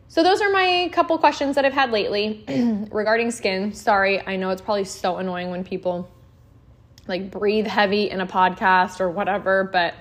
So 0.07 0.23
those 0.23 0.41
are 0.41 0.49
my 0.51 0.89
couple 0.91 1.17
questions 1.17 1.55
that 1.55 1.65
I've 1.65 1.73
had 1.73 1.91
lately 1.91 2.43
regarding 2.91 3.31
skin. 3.31 3.73
Sorry, 3.73 4.25
I 4.25 4.35
know 4.35 4.49
it's 4.49 4.61
probably 4.61 4.85
so 4.85 5.17
annoying 5.17 5.51
when 5.51 5.63
people 5.63 6.09
like 7.07 7.31
breathe 7.31 7.67
heavy 7.67 8.09
in 8.09 8.21
a 8.21 8.27
podcast 8.27 8.99
or 8.99 9.09
whatever, 9.09 9.63
but 9.63 9.93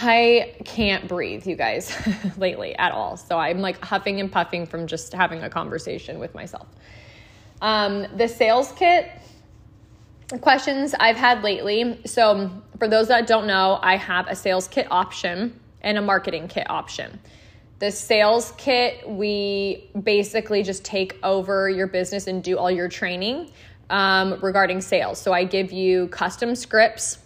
I 0.00 0.54
can't 0.64 1.08
breathe, 1.08 1.46
you 1.46 1.56
guys, 1.56 1.92
lately 2.36 2.76
at 2.76 2.92
all. 2.92 3.16
So 3.16 3.38
I'm 3.38 3.60
like 3.60 3.82
huffing 3.84 4.20
and 4.20 4.30
puffing 4.30 4.66
from 4.66 4.86
just 4.86 5.12
having 5.12 5.42
a 5.42 5.50
conversation 5.50 6.18
with 6.18 6.34
myself. 6.34 6.68
Um, 7.60 8.06
the 8.16 8.28
sales 8.28 8.72
kit 8.72 9.10
questions 10.40 10.94
I've 11.00 11.16
had 11.16 11.42
lately. 11.42 12.00
So, 12.04 12.50
for 12.78 12.86
those 12.86 13.08
that 13.08 13.26
don't 13.26 13.46
know, 13.46 13.78
I 13.82 13.96
have 13.96 14.28
a 14.28 14.36
sales 14.36 14.68
kit 14.68 14.86
option 14.90 15.58
and 15.80 15.98
a 15.98 16.02
marketing 16.02 16.48
kit 16.48 16.68
option. 16.70 17.18
The 17.78 17.90
sales 17.90 18.52
kit, 18.58 19.08
we 19.08 19.90
basically 20.02 20.62
just 20.62 20.84
take 20.84 21.18
over 21.22 21.70
your 21.70 21.86
business 21.86 22.26
and 22.26 22.42
do 22.42 22.58
all 22.58 22.70
your 22.70 22.88
training 22.88 23.50
um, 23.88 24.38
regarding 24.42 24.80
sales. 24.80 25.20
So 25.20 25.32
I 25.32 25.44
give 25.44 25.72
you 25.72 26.08
custom 26.08 26.54
scripts 26.54 27.18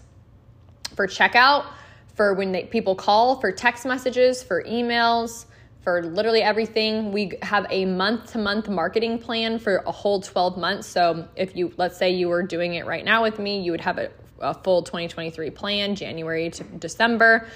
for 0.95 1.07
checkout, 1.07 1.67
for 2.15 2.35
when 2.35 2.53
they, 2.53 2.65
people 2.65 2.95
call, 2.95 3.41
for 3.41 3.53
text 3.53 3.85
messages, 3.87 4.43
for 4.43 4.63
emails, 4.65 5.47
for 5.83 6.03
literally 6.03 6.43
everything. 6.43 7.13
We 7.13 7.33
have 7.43 7.67
a 7.71 7.85
month 7.85 8.33
to 8.33 8.39
month 8.39 8.69
marketing 8.69 9.19
plan 9.19 9.59
for 9.59 9.79
a 9.87 9.93
whole 9.93 10.21
12 10.21 10.57
months. 10.57 10.87
So 10.87 11.29
if 11.37 11.57
you, 11.57 11.73
let's 11.77 11.97
say 11.97 12.11
you 12.11 12.29
were 12.29 12.43
doing 12.43 12.75
it 12.75 12.87
right 12.87 13.05
now 13.05 13.23
with 13.23 13.39
me, 13.39 13.61
you 13.61 13.73
would 13.73 13.81
have 13.81 13.99
a, 13.99 14.11
a 14.41 14.55
full 14.55 14.83
2023 14.83 15.51
plan, 15.51 15.95
January 15.95 16.51
to 16.51 16.65
December 16.65 17.49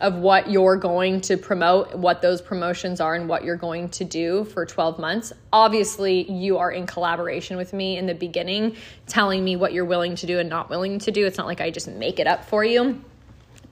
of 0.00 0.16
what 0.16 0.50
you're 0.50 0.76
going 0.76 1.20
to 1.20 1.36
promote, 1.36 1.94
what 1.94 2.20
those 2.20 2.42
promotions 2.42 3.00
are, 3.00 3.14
and 3.14 3.28
what 3.28 3.44
you're 3.44 3.56
going 3.56 3.88
to 3.88 4.04
do 4.04 4.44
for 4.44 4.66
12 4.66 4.98
months. 4.98 5.32
Obviously, 5.52 6.28
you 6.30 6.58
are 6.58 6.72
in 6.72 6.86
collaboration 6.86 7.56
with 7.56 7.72
me 7.72 7.96
in 7.96 8.06
the 8.06 8.14
beginning, 8.14 8.74
telling 9.06 9.44
me 9.44 9.54
what 9.54 9.72
you're 9.72 9.84
willing 9.84 10.16
to 10.16 10.26
do 10.26 10.40
and 10.40 10.50
not 10.50 10.68
willing 10.68 10.98
to 10.98 11.12
do. 11.12 11.24
It's 11.24 11.38
not 11.38 11.46
like 11.46 11.60
I 11.60 11.70
just 11.70 11.86
make 11.86 12.18
it 12.18 12.26
up 12.26 12.44
for 12.44 12.64
you. 12.64 13.02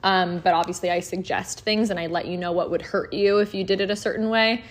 Um, 0.03 0.39
but 0.39 0.53
obviously, 0.53 0.89
I 0.89 0.99
suggest 0.99 1.61
things 1.61 1.89
and 1.89 1.99
I 1.99 2.07
let 2.07 2.25
you 2.25 2.37
know 2.37 2.51
what 2.51 2.71
would 2.71 2.81
hurt 2.81 3.13
you 3.13 3.37
if 3.37 3.53
you 3.53 3.63
did 3.63 3.81
it 3.81 3.91
a 3.91 3.95
certain 3.95 4.29
way. 4.29 4.63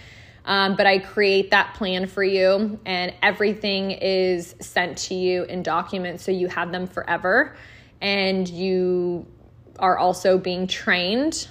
Um, 0.45 0.75
but 0.75 0.87
I 0.87 0.99
create 0.99 1.51
that 1.51 1.75
plan 1.75 2.07
for 2.07 2.25
you, 2.25 2.81
and 2.87 3.13
everything 3.23 3.91
is 3.91 4.55
sent 4.61 4.97
to 4.99 5.15
you 5.15 5.45
in 5.45 5.63
documents 5.63 6.25
so 6.25 6.33
you 6.33 6.49
have 6.49 6.73
them 6.73 6.87
forever. 6.87 7.55
And 8.01 8.49
you 8.49 9.27
are 9.79 9.99
also 9.99 10.39
being 10.39 10.67
trained. 10.67 11.49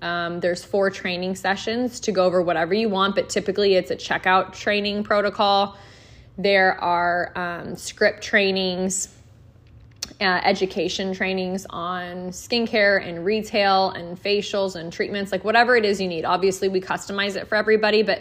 Um, 0.00 0.40
there's 0.40 0.64
four 0.64 0.90
training 0.90 1.34
sessions 1.34 1.98
to 2.00 2.12
go 2.12 2.24
over 2.24 2.40
whatever 2.40 2.74
you 2.74 2.88
want, 2.88 3.16
but 3.16 3.28
typically 3.28 3.74
it's 3.74 3.90
a 3.90 3.96
checkout 3.96 4.52
training 4.52 5.02
protocol. 5.02 5.76
There 6.36 6.80
are 6.80 7.32
um, 7.34 7.74
script 7.74 8.22
trainings, 8.22 9.08
uh, 10.20 10.40
education 10.44 11.12
trainings 11.12 11.66
on 11.70 12.30
skincare 12.30 13.06
and 13.06 13.24
retail 13.24 13.90
and 13.90 14.20
facials 14.22 14.76
and 14.76 14.92
treatments, 14.92 15.32
like 15.32 15.44
whatever 15.44 15.76
it 15.76 15.84
is 15.84 16.00
you 16.00 16.08
need. 16.08 16.24
Obviously, 16.24 16.68
we 16.68 16.80
customize 16.80 17.36
it 17.36 17.48
for 17.48 17.54
everybody, 17.54 18.02
but 18.02 18.20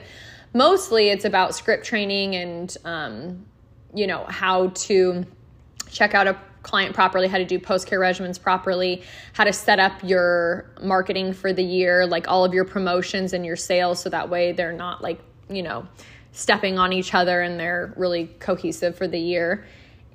mostly 0.53 1.09
it's 1.09 1.25
about 1.25 1.55
script 1.55 1.85
training 1.85 2.35
and, 2.35 2.77
um, 2.85 3.45
you 3.93 4.07
know, 4.07 4.25
how 4.25 4.67
to 4.69 5.25
check 5.89 6.13
out 6.13 6.27
a 6.27 6.37
client 6.63 6.93
properly, 6.93 7.27
how 7.27 7.37
to 7.37 7.45
do 7.45 7.57
post 7.59 7.87
care 7.87 7.99
regimens 7.99 8.41
properly, 8.41 9.01
how 9.33 9.43
to 9.43 9.53
set 9.53 9.79
up 9.79 10.03
your 10.03 10.69
marketing 10.81 11.33
for 11.33 11.53
the 11.53 11.63
year, 11.63 12.05
like 12.05 12.27
all 12.27 12.43
of 12.43 12.53
your 12.53 12.65
promotions 12.65 13.33
and 13.33 13.45
your 13.45 13.55
sales, 13.55 14.01
so 14.01 14.09
that 14.09 14.29
way 14.29 14.51
they're 14.51 14.73
not 14.73 15.01
like, 15.01 15.19
you 15.49 15.63
know, 15.63 15.87
stepping 16.33 16.77
on 16.77 16.91
each 16.93 17.13
other 17.13 17.41
and 17.41 17.59
they're 17.59 17.93
really 17.95 18.27
cohesive 18.39 18.95
for 18.95 19.07
the 19.07 19.19
year. 19.19 19.65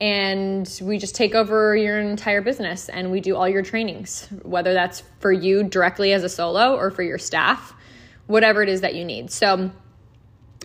And 0.03 0.69
we 0.83 0.99
just 0.99 1.15
take 1.15 1.37
over 1.37 1.77
your 1.77 2.01
entire 2.01 2.41
business 2.43 2.89
and 2.89 3.13
we 3.13 3.21
do 3.21 3.37
all 3.37 3.49
your 3.49 3.63
trainings, 3.63 4.27
whether 4.43 4.75
that's 4.75 5.05
for 5.21 5.31
you 5.31 5.63
directly 5.63 6.13
as 6.13 6.25
a 6.25 6.29
solo 6.29 6.75
or 6.75 6.91
for 6.91 7.05
your 7.05 7.19
staff, 7.19 7.73
whatever 8.27 8.65
it 8.65 8.69
is 8.69 8.81
that 8.81 8.97
you 8.97 9.05
need. 9.05 9.31
So, 9.31 9.71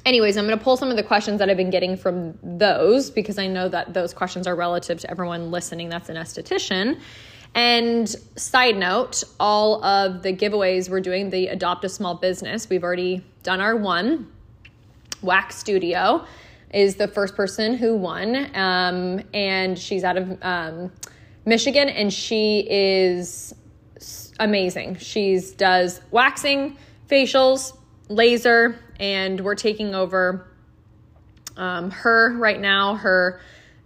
anyways, 0.07 0.37
I'm 0.37 0.47
going 0.47 0.57
to 0.57 0.63
pull 0.63 0.75
some 0.75 0.89
of 0.89 0.97
the 0.97 1.03
questions 1.03 1.37
that 1.37 1.51
I've 1.51 1.57
been 1.57 1.69
getting 1.69 1.95
from 1.95 2.35
those 2.41 3.11
because 3.11 3.37
I 3.37 3.45
know 3.45 3.69
that 3.69 3.93
those 3.93 4.11
questions 4.11 4.47
are 4.47 4.55
relative 4.55 4.99
to 5.01 5.11
everyone 5.11 5.51
listening 5.51 5.89
that's 5.89 6.09
an 6.09 6.15
esthetician. 6.15 6.99
And 7.53 8.09
side 8.37 8.75
note, 8.75 9.23
all 9.39 9.85
of 9.85 10.23
the 10.23 10.33
giveaways 10.33 10.89
we're 10.89 10.99
doing, 10.99 11.29
the 11.29 11.49
Adopt 11.49 11.85
a 11.85 11.89
Small 11.89 12.15
Business, 12.15 12.67
we've 12.71 12.83
already 12.83 13.23
done 13.43 13.61
our 13.61 13.75
one. 13.75 14.31
Wax 15.21 15.57
Studio 15.57 16.25
is 16.73 16.95
the 16.95 17.07
first 17.07 17.35
person 17.35 17.75
who 17.75 17.95
won, 17.95 18.49
um, 18.55 19.21
and 19.33 19.77
she's 19.77 20.03
out 20.03 20.17
of 20.17 20.37
um, 20.41 20.91
Michigan, 21.45 21.89
and 21.89 22.11
she 22.11 22.67
is 22.69 23.55
amazing. 24.39 24.97
She's 24.97 25.51
does 25.51 26.01
waxing, 26.11 26.77
facials, 27.09 27.77
laser, 28.09 28.79
and 28.99 29.39
we're 29.41 29.55
taking 29.55 29.95
over 29.95 30.47
um, 31.55 31.89
her 31.91 32.35
right 32.37 32.59
now, 32.59 32.95
her 32.95 33.39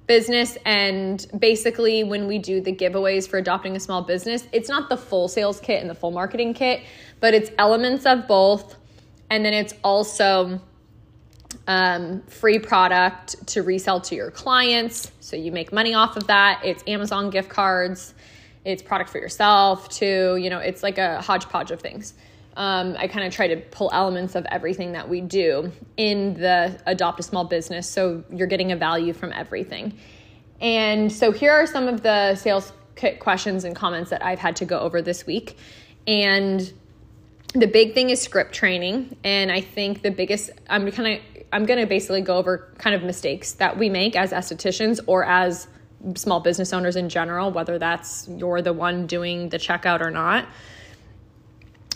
business. 0.07 0.57
And 0.65 1.25
basically, 1.37 2.03
when 2.03 2.27
we 2.27 2.37
do 2.37 2.61
the 2.61 2.75
giveaways 2.75 3.29
for 3.29 3.37
adopting 3.37 3.75
a 3.75 3.79
small 3.79 4.01
business, 4.01 4.47
it's 4.51 4.69
not 4.69 4.89
the 4.89 4.97
full 4.97 5.27
sales 5.27 5.59
kit 5.59 5.81
and 5.81 5.89
the 5.89 5.95
full 5.95 6.11
marketing 6.11 6.53
kit, 6.53 6.81
but 7.19 7.33
it's 7.33 7.51
elements 7.57 8.05
of 8.05 8.27
both. 8.27 8.75
And 9.29 9.45
then 9.45 9.53
it's 9.53 9.73
also 9.83 10.59
um, 11.67 12.21
free 12.23 12.59
product 12.59 13.47
to 13.47 13.61
resell 13.61 14.01
to 14.01 14.15
your 14.15 14.31
clients. 14.31 15.11
So 15.19 15.35
you 15.35 15.51
make 15.51 15.71
money 15.71 15.93
off 15.93 16.17
of 16.17 16.27
that. 16.27 16.61
It's 16.63 16.83
Amazon 16.87 17.29
gift 17.29 17.49
cards, 17.49 18.13
it's 18.65 18.81
product 18.81 19.09
for 19.09 19.17
yourself, 19.17 19.89
too. 19.89 20.37
You 20.37 20.49
know, 20.49 20.59
it's 20.59 20.83
like 20.83 20.97
a 20.97 21.21
hodgepodge 21.21 21.71
of 21.71 21.81
things 21.81 22.13
um, 22.57 22.95
I 22.97 23.07
kind 23.07 23.25
of 23.25 23.33
try 23.33 23.47
to 23.47 23.57
pull 23.57 23.89
elements 23.93 24.35
of 24.35 24.45
everything 24.51 24.91
that 24.93 25.07
we 25.07 25.21
do 25.21 25.71
in 25.97 26.33
the 26.33 26.79
adopt 26.85 27.19
a 27.19 27.23
small 27.23 27.45
business. 27.45 27.89
So 27.89 28.23
you're 28.31 28.47
getting 28.47 28.71
a 28.71 28.75
value 28.75 29.13
from 29.13 29.31
everything. 29.31 29.97
And 30.59 31.11
so 31.11 31.31
here 31.31 31.51
are 31.51 31.65
some 31.65 31.87
of 31.87 32.03
the 32.03 32.35
sales 32.35 32.73
kit 32.95 33.19
questions 33.19 33.63
and 33.63 33.75
comments 33.75 34.09
that 34.09 34.23
I've 34.23 34.39
had 34.39 34.57
to 34.57 34.65
go 34.65 34.79
over 34.79 35.01
this 35.01 35.25
week. 35.25 35.57
And 36.05 36.71
the 37.53 37.67
big 37.67 37.93
thing 37.93 38.09
is 38.09 38.21
script 38.21 38.53
training. 38.53 39.15
And 39.23 39.51
I 39.51 39.61
think 39.61 40.01
the 40.01 40.11
biggest, 40.11 40.51
I'm 40.69 40.89
kind 40.91 41.17
of, 41.17 41.43
I'm 41.51 41.65
going 41.65 41.79
to 41.79 41.85
basically 41.85 42.21
go 42.21 42.37
over 42.37 42.73
kind 42.77 42.95
of 42.95 43.03
mistakes 43.03 43.53
that 43.53 43.77
we 43.77 43.89
make 43.89 44.15
as 44.15 44.31
estheticians 44.31 44.99
or 45.07 45.25
as 45.25 45.67
small 46.15 46.39
business 46.39 46.73
owners 46.73 46.95
in 46.95 47.09
general, 47.09 47.51
whether 47.51 47.77
that's 47.77 48.27
you're 48.29 48.61
the 48.61 48.73
one 48.73 49.05
doing 49.05 49.49
the 49.49 49.57
checkout 49.57 50.01
or 50.01 50.11
not. 50.11 50.47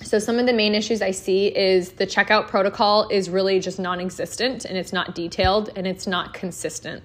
So, 0.03 0.19
some 0.19 0.37
of 0.37 0.45
the 0.45 0.53
main 0.53 0.75
issues 0.75 1.01
I 1.01 1.11
see 1.11 1.47
is 1.47 1.93
the 1.93 2.05
checkout 2.05 2.47
protocol 2.47 3.07
is 3.09 3.29
really 3.29 3.59
just 3.59 3.79
non 3.79 3.99
existent 3.99 4.65
and 4.65 4.77
it's 4.77 4.93
not 4.93 5.15
detailed 5.15 5.71
and 5.75 5.87
it's 5.87 6.05
not 6.05 6.33
consistent. 6.33 7.01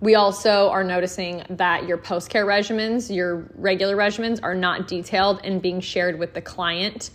We 0.00 0.14
also 0.14 0.70
are 0.70 0.84
noticing 0.84 1.44
that 1.50 1.86
your 1.86 1.98
post 1.98 2.30
care 2.30 2.46
regimens, 2.46 3.14
your 3.14 3.48
regular 3.56 3.96
regimens, 3.96 4.40
are 4.42 4.54
not 4.54 4.86
detailed 4.86 5.40
and 5.44 5.60
being 5.60 5.80
shared 5.80 6.18
with 6.18 6.34
the 6.34 6.40
client. 6.40 7.10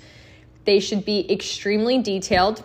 They 0.66 0.80
should 0.80 1.06
be 1.06 1.32
extremely 1.32 2.02
detailed. 2.02 2.64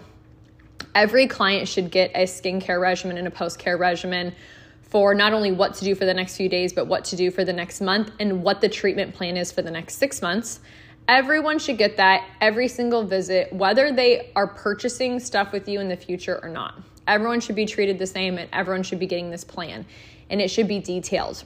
Every 0.95 1.27
client 1.27 1.69
should 1.69 1.91
get 1.91 2.11
a 2.15 2.25
skincare 2.25 2.81
regimen 2.81 3.19
and 3.19 3.27
a 3.27 3.31
post 3.31 3.59
care 3.59 3.77
regimen 3.77 4.35
for 4.83 5.15
not 5.15 5.33
only 5.33 5.51
what 5.51 5.75
to 5.75 5.85
do 5.85 5.95
for 5.95 6.05
the 6.05 6.15
next 6.15 6.37
few 6.37 6.49
days, 6.49 6.73
but 6.73 6.87
what 6.87 7.05
to 7.07 7.17
do 7.17 7.31
for 7.31 7.45
the 7.45 7.53
next 7.53 7.81
month 7.81 8.13
and 8.21 8.43
what 8.43 8.61
the 8.61 8.69
treatment 8.69 9.15
plan 9.15 9.37
is 9.37 9.51
for 9.51 9.63
the 9.63 9.71
next 9.71 9.95
six 9.95 10.23
months 10.23 10.61
Everyone 11.07 11.59
should 11.59 11.77
get 11.77 11.99
that 11.99 12.27
every 12.41 12.67
single 12.67 13.05
visit, 13.05 13.53
whether 13.53 13.93
they 13.93 14.33
are 14.35 14.47
purchasing 14.47 15.21
stuff 15.21 15.53
with 15.53 15.69
you 15.69 15.79
in 15.81 15.89
the 15.89 15.97
future 15.97 16.41
or 16.43 16.49
not. 16.49 16.81
Everyone 17.07 17.41
should 17.41 17.57
be 17.57 17.67
treated 17.67 17.99
the 17.99 18.07
same 18.07 18.39
and 18.39 18.49
everyone 18.55 18.83
should 18.83 18.99
be 18.99 19.07
getting 19.07 19.31
this 19.31 19.45
plan 19.45 19.85
and 20.31 20.41
it 20.41 20.51
should 20.51 20.67
be 20.67 20.79
detailed. 20.79 21.45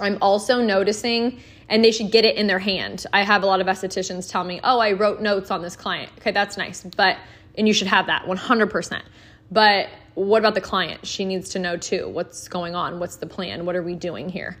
I'm 0.00 0.18
also 0.20 0.62
noticing, 0.62 1.40
and 1.68 1.84
they 1.84 1.92
should 1.92 2.10
get 2.10 2.24
it 2.24 2.36
in 2.36 2.46
their 2.46 2.58
hand. 2.58 3.06
I 3.12 3.22
have 3.22 3.42
a 3.42 3.46
lot 3.46 3.60
of 3.60 3.66
estheticians 3.66 4.30
tell 4.30 4.44
me, 4.44 4.60
oh, 4.64 4.78
I 4.78 4.92
wrote 4.92 5.20
notes 5.20 5.50
on 5.50 5.62
this 5.62 5.76
client. 5.76 6.10
Okay, 6.18 6.32
that's 6.32 6.56
nice. 6.56 6.82
But 6.82 7.18
And 7.56 7.66
you 7.66 7.74
should 7.74 7.88
have 7.88 8.06
that 8.06 8.24
100%. 8.24 9.02
But 9.50 9.88
what 10.14 10.38
about 10.38 10.54
the 10.54 10.60
client? 10.60 11.06
She 11.06 11.24
needs 11.24 11.50
to 11.50 11.58
know 11.58 11.76
too 11.76 12.08
what's 12.08 12.48
going 12.48 12.74
on, 12.74 13.00
what's 13.00 13.16
the 13.16 13.26
plan, 13.26 13.66
what 13.66 13.76
are 13.76 13.82
we 13.82 13.94
doing 13.94 14.28
here? 14.28 14.56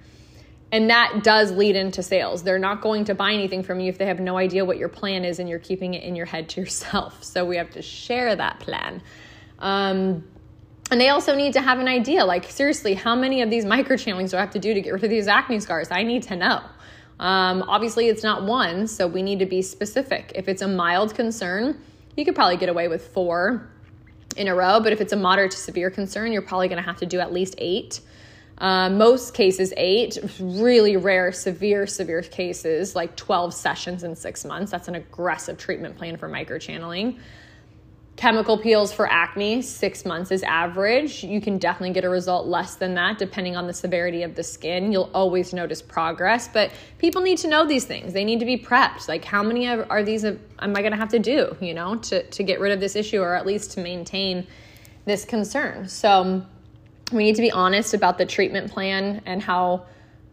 And 0.72 0.90
that 0.90 1.24
does 1.24 1.50
lead 1.50 1.74
into 1.74 2.02
sales. 2.02 2.44
They're 2.44 2.58
not 2.58 2.80
going 2.80 3.04
to 3.06 3.14
buy 3.14 3.32
anything 3.32 3.62
from 3.62 3.80
you 3.80 3.88
if 3.88 3.98
they 3.98 4.06
have 4.06 4.20
no 4.20 4.36
idea 4.36 4.64
what 4.64 4.78
your 4.78 4.88
plan 4.88 5.24
is 5.24 5.40
and 5.40 5.48
you're 5.48 5.58
keeping 5.58 5.94
it 5.94 6.04
in 6.04 6.14
your 6.14 6.26
head 6.26 6.48
to 6.50 6.60
yourself. 6.60 7.24
So 7.30 7.44
we 7.44 7.56
have 7.56 7.70
to 7.70 7.82
share 7.82 8.34
that 8.36 8.60
plan. 8.60 9.02
Um, 9.58 10.24
and 10.90 11.00
they 11.00 11.08
also 11.08 11.34
need 11.34 11.52
to 11.52 11.60
have 11.60 11.78
an 11.78 11.88
idea 11.88 12.24
like, 12.24 12.50
seriously, 12.50 12.94
how 12.94 13.14
many 13.14 13.42
of 13.42 13.50
these 13.50 13.64
microchannelings 13.64 14.30
do 14.30 14.36
I 14.36 14.40
have 14.40 14.50
to 14.50 14.58
do 14.58 14.74
to 14.74 14.80
get 14.80 14.92
rid 14.92 15.04
of 15.04 15.10
these 15.10 15.28
acne 15.28 15.60
scars? 15.60 15.90
I 15.90 16.02
need 16.02 16.22
to 16.24 16.36
know. 16.36 16.60
Um, 17.20 17.62
obviously, 17.68 18.08
it's 18.08 18.22
not 18.22 18.44
one, 18.44 18.86
so 18.86 19.06
we 19.06 19.22
need 19.22 19.38
to 19.40 19.46
be 19.46 19.60
specific. 19.60 20.32
If 20.34 20.48
it's 20.48 20.62
a 20.62 20.68
mild 20.68 21.14
concern, 21.14 21.78
you 22.16 22.24
could 22.24 22.34
probably 22.34 22.56
get 22.56 22.68
away 22.68 22.88
with 22.88 23.08
four 23.08 23.68
in 24.36 24.48
a 24.48 24.54
row, 24.54 24.80
but 24.80 24.92
if 24.92 25.00
it's 25.00 25.12
a 25.12 25.16
moderate 25.16 25.50
to 25.50 25.58
severe 25.58 25.90
concern, 25.90 26.32
you're 26.32 26.42
probably 26.42 26.68
to 26.68 26.82
have 26.82 26.96
to 26.98 27.06
do 27.06 27.20
at 27.20 27.32
least 27.32 27.54
eight. 27.58 28.00
Uh, 28.58 28.90
most 28.90 29.32
cases, 29.34 29.72
eight. 29.76 30.18
Really 30.38 30.96
rare, 30.96 31.32
severe, 31.32 31.86
severe 31.86 32.22
cases, 32.22 32.94
like 32.94 33.16
12 33.16 33.54
sessions 33.54 34.02
in 34.02 34.14
six 34.14 34.44
months. 34.44 34.70
That's 34.70 34.88
an 34.88 34.96
aggressive 34.96 35.56
treatment 35.56 35.96
plan 35.96 36.16
for 36.16 36.28
microchanneling. 36.28 37.18
Chemical 38.20 38.58
peels 38.58 38.92
for 38.92 39.10
acne, 39.10 39.62
six 39.62 40.04
months 40.04 40.30
is 40.30 40.42
average. 40.42 41.24
You 41.24 41.40
can 41.40 41.56
definitely 41.56 41.94
get 41.94 42.04
a 42.04 42.08
result 42.10 42.46
less 42.46 42.74
than 42.74 42.92
that 42.92 43.16
depending 43.16 43.56
on 43.56 43.66
the 43.66 43.72
severity 43.72 44.24
of 44.24 44.34
the 44.34 44.42
skin. 44.42 44.92
You'll 44.92 45.10
always 45.14 45.54
notice 45.54 45.80
progress, 45.80 46.46
but 46.46 46.70
people 46.98 47.22
need 47.22 47.38
to 47.38 47.48
know 47.48 47.66
these 47.66 47.86
things. 47.86 48.12
They 48.12 48.26
need 48.26 48.38
to 48.40 48.44
be 48.44 48.58
prepped. 48.58 49.08
Like, 49.08 49.24
how 49.24 49.42
many 49.42 49.66
are 49.66 50.02
these 50.02 50.26
am 50.26 50.38
I 50.60 50.82
going 50.82 50.90
to 50.90 50.98
have 50.98 51.08
to 51.08 51.18
do, 51.18 51.56
you 51.62 51.72
know, 51.72 51.96
to, 51.96 52.22
to 52.22 52.42
get 52.42 52.60
rid 52.60 52.72
of 52.72 52.78
this 52.78 52.94
issue 52.94 53.22
or 53.22 53.34
at 53.34 53.46
least 53.46 53.70
to 53.70 53.80
maintain 53.80 54.46
this 55.06 55.24
concern? 55.24 55.88
So, 55.88 56.44
we 57.12 57.24
need 57.24 57.36
to 57.36 57.42
be 57.42 57.50
honest 57.50 57.94
about 57.94 58.18
the 58.18 58.26
treatment 58.26 58.70
plan 58.70 59.22
and 59.24 59.42
how 59.42 59.86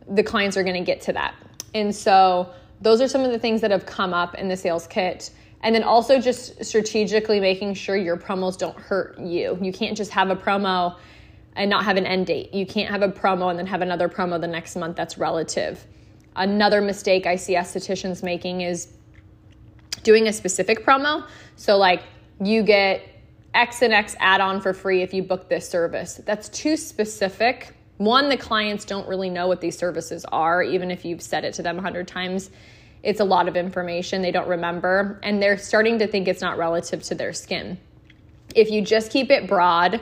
the 0.10 0.24
clients 0.24 0.58
are 0.58 0.64
going 0.64 0.76
to 0.76 0.86
get 0.86 1.00
to 1.04 1.14
that. 1.14 1.36
And 1.74 1.96
so, 1.96 2.52
those 2.82 3.00
are 3.00 3.08
some 3.08 3.22
of 3.22 3.32
the 3.32 3.40
things 3.40 3.62
that 3.62 3.72
have 3.72 3.86
come 3.86 4.14
up 4.14 4.36
in 4.36 4.50
the 4.50 4.58
sales 4.58 4.88
kit 4.88 5.32
and 5.62 5.74
then 5.74 5.84
also 5.84 6.20
just 6.20 6.64
strategically 6.64 7.39
making 7.39 7.74
sure 7.74 7.95
your 7.95 8.18
promos 8.18 8.58
don't 8.58 8.78
hurt 8.78 9.20
you. 9.20 9.58
You 9.62 9.72
can't 9.72 9.97
just 9.97 10.12
have 10.12 10.30
a 10.30 10.36
promo 10.36 10.95
and 11.55 11.70
not 11.70 11.84
have 11.84 11.97
an 11.97 12.05
end 12.05 12.28
date. 12.28 12.53
You 12.53 12.66
can't 12.66 12.89
have 12.89 13.01
a 13.01 13.10
promo 13.10 13.49
and 13.49 13.58
then 13.58 13.66
have 13.66 13.82
another 13.82 14.08
promo 14.08 14.39
the 14.39 14.47
next 14.47 14.76
month. 14.76 14.95
That's 14.95 15.18
relative. 15.18 15.86
Another 16.36 16.82
mistake 16.82 17.26
I 17.26 17.36
see 17.36 17.55
estheticians 17.55 18.22
making 18.22 18.62
is 18.62 18.93
doing 20.03 20.28
a 20.28 20.34
specific 20.34 20.86
promo. 20.86 21.28
So, 21.55 21.78
like, 21.78 22.03
you 22.39 22.62
get 22.62 23.01
X 23.55 23.82
and 23.82 23.91
X 23.91 24.16
add 24.20 24.39
on 24.39 24.62
for 24.62 24.74
free 24.74 25.01
if 25.01 25.14
you 25.14 25.24
book 25.24 25.49
this 25.49 25.68
service. 25.68 26.22
That's 26.24 26.49
too 26.49 26.78
specific. 26.78 27.76
One, 27.97 28.30
the 28.30 28.38
clients 28.38 28.86
don't 28.86 29.08
really 29.08 29.32
know 29.32 29.47
what 29.47 29.60
these 29.60 29.76
services 29.76 30.24
are, 30.26 30.62
even 30.62 30.91
if 30.91 31.03
you've 31.03 31.24
said 31.24 31.43
it 31.43 31.55
to 31.55 31.64
them 31.64 31.80
a 31.80 31.82
hundred 31.82 32.08
times 32.08 32.51
it's 33.08 33.22
a 33.22 33.24
lot 33.24 33.47
of 33.47 33.55
information 33.55 34.22
they 34.22 34.32
don't 34.32 34.49
remember, 34.49 35.18
and 35.24 35.41
they're 35.41 35.58
starting 35.58 35.97
to 35.99 36.08
think 36.08 36.28
it's 36.28 36.41
not 36.41 36.58
relative 36.58 37.01
to 37.03 37.16
their 37.16 37.32
skin. 37.32 37.78
If 38.53 38.70
you 38.70 38.82
just 38.82 39.12
keep 39.12 39.32
it 39.32 39.47
broad 39.47 40.01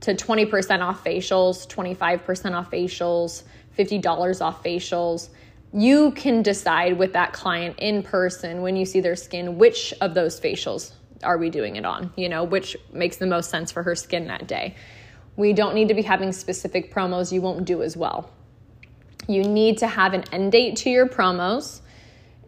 to 0.00 0.14
20% 0.14 0.80
off 0.80 1.04
facials, 1.04 1.68
25% 1.68 2.54
off 2.54 2.70
facials, 2.70 3.42
$50 3.78 4.40
off 4.40 4.64
facials, 4.64 5.28
you 5.74 6.12
can 6.12 6.40
decide 6.40 6.96
with 6.96 7.12
that 7.12 7.34
client 7.34 7.78
in 7.78 8.02
person 8.02 8.62
when 8.62 8.74
you 8.74 8.86
see 8.86 9.00
their 9.00 9.16
skin 9.16 9.58
which 9.58 9.92
of 10.00 10.14
those 10.14 10.40
facials 10.40 10.92
are 11.22 11.36
we 11.36 11.50
doing 11.50 11.76
it 11.76 11.84
on, 11.84 12.10
you 12.16 12.30
know, 12.30 12.42
which 12.42 12.74
makes 12.90 13.18
the 13.18 13.26
most 13.26 13.50
sense 13.50 13.70
for 13.70 13.82
her 13.82 13.94
skin 13.94 14.28
that 14.28 14.48
day. 14.48 14.74
We 15.36 15.52
don't 15.52 15.74
need 15.74 15.88
to 15.88 15.94
be 15.94 16.00
having 16.00 16.32
specific 16.32 16.90
promos 16.90 17.32
you 17.32 17.42
won't 17.42 17.66
do 17.66 17.82
as 17.82 17.98
well. 17.98 18.30
You 19.28 19.42
need 19.42 19.76
to 19.78 19.86
have 19.86 20.14
an 20.14 20.24
end 20.32 20.52
date 20.52 20.76
to 20.76 20.90
your 20.90 21.06
promos. 21.06 21.82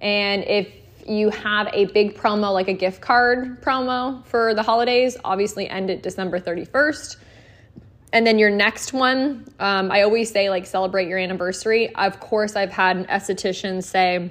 And 0.01 0.45
if 0.45 0.69
you 1.07 1.31
have 1.31 1.69
a 1.73 1.87
big 1.87 2.15
promo 2.17 2.53
like 2.53 2.69
a 2.69 2.75
gift 2.75 3.01
card 3.01 3.63
promo 3.63 4.25
for 4.27 4.55
the 4.55 4.63
holidays, 4.63 5.17
obviously 5.25 5.69
end 5.69 5.91
it 5.91 6.03
December 6.03 6.39
31st. 6.39 7.17
And 8.13 8.27
then 8.27 8.39
your 8.39 8.51
next 8.51 8.93
one, 8.93 9.47
um, 9.59 9.91
I 9.91 10.03
always 10.03 10.31
say 10.31 10.51
like 10.51 10.67
celebrate 10.67 11.09
your 11.09 11.19
anniversary. 11.19 11.95
Of 11.95 12.21
course, 12.21 12.57
I've 12.57 12.73
had 12.73 13.07
estheticians 13.09 13.85
say, 13.85 14.31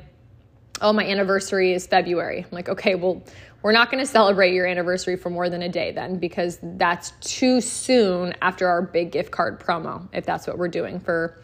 oh, 0.82 0.94
my 0.94 1.06
anniversary 1.06 1.74
is 1.74 1.88
February. 1.88 2.40
I'm 2.40 2.52
like, 2.52 2.70
okay, 2.70 2.96
well, 2.96 3.24
we're 3.64 3.72
not 3.72 3.90
going 3.92 4.04
to 4.04 4.10
celebrate 4.10 4.54
your 4.54 4.68
anniversary 4.68 5.16
for 5.16 5.30
more 5.30 5.50
than 5.50 5.64
a 5.64 5.70
day 5.70 5.92
then 5.92 6.18
because 6.18 6.60
that's 6.62 7.12
too 7.22 7.60
soon 7.60 8.34
after 8.42 8.68
our 8.68 8.82
big 8.82 9.12
gift 9.12 9.32
card 9.32 9.60
promo, 9.60 10.08
if 10.14 10.26
that's 10.26 10.46
what 10.48 10.58
we're 10.58 10.68
doing 10.68 11.00
for 11.00 11.40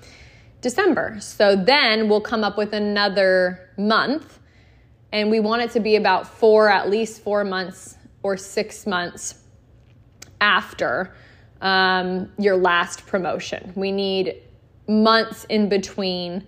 December. 0.64 1.18
So 1.20 1.56
then 1.56 2.10
we'll 2.10 2.22
come 2.22 2.44
up 2.44 2.58
with 2.58 2.74
another 2.74 3.70
month 3.78 4.40
and 5.12 5.30
we 5.30 5.40
want 5.40 5.62
it 5.62 5.72
to 5.72 5.80
be 5.80 5.96
about 5.98 6.26
four, 6.26 6.70
at 6.70 6.90
least 6.90 7.22
four 7.22 7.44
months 7.44 7.98
or 8.24 8.36
six 8.38 8.88
months 8.88 9.36
after 10.42 11.14
um, 11.62 12.32
your 12.40 12.58
last 12.58 13.06
promotion. 13.06 13.72
We 13.76 13.92
need 13.92 14.42
months 14.88 15.44
in 15.46 15.70
between 15.70 16.48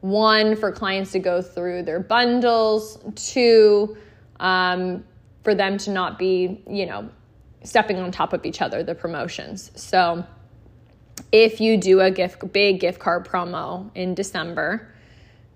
one 0.00 0.56
for 0.56 0.72
clients 0.72 1.12
to 1.12 1.18
go 1.18 1.42
through 1.42 1.82
their 1.82 2.00
bundles, 2.00 2.98
two 3.14 3.96
um, 4.40 5.04
for 5.42 5.54
them 5.54 5.76
to 5.78 5.90
not 5.90 6.18
be, 6.18 6.62
you 6.68 6.86
know, 6.86 7.10
stepping 7.64 7.98
on 7.98 8.12
top 8.12 8.32
of 8.32 8.46
each 8.46 8.62
other, 8.62 8.82
the 8.82 8.94
promotions. 8.94 9.72
So, 9.74 10.24
if 11.32 11.60
you 11.60 11.76
do 11.76 12.00
a 12.00 12.10
gift 12.10 12.52
big 12.52 12.80
gift 12.80 12.98
card 12.98 13.26
promo 13.26 13.90
in 13.94 14.14
December, 14.14 14.92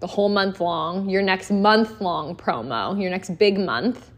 the 0.01 0.07
whole 0.07 0.29
month 0.29 0.61
long, 0.61 1.09
your 1.09 1.23
next 1.23 1.51
month 1.51 2.01
long 2.01 2.35
promo, 2.35 3.01
your 3.01 3.11
next 3.11 3.39
big 3.39 3.59
month 3.59 4.11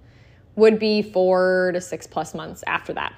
would 0.57 0.79
be 0.79 1.03
4 1.03 1.73
to 1.75 1.81
6 1.81 2.07
plus 2.07 2.35
months 2.35 2.65
after 2.67 2.93
that. 2.95 3.13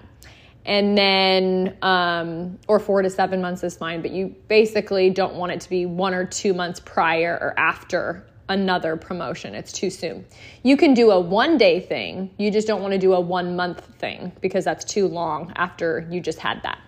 And 0.64 0.98
then 0.98 1.76
um, 1.82 2.58
or 2.66 2.80
4 2.80 3.02
to 3.02 3.10
7 3.10 3.40
months 3.40 3.62
is 3.62 3.76
fine, 3.76 4.02
but 4.02 4.10
you 4.10 4.34
basically 4.48 5.10
don't 5.10 5.34
want 5.34 5.52
it 5.52 5.60
to 5.60 5.70
be 5.70 5.86
1 5.86 6.14
or 6.14 6.24
2 6.24 6.54
months 6.54 6.80
prior 6.80 7.38
or 7.40 7.58
after 7.58 8.26
another 8.48 8.96
promotion. 8.96 9.54
It's 9.54 9.72
too 9.72 9.90
soon. 9.90 10.24
You 10.62 10.76
can 10.76 10.94
do 10.94 11.10
a 11.10 11.20
one 11.20 11.58
day 11.58 11.80
thing, 11.80 12.30
you 12.38 12.50
just 12.50 12.66
don't 12.66 12.80
want 12.80 12.92
to 12.92 12.98
do 12.98 13.14
a 13.14 13.20
one 13.20 13.56
month 13.56 13.84
thing 13.98 14.32
because 14.40 14.64
that's 14.64 14.84
too 14.84 15.08
long 15.08 15.52
after 15.56 16.06
you 16.10 16.20
just 16.20 16.38
had 16.38 16.62
that. 16.62 16.78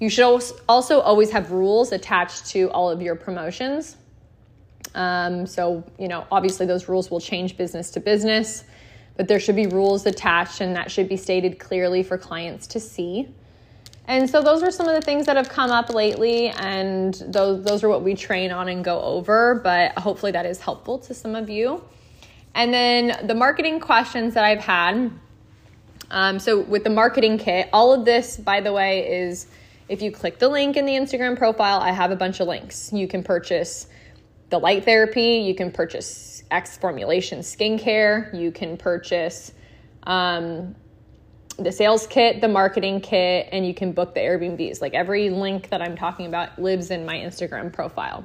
You 0.00 0.08
should 0.08 0.24
also 0.68 1.00
always 1.00 1.30
have 1.30 1.50
rules 1.50 1.92
attached 1.92 2.46
to 2.46 2.70
all 2.70 2.90
of 2.90 3.00
your 3.00 3.14
promotions. 3.14 3.96
Um, 4.94 5.46
so, 5.46 5.84
you 5.98 6.08
know, 6.08 6.26
obviously 6.30 6.66
those 6.66 6.88
rules 6.88 7.10
will 7.10 7.20
change 7.20 7.56
business 7.56 7.90
to 7.92 8.00
business, 8.00 8.64
but 9.16 9.28
there 9.28 9.40
should 9.40 9.56
be 9.56 9.66
rules 9.66 10.06
attached 10.06 10.60
and 10.60 10.76
that 10.76 10.90
should 10.90 11.08
be 11.08 11.16
stated 11.16 11.58
clearly 11.58 12.02
for 12.02 12.18
clients 12.18 12.66
to 12.68 12.80
see. 12.80 13.28
And 14.06 14.28
so 14.28 14.42
those 14.42 14.62
are 14.62 14.70
some 14.70 14.86
of 14.86 14.94
the 14.94 15.00
things 15.00 15.26
that 15.26 15.36
have 15.36 15.48
come 15.48 15.70
up 15.70 15.88
lately, 15.88 16.48
and 16.50 17.14
those 17.26 17.64
those 17.64 17.82
are 17.82 17.88
what 17.88 18.02
we 18.02 18.14
train 18.14 18.50
on 18.50 18.68
and 18.68 18.84
go 18.84 19.00
over. 19.00 19.54
But 19.64 19.98
hopefully 19.98 20.32
that 20.32 20.44
is 20.44 20.60
helpful 20.60 20.98
to 20.98 21.14
some 21.14 21.34
of 21.34 21.48
you. 21.48 21.82
And 22.54 22.72
then 22.72 23.26
the 23.26 23.34
marketing 23.34 23.80
questions 23.80 24.34
that 24.34 24.44
I've 24.44 24.60
had. 24.60 25.10
Um, 26.10 26.38
so 26.38 26.60
with 26.60 26.84
the 26.84 26.90
marketing 26.90 27.38
kit, 27.38 27.70
all 27.72 27.94
of 27.94 28.04
this, 28.04 28.36
by 28.36 28.60
the 28.60 28.72
way, 28.72 29.10
is 29.10 29.46
if 29.88 30.02
you 30.02 30.10
click 30.10 30.38
the 30.38 30.48
link 30.48 30.76
in 30.76 30.86
the 30.86 30.92
Instagram 30.92 31.36
profile, 31.36 31.80
I 31.80 31.92
have 31.92 32.10
a 32.10 32.16
bunch 32.16 32.40
of 32.40 32.48
links. 32.48 32.92
You 32.92 33.06
can 33.06 33.22
purchase 33.22 33.86
the 34.50 34.58
light 34.58 34.84
therapy, 34.84 35.38
you 35.38 35.54
can 35.54 35.70
purchase 35.70 36.42
X 36.50 36.76
formulation 36.76 37.40
skincare, 37.40 38.32
you 38.38 38.52
can 38.52 38.76
purchase 38.76 39.52
um, 40.04 40.74
the 41.58 41.72
sales 41.72 42.06
kit, 42.06 42.40
the 42.40 42.48
marketing 42.48 43.00
kit, 43.00 43.48
and 43.52 43.66
you 43.66 43.74
can 43.74 43.92
book 43.92 44.14
the 44.14 44.20
Airbnbs. 44.20 44.80
Like 44.80 44.94
every 44.94 45.30
link 45.30 45.68
that 45.70 45.80
I'm 45.80 45.96
talking 45.96 46.26
about 46.26 46.58
lives 46.58 46.90
in 46.90 47.06
my 47.06 47.16
Instagram 47.16 47.72
profile. 47.72 48.24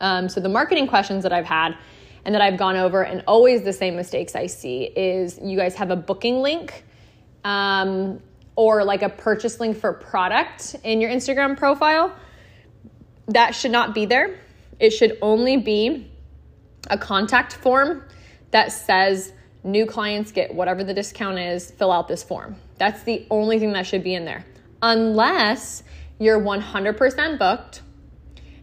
Um, 0.00 0.28
so 0.28 0.40
the 0.40 0.48
marketing 0.48 0.86
questions 0.86 1.22
that 1.22 1.32
I've 1.32 1.46
had 1.46 1.76
and 2.24 2.34
that 2.34 2.42
I've 2.42 2.56
gone 2.56 2.76
over, 2.76 3.02
and 3.02 3.22
always 3.26 3.62
the 3.62 3.72
same 3.72 3.96
mistakes 3.96 4.34
I 4.34 4.46
see 4.46 4.84
is 4.84 5.38
you 5.42 5.56
guys 5.56 5.74
have 5.74 5.90
a 5.90 5.96
booking 5.96 6.40
link. 6.40 6.84
Um, 7.44 8.20
or 8.56 8.84
like 8.84 9.02
a 9.02 9.08
purchase 9.08 9.60
link 9.60 9.76
for 9.76 9.92
product 9.92 10.76
in 10.84 11.00
your 11.00 11.10
Instagram 11.10 11.56
profile, 11.56 12.14
that 13.28 13.54
should 13.54 13.70
not 13.70 13.94
be 13.94 14.06
there. 14.06 14.38
It 14.78 14.90
should 14.90 15.18
only 15.22 15.56
be 15.56 16.10
a 16.90 16.98
contact 16.98 17.54
form 17.54 18.04
that 18.50 18.72
says 18.72 19.32
new 19.64 19.86
clients 19.86 20.30
get 20.30 20.54
whatever 20.54 20.84
the 20.84 20.94
discount 20.94 21.38
is, 21.38 21.70
fill 21.70 21.90
out 21.90 22.06
this 22.06 22.22
form. 22.22 22.56
That's 22.78 23.02
the 23.02 23.26
only 23.30 23.58
thing 23.58 23.72
that 23.72 23.86
should 23.86 24.04
be 24.04 24.14
in 24.14 24.24
there. 24.24 24.44
Unless 24.82 25.82
you're 26.18 26.40
100% 26.40 27.38
booked 27.38 27.82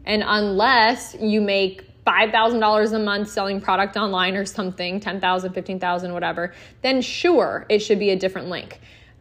and 0.06 0.24
unless 0.26 1.16
you 1.20 1.42
make 1.42 1.88
$5,000 2.06 2.94
a 2.94 3.00
month 3.00 3.30
selling 3.30 3.62
product 3.62 3.96
online 3.96 4.36
or 4.36 4.46
something, 4.46 5.00
10,000, 5.00 5.54
15,000, 5.54 6.14
whatever, 6.14 6.54
then 6.82 7.02
sure, 7.02 7.66
it 7.70 7.80
should 7.80 8.00
be 8.00 8.10
a 8.12 8.16
different 8.16 8.48
link. 8.48 8.80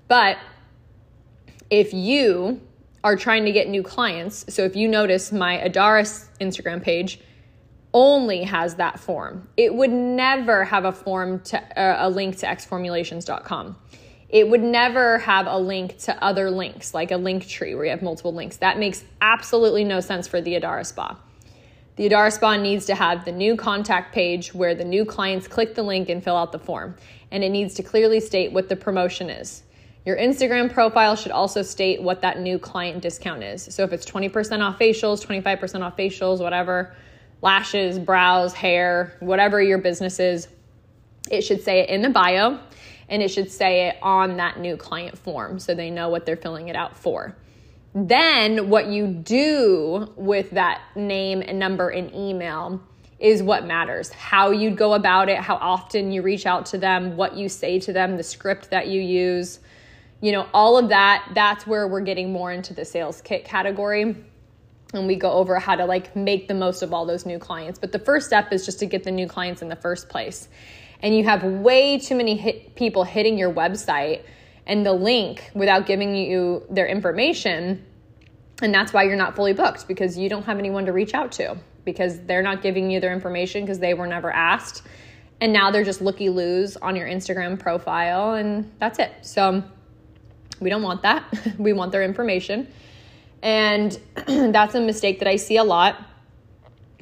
But 0.08 0.38
if 1.70 1.94
you 1.94 2.60
are 3.02 3.16
trying 3.16 3.44
to 3.44 3.52
get 3.52 3.68
new 3.68 3.82
clients, 3.82 4.52
so 4.52 4.64
if 4.64 4.76
you 4.76 4.88
notice 4.88 5.32
my 5.32 5.58
Adara's 5.58 6.28
Instagram 6.40 6.82
page 6.82 7.20
only 7.94 8.44
has 8.44 8.76
that 8.76 9.00
form, 9.00 9.48
it 9.56 9.74
would 9.74 9.90
never 9.90 10.64
have 10.64 10.84
a 10.84 10.92
form 10.92 11.40
to 11.40 11.80
uh, 11.80 12.06
a 12.06 12.10
link 12.10 12.36
to 12.38 12.46
xformulations.com. 12.46 13.76
It 14.28 14.48
would 14.48 14.62
never 14.62 15.18
have 15.18 15.46
a 15.46 15.58
link 15.58 15.98
to 16.00 16.22
other 16.22 16.50
links, 16.50 16.94
like 16.94 17.10
a 17.10 17.16
link 17.16 17.48
tree 17.48 17.74
where 17.74 17.84
you 17.84 17.90
have 17.90 18.02
multiple 18.02 18.32
links. 18.32 18.58
That 18.58 18.78
makes 18.78 19.04
absolutely 19.20 19.82
no 19.82 20.00
sense 20.00 20.28
for 20.28 20.40
the 20.40 20.54
Adara 20.54 20.86
Spa. 20.86 21.18
The 21.96 22.08
Adara 22.08 22.32
Spa 22.32 22.56
needs 22.56 22.86
to 22.86 22.94
have 22.94 23.24
the 23.24 23.32
new 23.32 23.56
contact 23.56 24.14
page 24.14 24.54
where 24.54 24.74
the 24.74 24.84
new 24.84 25.04
clients 25.04 25.48
click 25.48 25.74
the 25.74 25.82
link 25.82 26.08
and 26.08 26.22
fill 26.22 26.36
out 26.36 26.52
the 26.52 26.60
form. 26.60 26.94
And 27.32 27.42
it 27.42 27.48
needs 27.48 27.74
to 27.74 27.82
clearly 27.82 28.20
state 28.20 28.52
what 28.52 28.68
the 28.68 28.76
promotion 28.76 29.30
is. 29.30 29.64
Your 30.06 30.16
Instagram 30.16 30.72
profile 30.72 31.14
should 31.14 31.32
also 31.32 31.62
state 31.62 32.02
what 32.02 32.22
that 32.22 32.40
new 32.40 32.58
client 32.58 33.02
discount 33.02 33.42
is. 33.42 33.62
So 33.74 33.84
if 33.84 33.92
it's 33.92 34.06
20% 34.06 34.60
off 34.60 34.78
facials, 34.78 35.24
25% 35.24 35.82
off 35.82 35.96
facials, 35.96 36.40
whatever, 36.40 36.94
lashes, 37.42 37.98
brows, 37.98 38.54
hair, 38.54 39.16
whatever 39.20 39.62
your 39.62 39.78
business 39.78 40.18
is, 40.18 40.48
it 41.30 41.42
should 41.42 41.62
say 41.62 41.80
it 41.80 41.90
in 41.90 42.02
the 42.02 42.08
bio 42.08 42.58
and 43.08 43.22
it 43.22 43.28
should 43.28 43.50
say 43.50 43.88
it 43.88 43.96
on 44.02 44.36
that 44.38 44.58
new 44.58 44.76
client 44.76 45.18
form 45.18 45.58
so 45.58 45.74
they 45.74 45.90
know 45.90 46.08
what 46.08 46.24
they're 46.24 46.36
filling 46.36 46.68
it 46.68 46.76
out 46.76 46.96
for. 46.96 47.36
Then, 47.92 48.70
what 48.70 48.86
you 48.86 49.08
do 49.08 50.12
with 50.14 50.52
that 50.52 50.80
name 50.94 51.42
and 51.42 51.58
number 51.58 51.88
and 51.88 52.14
email 52.14 52.80
is 53.18 53.42
what 53.42 53.66
matters. 53.66 54.10
How 54.10 54.52
you 54.52 54.70
go 54.70 54.94
about 54.94 55.28
it, 55.28 55.38
how 55.38 55.56
often 55.56 56.12
you 56.12 56.22
reach 56.22 56.46
out 56.46 56.66
to 56.66 56.78
them, 56.78 57.16
what 57.16 57.36
you 57.36 57.48
say 57.48 57.80
to 57.80 57.92
them, 57.92 58.16
the 58.16 58.22
script 58.22 58.70
that 58.70 58.86
you 58.86 59.00
use, 59.00 59.58
you 60.20 60.32
know, 60.32 60.46
all 60.52 60.76
of 60.78 60.88
that. 60.90 61.30
That's 61.34 61.66
where 61.66 61.86
we're 61.88 62.00
getting 62.00 62.32
more 62.32 62.52
into 62.52 62.74
the 62.74 62.84
sales 62.84 63.20
kit 63.20 63.44
category. 63.44 64.16
And 64.92 65.06
we 65.06 65.16
go 65.16 65.32
over 65.32 65.58
how 65.58 65.76
to 65.76 65.84
like 65.84 66.14
make 66.16 66.48
the 66.48 66.54
most 66.54 66.82
of 66.82 66.92
all 66.92 67.06
those 67.06 67.24
new 67.24 67.38
clients. 67.38 67.78
But 67.78 67.92
the 67.92 67.98
first 67.98 68.26
step 68.26 68.52
is 68.52 68.64
just 68.64 68.80
to 68.80 68.86
get 68.86 69.04
the 69.04 69.12
new 69.12 69.28
clients 69.28 69.62
in 69.62 69.68
the 69.68 69.76
first 69.76 70.08
place. 70.08 70.48
And 71.02 71.16
you 71.16 71.24
have 71.24 71.42
way 71.44 71.98
too 71.98 72.14
many 72.14 72.36
hit 72.36 72.74
people 72.74 73.04
hitting 73.04 73.38
your 73.38 73.52
website 73.52 74.22
and 74.66 74.84
the 74.84 74.92
link 74.92 75.50
without 75.54 75.86
giving 75.86 76.14
you 76.14 76.64
their 76.68 76.86
information. 76.86 77.84
And 78.62 78.74
that's 78.74 78.92
why 78.92 79.04
you're 79.04 79.16
not 79.16 79.36
fully 79.36 79.52
booked 79.52 79.88
because 79.88 80.18
you 80.18 80.28
don't 80.28 80.44
have 80.44 80.58
anyone 80.58 80.84
to 80.86 80.92
reach 80.92 81.14
out 81.14 81.32
to 81.32 81.56
because 81.84 82.20
they're 82.20 82.42
not 82.42 82.62
giving 82.62 82.90
you 82.90 83.00
their 83.00 83.12
information 83.12 83.64
because 83.64 83.78
they 83.78 83.94
were 83.94 84.06
never 84.06 84.30
asked. 84.30 84.82
And 85.40 85.52
now 85.52 85.70
they're 85.70 85.84
just 85.84 86.02
looky 86.02 86.28
loos 86.28 86.76
on 86.76 86.94
your 86.96 87.06
Instagram 87.06 87.58
profile, 87.58 88.34
and 88.34 88.70
that's 88.78 88.98
it. 88.98 89.10
So 89.22 89.64
we 90.60 90.70
don't 90.70 90.82
want 90.82 91.02
that. 91.02 91.24
we 91.58 91.72
want 91.72 91.92
their 91.92 92.02
information. 92.02 92.68
And 93.42 93.98
that's 94.26 94.74
a 94.74 94.80
mistake 94.80 95.18
that 95.20 95.28
I 95.28 95.36
see 95.36 95.56
a 95.56 95.64
lot. 95.64 95.96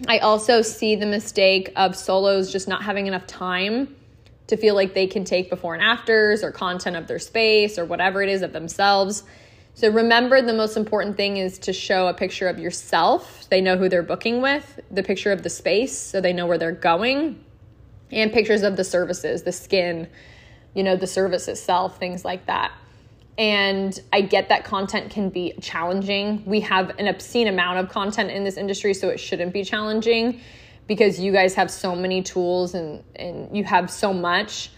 I 0.07 0.19
also 0.19 0.63
see 0.63 0.95
the 0.95 1.07
mistake 1.07 1.73
of 1.75 1.97
solos 1.97 2.53
just 2.53 2.69
not 2.69 2.83
having 2.83 3.09
enough 3.09 3.27
time 3.27 3.97
to 4.47 4.57
feel 4.57 4.75
like 4.75 4.95
they 4.95 5.07
can 5.07 5.25
take 5.25 5.51
before 5.51 5.75
and 5.75 5.83
afters 5.83 6.43
or 6.43 6.53
content 6.53 6.97
of 6.97 7.07
their 7.07 7.19
space 7.19 7.79
or 7.79 7.85
whatever 7.85 8.23
it 8.23 8.29
is 8.29 8.43
of 8.43 8.53
themselves. 8.53 9.25
So 9.75 9.91
remember, 9.91 10.43
the 10.43 10.55
most 10.55 10.77
important 10.77 11.17
thing 11.17 11.37
is 11.37 11.59
to 11.61 11.73
show 11.73 12.09
a 12.09 12.15
picture 12.15 12.49
of 12.49 12.59
yourself. 12.59 13.47
They 13.49 13.61
know 13.61 13.77
who 13.77 13.89
they're 13.89 14.03
booking 14.03 14.41
with, 14.41 14.81
the 14.91 15.03
picture 15.03 15.31
of 15.31 15.43
the 15.43 15.51
space, 15.51 15.97
so 15.97 16.21
they 16.21 16.33
know 16.33 16.47
where 16.47 16.59
they're 16.59 16.73
going, 16.73 17.45
and 18.11 18.33
pictures 18.33 18.63
of 18.63 18.77
the 18.77 18.85
services, 18.85 19.43
the 19.43 19.53
skin, 19.53 20.09
you 20.75 20.83
know, 20.83 20.97
the 20.97 21.07
service 21.07 21.47
itself, 21.47 21.99
things 21.99 22.25
like 22.25 22.47
that. 22.47 22.73
And 23.39 23.99
I 24.13 24.21
get 24.21 24.49
that 24.49 24.65
content 24.65 25.13
can 25.13 25.31
be 25.31 25.55
challenging. 25.61 26.43
We 26.45 26.59
have 26.61 26.91
an 26.99 27.07
obscene 27.07 27.47
amount 27.47 27.79
of 27.79 27.89
content 27.89 28.33
in 28.33 28.43
this 28.43 28.57
industry, 28.57 28.93
so 28.93 29.09
it 29.09 29.19
shouldn't 29.19 29.53
be 29.53 29.63
challenging 29.63 30.41
because 30.89 31.21
you 31.21 31.31
guys 31.31 31.55
have 31.55 31.71
so 31.71 31.95
many 31.95 32.21
tools 32.21 32.75
and, 32.75 33.05
and 33.15 33.57
you 33.57 33.63
have 33.63 33.91
so 33.91 34.13
much. 34.13 34.71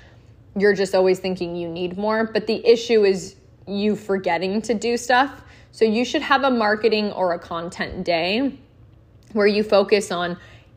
You're 0.56 0.74
just 0.74 0.94
always 0.94 1.20
thinking 1.20 1.56
you 1.56 1.68
need 1.68 1.96
more. 1.96 2.24
But 2.24 2.46
the 2.46 2.64
issue 2.66 3.04
is 3.04 3.36
you 3.66 3.96
forgetting 3.96 4.60
to 4.62 4.74
do 4.74 4.98
stuff. 4.98 5.42
So 5.72 5.84
you 5.84 6.04
should 6.04 6.22
have 6.22 6.42
a 6.42 6.50
marketing 6.50 7.12
or 7.12 7.32
a 7.32 7.38
content 7.38 8.04
day 8.04 8.58
where 9.32 9.46
you 9.46 9.62
focus 9.62 10.10
on 10.10 10.36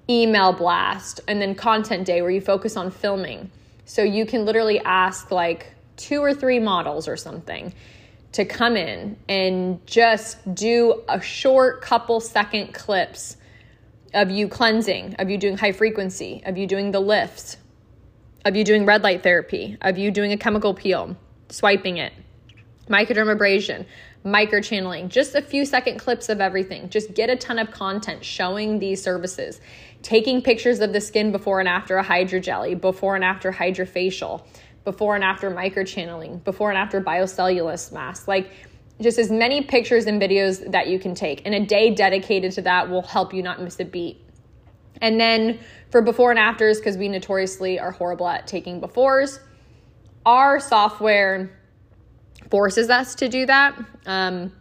email 0.10 0.54
blast 0.54 1.20
and 1.28 1.42
then 1.42 1.56
content 1.56 2.06
day 2.06 2.22
where 2.22 2.32
you 2.32 2.42
focus 2.42 2.78
on 2.78 2.92
filming. 2.92 3.50
So 3.86 4.04
you 4.04 4.26
can 4.26 4.46
literally 4.46 4.80
ask 4.80 5.32
like 5.32 5.74
two 5.98 6.22
or 6.22 6.34
three 6.34 6.60
models 6.60 7.08
or 7.08 7.18
something 7.18 7.74
to 8.34 8.46
come 8.46 8.76
in 8.76 9.18
and 9.30 9.86
just 9.86 10.54
do 10.56 11.04
a 11.08 11.22
short 11.22 11.82
couple 11.82 12.20
second 12.20 12.74
clips 12.74 13.38
of 14.14 14.30
you 14.30 14.48
cleansing, 14.48 15.16
of 15.20 15.30
you 15.30 15.38
doing 15.38 15.58
high 15.58 15.72
frequency, 15.72 16.42
of 16.46 16.58
you 16.58 16.68
doing 16.68 16.92
the 16.92 17.00
lifts, 17.00 17.58
of 18.46 18.56
you 18.56 18.64
doing 18.64 18.86
red 18.86 19.04
light 19.04 19.24
therapy, 19.24 19.78
of 19.82 19.98
you 19.98 20.12
doing 20.12 20.32
a 20.32 20.38
chemical 20.38 20.74
peel, 20.74 21.16
swiping 21.50 21.98
it, 21.98 22.14
microdermabrasion, 22.90 23.86
microchanneling, 24.26 25.10
just 25.10 25.36
a 25.36 25.42
few 25.42 25.66
second 25.66 26.00
clips 26.00 26.30
of 26.30 26.42
everything. 26.42 26.90
Just 26.90 27.14
get 27.14 27.30
a 27.30 27.36
ton 27.36 27.60
of 27.60 27.72
content 27.72 28.24
showing 28.24 28.80
these 28.80 29.02
services, 29.02 29.62
taking 30.02 30.42
pictures 30.42 30.80
of 30.80 30.94
the 30.94 31.02
skin 31.02 31.32
before 31.32 31.60
and 31.60 31.70
after 31.70 31.98
a 31.98 32.04
hydrogel, 32.04 32.80
before 32.80 33.16
and 33.16 33.24
after 33.24 33.52
hydrofacial, 33.52 34.46
before 34.84 35.16
and 35.16 35.24
after 35.24 35.50
microchanneling, 35.50 36.44
before 36.44 36.70
and 36.70 36.78
after 36.78 37.02
biocellulose 37.02 37.92
mask. 37.92 38.28
Like 38.28 38.52
just 39.02 39.18
as 39.18 39.32
many 39.32 39.62
pictures 39.62 40.06
and 40.06 40.22
videos 40.22 40.72
that 40.72 40.88
you 40.88 41.00
can 41.00 41.16
take. 41.16 41.42
And 41.46 41.56
a 41.56 41.66
day 41.66 41.94
dedicated 41.94 42.52
to 42.54 42.62
that 42.64 42.90
will 42.90 43.02
help 43.02 43.34
you 43.34 43.42
not 43.42 43.62
miss 43.62 43.80
a 43.80 43.86
beat. 43.86 44.20
And 45.02 45.20
then 45.20 45.60
for 45.90 46.02
before 46.02 46.30
and 46.32 46.40
afters, 46.40 46.78
because 46.78 46.98
we 46.98 47.10
notoriously 47.10 47.80
are 47.80 47.92
horrible 47.92 48.28
at 48.28 48.48
taking 48.48 48.80
befores, 48.80 49.40
our 50.26 50.60
software 50.60 51.60
forces 52.50 52.90
us 52.90 53.16
to 53.16 53.28
do 53.28 53.46
that. 53.46 53.78
Um, 54.06 54.52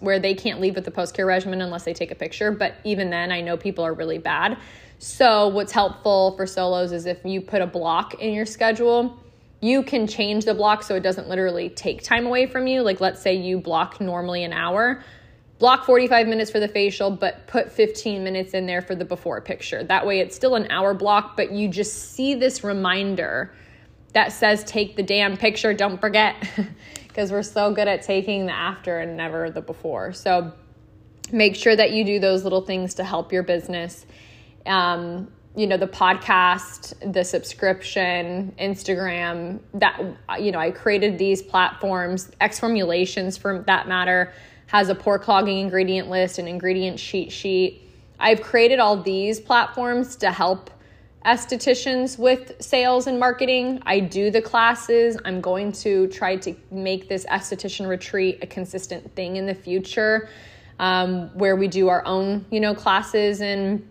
where 0.00 0.18
they 0.18 0.34
can't 0.34 0.60
leave 0.60 0.74
with 0.74 0.84
the 0.84 0.90
post 0.90 1.14
care 1.14 1.26
regimen 1.26 1.60
unless 1.60 1.84
they 1.84 1.94
take 1.94 2.10
a 2.10 2.14
picture. 2.16 2.50
But 2.50 2.74
even 2.82 3.08
then, 3.08 3.30
I 3.30 3.40
know 3.40 3.56
people 3.56 3.84
are 3.84 3.94
really 3.94 4.18
bad. 4.18 4.58
So, 4.98 5.46
what's 5.46 5.70
helpful 5.70 6.34
for 6.36 6.44
solos 6.44 6.90
is 6.90 7.06
if 7.06 7.24
you 7.24 7.40
put 7.40 7.62
a 7.62 7.66
block 7.66 8.14
in 8.14 8.34
your 8.34 8.46
schedule 8.46 9.16
you 9.62 9.84
can 9.84 10.08
change 10.08 10.44
the 10.44 10.54
block 10.54 10.82
so 10.82 10.96
it 10.96 11.04
doesn't 11.04 11.28
literally 11.28 11.70
take 11.70 12.02
time 12.02 12.26
away 12.26 12.46
from 12.46 12.66
you. 12.66 12.82
Like, 12.82 13.00
let's 13.00 13.22
say 13.22 13.34
you 13.34 13.60
block 13.60 14.00
normally 14.00 14.42
an 14.42 14.52
hour, 14.52 15.04
block 15.60 15.86
45 15.86 16.26
minutes 16.26 16.50
for 16.50 16.58
the 16.58 16.66
facial, 16.66 17.12
but 17.12 17.46
put 17.46 17.70
15 17.70 18.24
minutes 18.24 18.54
in 18.54 18.66
there 18.66 18.82
for 18.82 18.96
the 18.96 19.04
before 19.04 19.40
picture. 19.40 19.84
That 19.84 20.04
way, 20.04 20.18
it's 20.18 20.34
still 20.34 20.56
an 20.56 20.68
hour 20.68 20.94
block, 20.94 21.36
but 21.36 21.52
you 21.52 21.68
just 21.68 22.12
see 22.12 22.34
this 22.34 22.64
reminder 22.64 23.54
that 24.14 24.32
says, 24.32 24.64
take 24.64 24.96
the 24.96 25.02
damn 25.02 25.36
picture, 25.36 25.72
don't 25.72 26.00
forget, 26.00 26.34
because 27.06 27.30
we're 27.30 27.44
so 27.44 27.72
good 27.72 27.86
at 27.86 28.02
taking 28.02 28.46
the 28.46 28.52
after 28.52 28.98
and 28.98 29.16
never 29.16 29.48
the 29.48 29.62
before. 29.62 30.12
So, 30.12 30.52
make 31.30 31.54
sure 31.54 31.74
that 31.74 31.92
you 31.92 32.04
do 32.04 32.18
those 32.18 32.42
little 32.42 32.62
things 32.62 32.94
to 32.94 33.04
help 33.04 33.32
your 33.32 33.44
business. 33.44 34.04
Um, 34.66 35.28
you 35.54 35.66
know 35.66 35.76
the 35.76 35.86
podcast 35.86 36.94
the 37.12 37.22
subscription 37.22 38.54
instagram 38.58 39.60
that 39.74 40.00
you 40.40 40.50
know 40.50 40.58
i 40.58 40.70
created 40.70 41.18
these 41.18 41.42
platforms 41.42 42.30
x 42.40 42.58
formulations 42.58 43.36
for 43.36 43.62
that 43.66 43.86
matter 43.86 44.32
has 44.72 44.88
a 44.88 44.94
pore 44.94 45.18
clogging 45.18 45.58
ingredient 45.58 46.08
list 46.08 46.38
and 46.38 46.48
ingredient 46.48 46.98
sheet 46.98 47.30
sheet. 47.30 47.82
I've 48.18 48.40
created 48.40 48.78
all 48.78 48.96
these 48.96 49.38
platforms 49.38 50.16
to 50.16 50.30
help 50.30 50.70
estheticians 51.26 52.18
with 52.18 52.54
sales 52.58 53.06
and 53.06 53.20
marketing. 53.20 53.82
I 53.84 54.00
do 54.00 54.30
the 54.30 54.40
classes. 54.40 55.18
I'm 55.26 55.42
going 55.42 55.72
to 55.72 56.08
try 56.08 56.36
to 56.36 56.54
make 56.70 57.06
this 57.06 57.26
esthetician 57.26 57.86
retreat 57.86 58.38
a 58.40 58.46
consistent 58.46 59.14
thing 59.14 59.36
in 59.36 59.44
the 59.44 59.54
future 59.54 60.30
um, 60.78 61.28
where 61.34 61.54
we 61.54 61.68
do 61.68 61.88
our 61.88 62.04
own 62.06 62.46
you 62.50 62.58
know 62.58 62.74
classes 62.74 63.42
and 63.42 63.86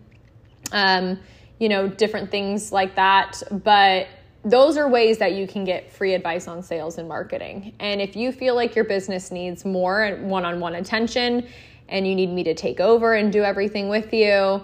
um, 0.72 1.16
you 1.62 1.68
know, 1.68 1.86
different 1.86 2.28
things 2.28 2.72
like 2.72 2.96
that. 2.96 3.40
But 3.52 4.08
those 4.44 4.76
are 4.76 4.88
ways 4.88 5.18
that 5.18 5.34
you 5.34 5.46
can 5.46 5.64
get 5.64 5.92
free 5.92 6.12
advice 6.12 6.48
on 6.48 6.60
sales 6.60 6.98
and 6.98 7.06
marketing. 7.06 7.72
And 7.78 8.00
if 8.00 8.16
you 8.16 8.32
feel 8.32 8.56
like 8.56 8.74
your 8.74 8.84
business 8.84 9.30
needs 9.30 9.64
more 9.64 10.18
one 10.22 10.44
on 10.44 10.58
one 10.58 10.74
attention 10.74 11.46
and 11.88 12.04
you 12.04 12.16
need 12.16 12.30
me 12.30 12.42
to 12.42 12.54
take 12.54 12.80
over 12.80 13.14
and 13.14 13.32
do 13.32 13.44
everything 13.44 13.88
with 13.88 14.12
you, 14.12 14.60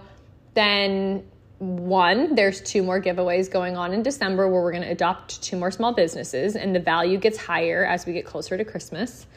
then 0.55 1.25
one, 1.59 2.35
there's 2.35 2.61
two 2.63 2.83
more 2.83 3.01
giveaways 3.01 3.49
going 3.49 3.77
on 3.77 3.93
in 3.93 4.03
December 4.03 4.49
where 4.49 4.61
we're 4.61 4.73
going 4.73 4.83
to 4.83 4.91
adopt 4.91 5.41
two 5.41 5.57
more 5.57 5.71
small 5.71 5.93
businesses 5.93 6.57
and 6.57 6.75
the 6.75 6.81
value 6.81 7.17
gets 7.17 7.39
higher 7.39 7.85
as 7.85 8.07
we 8.07 8.13
get 8.13 8.27
closer 8.27 8.57
to 8.59 8.65
Christmas. 8.65 9.29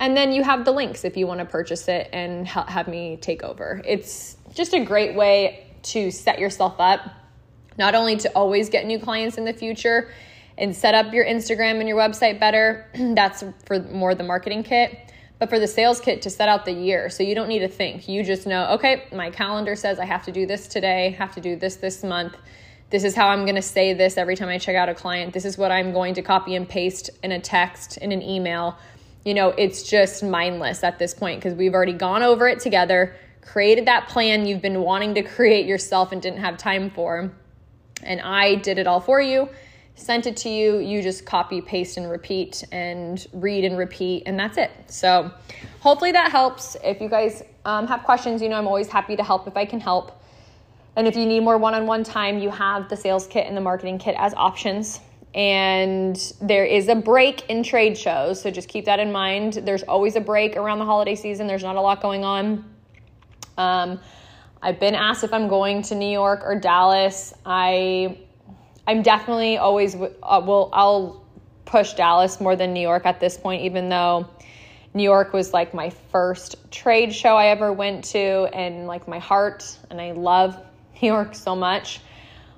And 0.00 0.16
then 0.16 0.32
you 0.32 0.42
have 0.42 0.64
the 0.64 0.72
links 0.72 1.04
if 1.04 1.16
you 1.16 1.28
want 1.28 1.38
to 1.38 1.46
purchase 1.46 1.86
it 1.86 2.08
and 2.12 2.48
have 2.48 2.88
me 2.88 3.18
take 3.20 3.44
over. 3.44 3.80
It's 3.84 4.36
just 4.52 4.74
a 4.74 4.84
great 4.84 5.14
way 5.14 5.67
to 5.88 6.10
set 6.10 6.38
yourself 6.38 6.76
up 6.78 7.00
not 7.78 7.94
only 7.94 8.16
to 8.16 8.28
always 8.30 8.68
get 8.68 8.84
new 8.84 8.98
clients 8.98 9.38
in 9.38 9.44
the 9.44 9.52
future 9.52 10.10
and 10.58 10.74
set 10.74 10.94
up 10.94 11.14
your 11.14 11.24
Instagram 11.24 11.78
and 11.78 11.88
your 11.88 11.96
website 11.96 12.40
better, 12.40 12.90
that's 13.14 13.44
for 13.64 13.78
more 13.78 14.14
the 14.14 14.24
marketing 14.24 14.64
kit, 14.64 15.12
but 15.38 15.48
for 15.48 15.60
the 15.60 15.68
sales 15.68 16.00
kit 16.00 16.20
to 16.22 16.30
set 16.30 16.48
out 16.48 16.64
the 16.64 16.72
year. 16.72 17.08
So 17.08 17.22
you 17.22 17.34
don't 17.34 17.48
need 17.48 17.60
to 17.60 17.68
think. 17.68 18.08
You 18.08 18.24
just 18.24 18.46
know, 18.46 18.66
okay, 18.72 19.04
my 19.12 19.30
calendar 19.30 19.76
says 19.76 20.00
I 20.00 20.04
have 20.04 20.24
to 20.24 20.32
do 20.32 20.46
this 20.46 20.66
today, 20.66 21.10
have 21.10 21.32
to 21.36 21.40
do 21.40 21.54
this 21.54 21.76
this 21.76 22.02
month. 22.02 22.36
This 22.90 23.04
is 23.04 23.14
how 23.14 23.28
I'm 23.28 23.44
going 23.44 23.54
to 23.54 23.62
say 23.62 23.92
this 23.92 24.16
every 24.16 24.34
time 24.34 24.48
I 24.48 24.58
check 24.58 24.74
out 24.74 24.88
a 24.88 24.94
client. 24.94 25.32
This 25.32 25.44
is 25.44 25.56
what 25.56 25.70
I'm 25.70 25.92
going 25.92 26.14
to 26.14 26.22
copy 26.22 26.54
and 26.56 26.68
paste 26.68 27.10
in 27.22 27.32
a 27.32 27.38
text, 27.38 27.98
in 27.98 28.12
an 28.12 28.22
email. 28.22 28.76
You 29.24 29.34
know, 29.34 29.50
it's 29.50 29.82
just 29.82 30.24
mindless 30.24 30.82
at 30.82 30.98
this 30.98 31.12
point 31.12 31.40
because 31.40 31.54
we've 31.54 31.74
already 31.74 31.92
gone 31.92 32.22
over 32.22 32.48
it 32.48 32.60
together, 32.60 33.14
created 33.52 33.86
that 33.86 34.08
plan 34.08 34.46
you've 34.46 34.62
been 34.62 34.80
wanting 34.80 35.14
to 35.14 35.22
create 35.22 35.66
yourself 35.66 36.12
and 36.12 36.20
didn't 36.20 36.40
have 36.40 36.56
time 36.56 36.90
for 36.90 37.30
and 38.02 38.20
I 38.20 38.56
did 38.56 38.78
it 38.78 38.86
all 38.86 39.00
for 39.00 39.20
you, 39.20 39.48
sent 39.94 40.26
it 40.26 40.36
to 40.38 40.48
you. 40.48 40.78
You 40.78 41.02
just 41.02 41.24
copy, 41.26 41.60
paste, 41.60 41.96
and 41.96 42.10
repeat, 42.10 42.64
and 42.72 43.24
read 43.32 43.64
and 43.64 43.76
repeat, 43.76 44.24
and 44.26 44.38
that's 44.38 44.56
it. 44.56 44.70
So, 44.86 45.30
hopefully 45.80 46.12
that 46.12 46.30
helps. 46.30 46.76
If 46.84 47.00
you 47.00 47.08
guys 47.08 47.42
um, 47.64 47.86
have 47.86 48.04
questions, 48.04 48.40
you 48.42 48.48
know 48.48 48.56
I'm 48.56 48.66
always 48.66 48.88
happy 48.88 49.16
to 49.16 49.22
help 49.22 49.46
if 49.46 49.56
I 49.56 49.64
can 49.64 49.80
help. 49.80 50.22
And 50.96 51.06
if 51.06 51.16
you 51.16 51.26
need 51.26 51.40
more 51.40 51.58
one 51.58 51.74
on 51.74 51.86
one 51.86 52.02
time, 52.02 52.38
you 52.38 52.50
have 52.50 52.88
the 52.88 52.96
sales 52.96 53.26
kit 53.26 53.46
and 53.46 53.56
the 53.56 53.60
marketing 53.60 53.98
kit 53.98 54.16
as 54.18 54.34
options. 54.34 55.00
And 55.34 56.16
there 56.40 56.64
is 56.64 56.88
a 56.88 56.94
break 56.94 57.48
in 57.48 57.62
trade 57.62 57.96
shows, 57.96 58.40
so 58.40 58.50
just 58.50 58.68
keep 58.68 58.86
that 58.86 58.98
in 58.98 59.12
mind. 59.12 59.54
There's 59.64 59.82
always 59.82 60.16
a 60.16 60.20
break 60.20 60.56
around 60.56 60.78
the 60.78 60.86
holiday 60.86 61.14
season, 61.14 61.46
there's 61.46 61.62
not 61.62 61.76
a 61.76 61.80
lot 61.80 62.00
going 62.00 62.24
on. 62.24 62.64
Um, 63.58 64.00
I've 64.62 64.80
been 64.80 64.94
asked 64.94 65.24
if 65.24 65.32
I'm 65.32 65.48
going 65.48 65.82
to 65.82 65.94
New 65.94 66.10
York 66.10 66.42
or 66.44 66.58
Dallas. 66.58 67.34
I 67.44 68.18
I'm 68.86 69.02
definitely 69.02 69.58
always 69.58 69.94
uh, 69.94 70.42
will 70.44 70.70
I'll 70.72 71.24
push 71.64 71.92
Dallas 71.92 72.40
more 72.40 72.56
than 72.56 72.72
New 72.72 72.80
York 72.80 73.04
at 73.04 73.20
this 73.20 73.36
point 73.36 73.62
even 73.62 73.90
though 73.90 74.26
New 74.94 75.02
York 75.02 75.32
was 75.32 75.52
like 75.52 75.74
my 75.74 75.90
first 75.90 76.56
trade 76.70 77.14
show 77.14 77.36
I 77.36 77.48
ever 77.48 77.72
went 77.72 78.04
to 78.06 78.48
and 78.54 78.86
like 78.86 79.06
my 79.06 79.18
heart 79.18 79.78
and 79.90 80.00
I 80.00 80.12
love 80.12 80.56
New 81.02 81.08
York 81.08 81.34
so 81.34 81.54
much. 81.54 82.00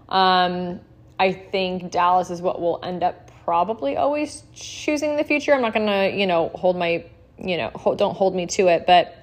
Um, 0.08 0.80
I 1.18 1.32
think 1.32 1.90
Dallas 1.90 2.30
is 2.30 2.40
what 2.40 2.60
will 2.60 2.80
end 2.82 3.02
up 3.02 3.30
probably 3.44 3.96
always 3.96 4.44
choosing 4.54 5.10
in 5.10 5.16
the 5.16 5.24
future. 5.24 5.52
I'm 5.52 5.60
not 5.60 5.74
going 5.74 5.86
to, 5.86 6.16
you 6.16 6.26
know, 6.26 6.50
hold 6.54 6.76
my, 6.76 7.04
you 7.38 7.56
know, 7.56 7.70
hold, 7.74 7.98
don't 7.98 8.14
hold 8.14 8.34
me 8.34 8.46
to 8.46 8.68
it, 8.68 8.86
but 8.86 9.19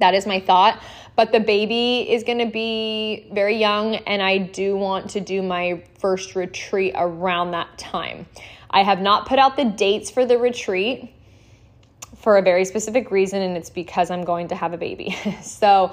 that 0.00 0.14
is 0.14 0.26
my 0.26 0.40
thought. 0.40 0.82
But 1.16 1.32
the 1.32 1.40
baby 1.40 2.10
is 2.10 2.24
going 2.24 2.38
to 2.38 2.46
be 2.46 3.28
very 3.32 3.56
young, 3.56 3.96
and 3.96 4.22
I 4.22 4.38
do 4.38 4.76
want 4.76 5.10
to 5.10 5.20
do 5.20 5.42
my 5.42 5.82
first 5.98 6.34
retreat 6.34 6.94
around 6.96 7.50
that 7.52 7.76
time. 7.78 8.26
I 8.70 8.82
have 8.82 9.00
not 9.00 9.26
put 9.26 9.38
out 9.38 9.56
the 9.56 9.64
dates 9.64 10.10
for 10.10 10.24
the 10.24 10.38
retreat 10.38 11.12
for 12.16 12.38
a 12.38 12.42
very 12.42 12.64
specific 12.64 13.10
reason, 13.10 13.42
and 13.42 13.56
it's 13.56 13.70
because 13.70 14.10
I'm 14.10 14.24
going 14.24 14.48
to 14.48 14.54
have 14.54 14.72
a 14.72 14.78
baby. 14.78 15.16
so 15.42 15.92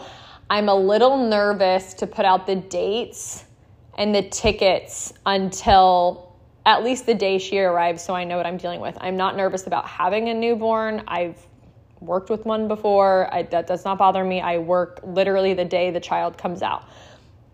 I'm 0.49 0.69
a 0.69 0.75
little 0.75 1.27
nervous 1.27 1.93
to 1.95 2.07
put 2.07 2.25
out 2.25 2.47
the 2.47 2.55
dates 2.55 3.43
and 3.97 4.13
the 4.13 4.21
tickets 4.21 5.13
until 5.25 6.35
at 6.65 6.83
least 6.83 7.05
the 7.05 7.13
day 7.13 7.37
she 7.37 7.59
arrives 7.59 8.03
so 8.03 8.13
I 8.13 8.23
know 8.23 8.37
what 8.37 8.45
I'm 8.45 8.57
dealing 8.57 8.81
with. 8.81 8.97
I'm 9.01 9.17
not 9.17 9.35
nervous 9.35 9.67
about 9.67 9.87
having 9.87 10.29
a 10.29 10.33
newborn. 10.33 11.03
I've 11.07 11.37
worked 11.99 12.29
with 12.29 12.45
one 12.45 12.67
before. 12.67 13.33
I, 13.33 13.43
that 13.43 13.67
does 13.67 13.85
not 13.85 13.97
bother 13.97 14.23
me. 14.23 14.41
I 14.41 14.57
work 14.59 14.99
literally 15.03 15.53
the 15.53 15.65
day 15.65 15.91
the 15.91 15.99
child 15.99 16.37
comes 16.37 16.61
out. 16.61 16.87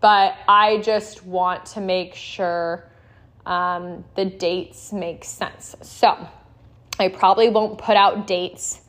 But 0.00 0.36
I 0.48 0.78
just 0.78 1.24
want 1.24 1.66
to 1.66 1.80
make 1.80 2.14
sure 2.14 2.88
um, 3.46 4.04
the 4.16 4.24
dates 4.24 4.92
make 4.92 5.24
sense. 5.24 5.74
So 5.82 6.28
I 6.98 7.08
probably 7.08 7.48
won't 7.48 7.78
put 7.78 7.96
out 7.96 8.26
dates 8.26 8.80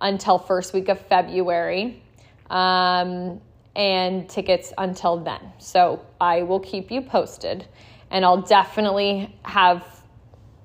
until 0.00 0.38
first 0.38 0.72
week 0.72 0.88
of 0.88 1.00
February 1.06 2.02
um, 2.48 3.40
and 3.76 4.28
tickets 4.28 4.72
until 4.78 5.18
then. 5.18 5.40
So 5.58 6.04
I 6.20 6.42
will 6.42 6.60
keep 6.60 6.90
you 6.90 7.02
posted 7.02 7.66
and 8.10 8.24
I'll 8.24 8.42
definitely 8.42 9.34
have 9.44 9.99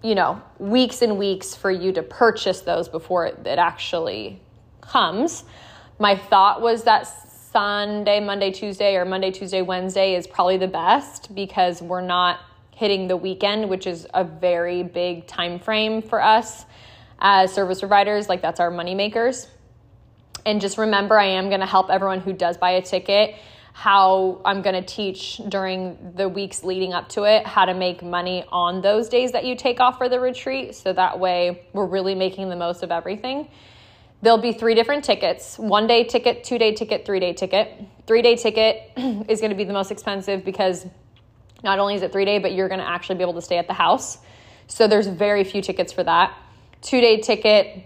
you 0.03 0.15
know, 0.15 0.41
weeks 0.59 1.01
and 1.01 1.17
weeks 1.17 1.55
for 1.55 1.71
you 1.71 1.91
to 1.93 2.03
purchase 2.03 2.61
those 2.61 2.87
before 2.89 3.25
it, 3.25 3.39
it 3.45 3.59
actually 3.59 4.41
comes. 4.81 5.43
My 5.99 6.15
thought 6.15 6.61
was 6.61 6.83
that 6.83 7.07
Sunday, 7.51 8.19
Monday, 8.19 8.51
Tuesday, 8.51 8.95
or 8.95 9.05
Monday, 9.05 9.31
Tuesday, 9.31 9.61
Wednesday 9.61 10.15
is 10.15 10.27
probably 10.27 10.57
the 10.57 10.67
best 10.67 11.33
because 11.33 11.81
we're 11.81 12.01
not 12.01 12.39
hitting 12.71 13.07
the 13.07 13.15
weekend, 13.15 13.69
which 13.69 13.87
is 13.87 14.05
a 14.13 14.23
very 14.23 14.83
big 14.83 15.25
time 15.25 15.59
frame 15.59 16.01
for 16.01 16.21
us 16.21 16.65
as 17.19 17.53
service 17.53 17.79
providers. 17.79 18.27
Like 18.27 18.41
that's 18.41 18.59
our 18.59 18.69
money 18.69 18.93
makers. 18.93 19.47
And 20.45 20.61
just 20.61 20.77
remember, 20.77 21.17
I 21.17 21.27
am 21.27 21.47
going 21.47 21.61
to 21.61 21.65
help 21.65 21.89
everyone 21.89 22.19
who 22.19 22.33
does 22.33 22.57
buy 22.57 22.71
a 22.71 22.81
ticket 22.81 23.35
how 23.77 24.39
I'm 24.45 24.61
going 24.61 24.81
to 24.81 24.81
teach 24.81 25.41
during 25.49 26.13
the 26.15 26.29
weeks 26.29 26.63
leading 26.63 26.93
up 26.93 27.09
to 27.09 27.23
it 27.23 27.45
how 27.45 27.65
to 27.65 27.73
make 27.73 28.01
money 28.01 28.45
on 28.47 28.81
those 28.81 29.09
days 29.09 29.33
that 29.33 29.43
you 29.43 29.53
take 29.53 29.81
off 29.81 29.97
for 29.97 30.07
the 30.07 30.17
retreat. 30.17 30.75
So 30.75 30.93
that 30.93 31.19
way 31.19 31.67
we're 31.73 31.85
really 31.85 32.15
making 32.15 32.47
the 32.47 32.55
most 32.55 32.83
of 32.83 32.91
everything. 32.91 33.49
There'll 34.21 34.37
be 34.37 34.53
three 34.53 34.75
different 34.75 35.03
tickets 35.03 35.59
one 35.59 35.87
day 35.87 36.05
ticket, 36.05 36.45
two 36.45 36.57
day 36.57 36.73
ticket, 36.73 37.05
three 37.05 37.19
day 37.19 37.33
ticket. 37.33 37.83
Three 38.07 38.21
day 38.21 38.37
ticket 38.37 38.93
is 39.29 39.41
going 39.41 39.51
to 39.51 39.57
be 39.57 39.65
the 39.65 39.73
most 39.73 39.91
expensive 39.91 40.45
because 40.45 40.87
not 41.61 41.77
only 41.77 41.95
is 41.95 42.01
it 42.01 42.13
three 42.13 42.23
day, 42.23 42.39
but 42.39 42.53
you're 42.53 42.69
going 42.69 42.79
to 42.79 42.87
actually 42.87 43.17
be 43.17 43.23
able 43.23 43.33
to 43.33 43.41
stay 43.41 43.57
at 43.57 43.67
the 43.67 43.73
house. 43.73 44.19
So 44.67 44.87
there's 44.87 45.07
very 45.07 45.43
few 45.43 45.61
tickets 45.61 45.91
for 45.91 46.03
that. 46.05 46.33
Two 46.81 47.01
day 47.01 47.19
ticket 47.19 47.83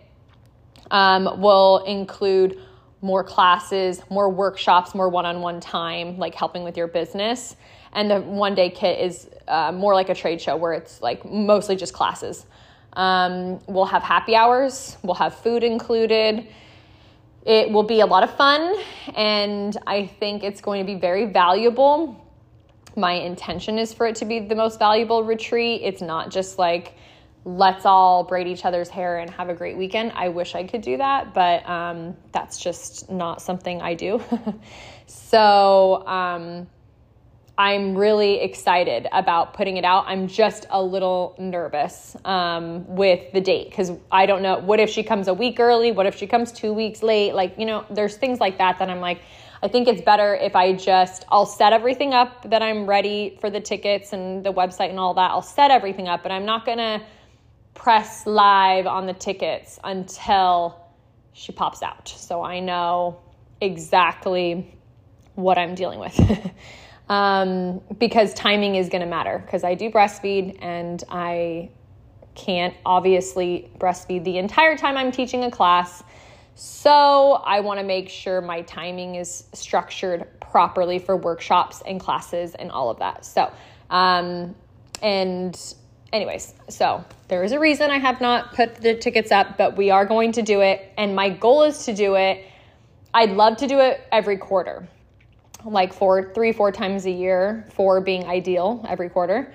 um, 0.91 1.41
will 1.41 1.79
include 1.85 2.59
more 3.01 3.23
classes, 3.23 4.01
more 4.09 4.29
workshops, 4.29 4.93
more 4.93 5.09
one 5.09 5.25
on 5.25 5.41
one 5.41 5.59
time, 5.59 6.17
like 6.17 6.35
helping 6.35 6.63
with 6.63 6.75
your 6.77 6.87
business. 6.87 7.55
And 7.93 8.11
the 8.11 8.19
one 8.21 8.55
day 8.55 8.69
kit 8.69 8.99
is 8.99 9.29
uh, 9.47 9.71
more 9.71 9.93
like 9.93 10.09
a 10.09 10.15
trade 10.15 10.41
show 10.41 10.55
where 10.57 10.73
it's 10.73 11.01
like 11.01 11.25
mostly 11.25 11.75
just 11.75 11.93
classes. 11.93 12.45
Um, 12.93 13.59
we'll 13.67 13.85
have 13.85 14.03
happy 14.03 14.35
hours, 14.35 14.97
we'll 15.03 15.15
have 15.15 15.35
food 15.35 15.63
included. 15.63 16.47
It 17.45 17.71
will 17.71 17.83
be 17.83 18.01
a 18.01 18.05
lot 18.05 18.23
of 18.23 18.35
fun, 18.35 18.75
and 19.15 19.75
I 19.87 20.07
think 20.07 20.43
it's 20.43 20.59
going 20.59 20.85
to 20.85 20.93
be 20.93 20.99
very 20.99 21.25
valuable. 21.25 22.25
My 22.97 23.13
intention 23.13 23.79
is 23.79 23.93
for 23.93 24.07
it 24.07 24.15
to 24.17 24.25
be 24.25 24.39
the 24.39 24.55
most 24.55 24.77
valuable 24.77 25.23
retreat. 25.23 25.81
It's 25.83 26.01
not 26.01 26.31
just 26.31 26.59
like, 26.59 26.95
let's 27.45 27.85
all 27.85 28.23
braid 28.23 28.47
each 28.47 28.65
other's 28.65 28.89
hair 28.89 29.19
and 29.19 29.29
have 29.29 29.49
a 29.49 29.53
great 29.53 29.77
weekend. 29.77 30.11
I 30.13 30.29
wish 30.29 30.55
I 30.55 30.65
could 30.65 30.81
do 30.81 30.97
that, 30.97 31.33
but 31.33 31.67
um, 31.67 32.15
that's 32.31 32.59
just 32.59 33.09
not 33.09 33.41
something 33.41 33.81
I 33.81 33.93
do. 33.93 34.21
so 35.07 36.05
um, 36.05 36.67
I'm 37.57 37.95
really 37.95 38.41
excited 38.41 39.07
about 39.11 39.53
putting 39.53 39.77
it 39.77 39.83
out. 39.85 40.05
I'm 40.07 40.27
just 40.27 40.65
a 40.69 40.81
little 40.81 41.35
nervous 41.39 42.15
um, 42.25 42.95
with 42.95 43.31
the 43.33 43.41
date 43.41 43.69
because 43.69 43.91
I 44.11 44.25
don't 44.25 44.41
know. 44.41 44.59
What 44.59 44.79
if 44.79 44.89
she 44.89 45.03
comes 45.03 45.27
a 45.27 45.33
week 45.33 45.59
early? 45.59 45.91
What 45.91 46.05
if 46.05 46.15
she 46.15 46.27
comes 46.27 46.51
two 46.51 46.73
weeks 46.73 47.03
late? 47.03 47.33
Like, 47.33 47.57
you 47.57 47.65
know, 47.65 47.85
there's 47.89 48.17
things 48.17 48.39
like 48.39 48.57
that 48.59 48.79
that 48.79 48.89
I'm 48.89 49.01
like, 49.01 49.21
I 49.61 49.67
think 49.67 49.89
it's 49.89 50.01
better 50.01 50.35
if 50.35 50.55
I 50.55 50.71
just 50.73 51.25
I'll 51.29 51.45
set 51.45 51.73
everything 51.73 52.13
up 52.13 52.49
that 52.49 52.61
I'm 52.61 52.85
ready 52.85 53.37
for 53.41 53.49
the 53.49 53.59
tickets 53.59 54.13
and 54.13 54.41
the 54.41 54.53
website 54.53 54.89
and 54.89 54.99
all 54.99 55.13
that. 55.15 55.31
I'll 55.31 55.41
set 55.41 55.69
everything 55.69 56.07
up, 56.07 56.23
but 56.23 56.31
I'm 56.31 56.45
not 56.45 56.65
gonna 56.65 57.03
press 57.73 58.25
live 58.25 58.87
on 58.87 59.05
the 59.05 59.13
tickets 59.13 59.79
until 59.83 60.85
she 61.33 61.51
pops 61.51 61.81
out. 61.81 62.09
So 62.09 62.43
I 62.43 62.59
know 62.59 63.21
exactly 63.61 64.75
what 65.35 65.57
I'm 65.57 65.75
dealing 65.75 65.99
with. 65.99 66.51
um, 67.09 67.81
because 67.97 68.33
timing 68.33 68.75
is 68.75 68.89
going 68.89 69.01
to 69.01 69.07
matter 69.07 69.39
because 69.39 69.63
I 69.63 69.75
do 69.75 69.89
breastfeed 69.89 70.57
and 70.61 71.03
I 71.09 71.69
can't 72.35 72.75
obviously 72.85 73.71
breastfeed 73.79 74.23
the 74.23 74.37
entire 74.37 74.77
time 74.77 74.97
I'm 74.97 75.11
teaching 75.11 75.43
a 75.43 75.51
class. 75.51 76.03
So 76.55 77.41
I 77.45 77.61
want 77.61 77.79
to 77.79 77.85
make 77.85 78.09
sure 78.09 78.41
my 78.41 78.61
timing 78.63 79.15
is 79.15 79.45
structured 79.53 80.27
properly 80.41 80.99
for 80.99 81.15
workshops 81.15 81.81
and 81.85 81.99
classes 81.99 82.55
and 82.55 82.71
all 82.71 82.89
of 82.89 82.99
that. 82.99 83.23
So, 83.25 83.51
um, 83.89 84.55
and 85.01 85.75
anyways, 86.11 86.53
so 86.69 87.03
there 87.27 87.43
is 87.43 87.51
a 87.51 87.59
reason 87.59 87.91
I 87.91 87.97
have 87.97 88.21
not 88.21 88.53
put 88.53 88.75
the 88.75 88.95
tickets 88.95 89.31
up, 89.31 89.57
but 89.57 89.77
we 89.77 89.91
are 89.91 90.05
going 90.05 90.31
to 90.33 90.41
do 90.41 90.61
it. 90.61 90.91
And 90.97 91.15
my 91.15 91.29
goal 91.29 91.63
is 91.63 91.85
to 91.85 91.93
do 91.93 92.15
it. 92.15 92.45
I'd 93.13 93.31
love 93.31 93.57
to 93.57 93.67
do 93.67 93.79
it 93.79 94.01
every 94.11 94.37
quarter, 94.37 94.87
like 95.65 95.93
four, 95.93 96.33
three, 96.33 96.51
four 96.51 96.71
times 96.71 97.05
a 97.05 97.11
year, 97.11 97.67
four 97.73 98.01
being 98.01 98.25
ideal 98.25 98.85
every 98.87 99.09
quarter. 99.09 99.53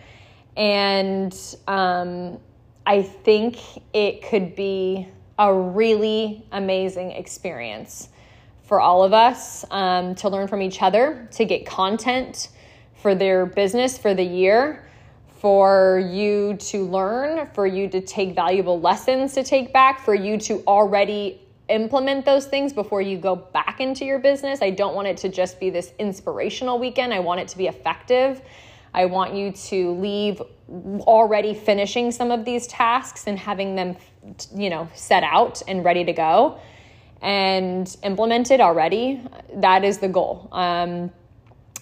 And 0.57 1.37
um, 1.67 2.39
I 2.87 3.03
think 3.03 3.59
it 3.93 4.23
could 4.23 4.55
be 4.55 5.09
a 5.39 5.53
really 5.53 6.45
amazing 6.53 7.11
experience 7.13 8.09
for 8.63 8.81
all 8.81 9.05
of 9.05 9.13
us 9.13 9.65
um, 9.71 10.15
to 10.17 10.29
learn 10.29 10.49
from 10.49 10.63
each 10.63 10.81
other, 10.81 11.29
to 11.33 11.45
get 11.45 11.67
content 11.67 12.49
for 13.03 13.15
their 13.15 13.45
business 13.45 13.99
for 13.99 14.15
the 14.15 14.25
year, 14.25 14.85
for 15.45 16.03
you 16.11 16.57
to 16.57 16.87
learn, 16.87 17.47
for 17.53 17.67
you 17.67 17.87
to 17.87 18.01
take 18.01 18.35
valuable 18.35 18.81
lessons 18.81 19.35
to 19.35 19.45
take 19.45 19.75
back, 19.75 20.01
for 20.01 20.15
you 20.15 20.39
to 20.39 20.65
already 20.67 21.39
implement 21.69 22.25
those 22.25 22.47
things 22.47 22.73
before 22.73 23.03
you 23.03 23.19
go 23.19 23.37
back 23.37 23.79
into 23.79 24.07
your 24.07 24.19
business. 24.19 24.63
I 24.63 24.71
don't 24.71 24.95
want 24.95 25.07
it 25.07 25.19
to 25.19 25.29
just 25.29 25.61
be 25.61 25.69
this 25.69 25.93
inspirational 25.99 26.79
weekend. 26.79 27.13
I 27.13 27.21
want 27.21 27.41
it 27.41 27.49
to 27.49 27.59
be 27.59 27.67
effective. 27.67 28.41
I 28.95 29.05
want 29.05 29.35
you 29.35 29.53
to 29.53 29.93
leave 29.93 30.41
already 31.01 31.53
finishing 31.53 32.11
some 32.11 32.31
of 32.31 32.47
these 32.47 32.67
tasks 32.67 33.25
and 33.27 33.39
having 33.39 33.77
them, 33.77 33.99
you 34.57 34.71
know, 34.71 34.89
set 34.95 35.25
out 35.25 35.61
and 35.69 35.85
ready 35.85 36.05
to 36.05 36.15
go 36.15 36.59
and 37.21 37.95
implemented 38.03 38.63
already. 38.63 39.21
That 39.57 39.85
is 39.85 39.99
the 39.99 40.09
goal. 40.09 40.49
Um, 40.53 41.13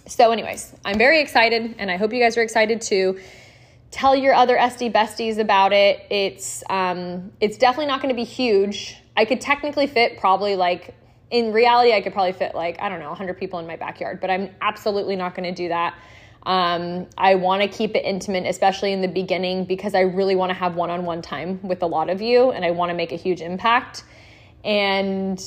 so, 0.08 0.32
anyways, 0.32 0.74
I'm 0.84 0.98
very 0.98 1.20
excited, 1.20 1.76
and 1.78 1.92
I 1.92 1.96
hope 1.96 2.12
you 2.12 2.20
guys 2.20 2.36
are 2.36 2.42
excited 2.42 2.80
too. 2.80 3.20
Tell 3.92 4.16
your 4.16 4.34
other 4.34 4.56
SD 4.56 4.92
besties 4.92 5.38
about 5.38 5.72
it. 5.72 6.04
It's 6.10 6.64
um, 6.68 7.30
it's 7.40 7.56
definitely 7.56 7.86
not 7.86 8.02
going 8.02 8.12
to 8.12 8.20
be 8.20 8.24
huge. 8.24 8.96
I 9.16 9.24
could 9.24 9.40
technically 9.40 9.86
fit 9.86 10.18
probably 10.18 10.56
like 10.56 10.96
in 11.30 11.52
reality, 11.52 11.92
I 11.92 12.00
could 12.00 12.12
probably 12.12 12.32
fit 12.32 12.54
like 12.54 12.80
I 12.80 12.88
don't 12.88 13.00
know 13.00 13.08
100 13.08 13.38
people 13.38 13.58
in 13.58 13.66
my 13.66 13.76
backyard, 13.76 14.20
but 14.20 14.30
I'm 14.30 14.50
absolutely 14.60 15.14
not 15.14 15.34
going 15.34 15.44
to 15.44 15.54
do 15.54 15.68
that. 15.68 15.94
Um, 16.44 17.06
I 17.16 17.36
want 17.36 17.62
to 17.62 17.68
keep 17.68 17.94
it 17.94 18.04
intimate, 18.04 18.46
especially 18.46 18.92
in 18.92 19.00
the 19.00 19.08
beginning, 19.08 19.64
because 19.64 19.94
I 19.94 20.00
really 20.00 20.34
want 20.34 20.50
to 20.50 20.54
have 20.54 20.74
one 20.74 20.90
on 20.90 21.04
one 21.04 21.22
time 21.22 21.60
with 21.62 21.82
a 21.82 21.86
lot 21.86 22.10
of 22.10 22.20
you 22.20 22.50
and 22.50 22.64
I 22.64 22.72
want 22.72 22.90
to 22.90 22.94
make 22.94 23.12
a 23.12 23.16
huge 23.16 23.40
impact. 23.40 24.04
And 24.64 25.40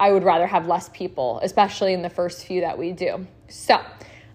I 0.00 0.10
would 0.10 0.24
rather 0.24 0.46
have 0.46 0.66
less 0.66 0.88
people, 0.88 1.40
especially 1.42 1.92
in 1.92 2.02
the 2.02 2.10
first 2.10 2.46
few 2.46 2.62
that 2.62 2.78
we 2.78 2.92
do. 2.92 3.26
So, 3.48 3.80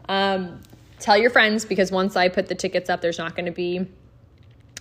um, 0.07 0.61
tell 0.99 1.17
your 1.17 1.29
friends 1.29 1.65
because 1.65 1.91
once 1.91 2.15
I 2.15 2.29
put 2.29 2.47
the 2.47 2.55
tickets 2.55 2.89
up, 2.89 3.01
there's 3.01 3.17
not 3.17 3.35
going 3.35 3.45
to 3.45 3.51
be 3.51 3.87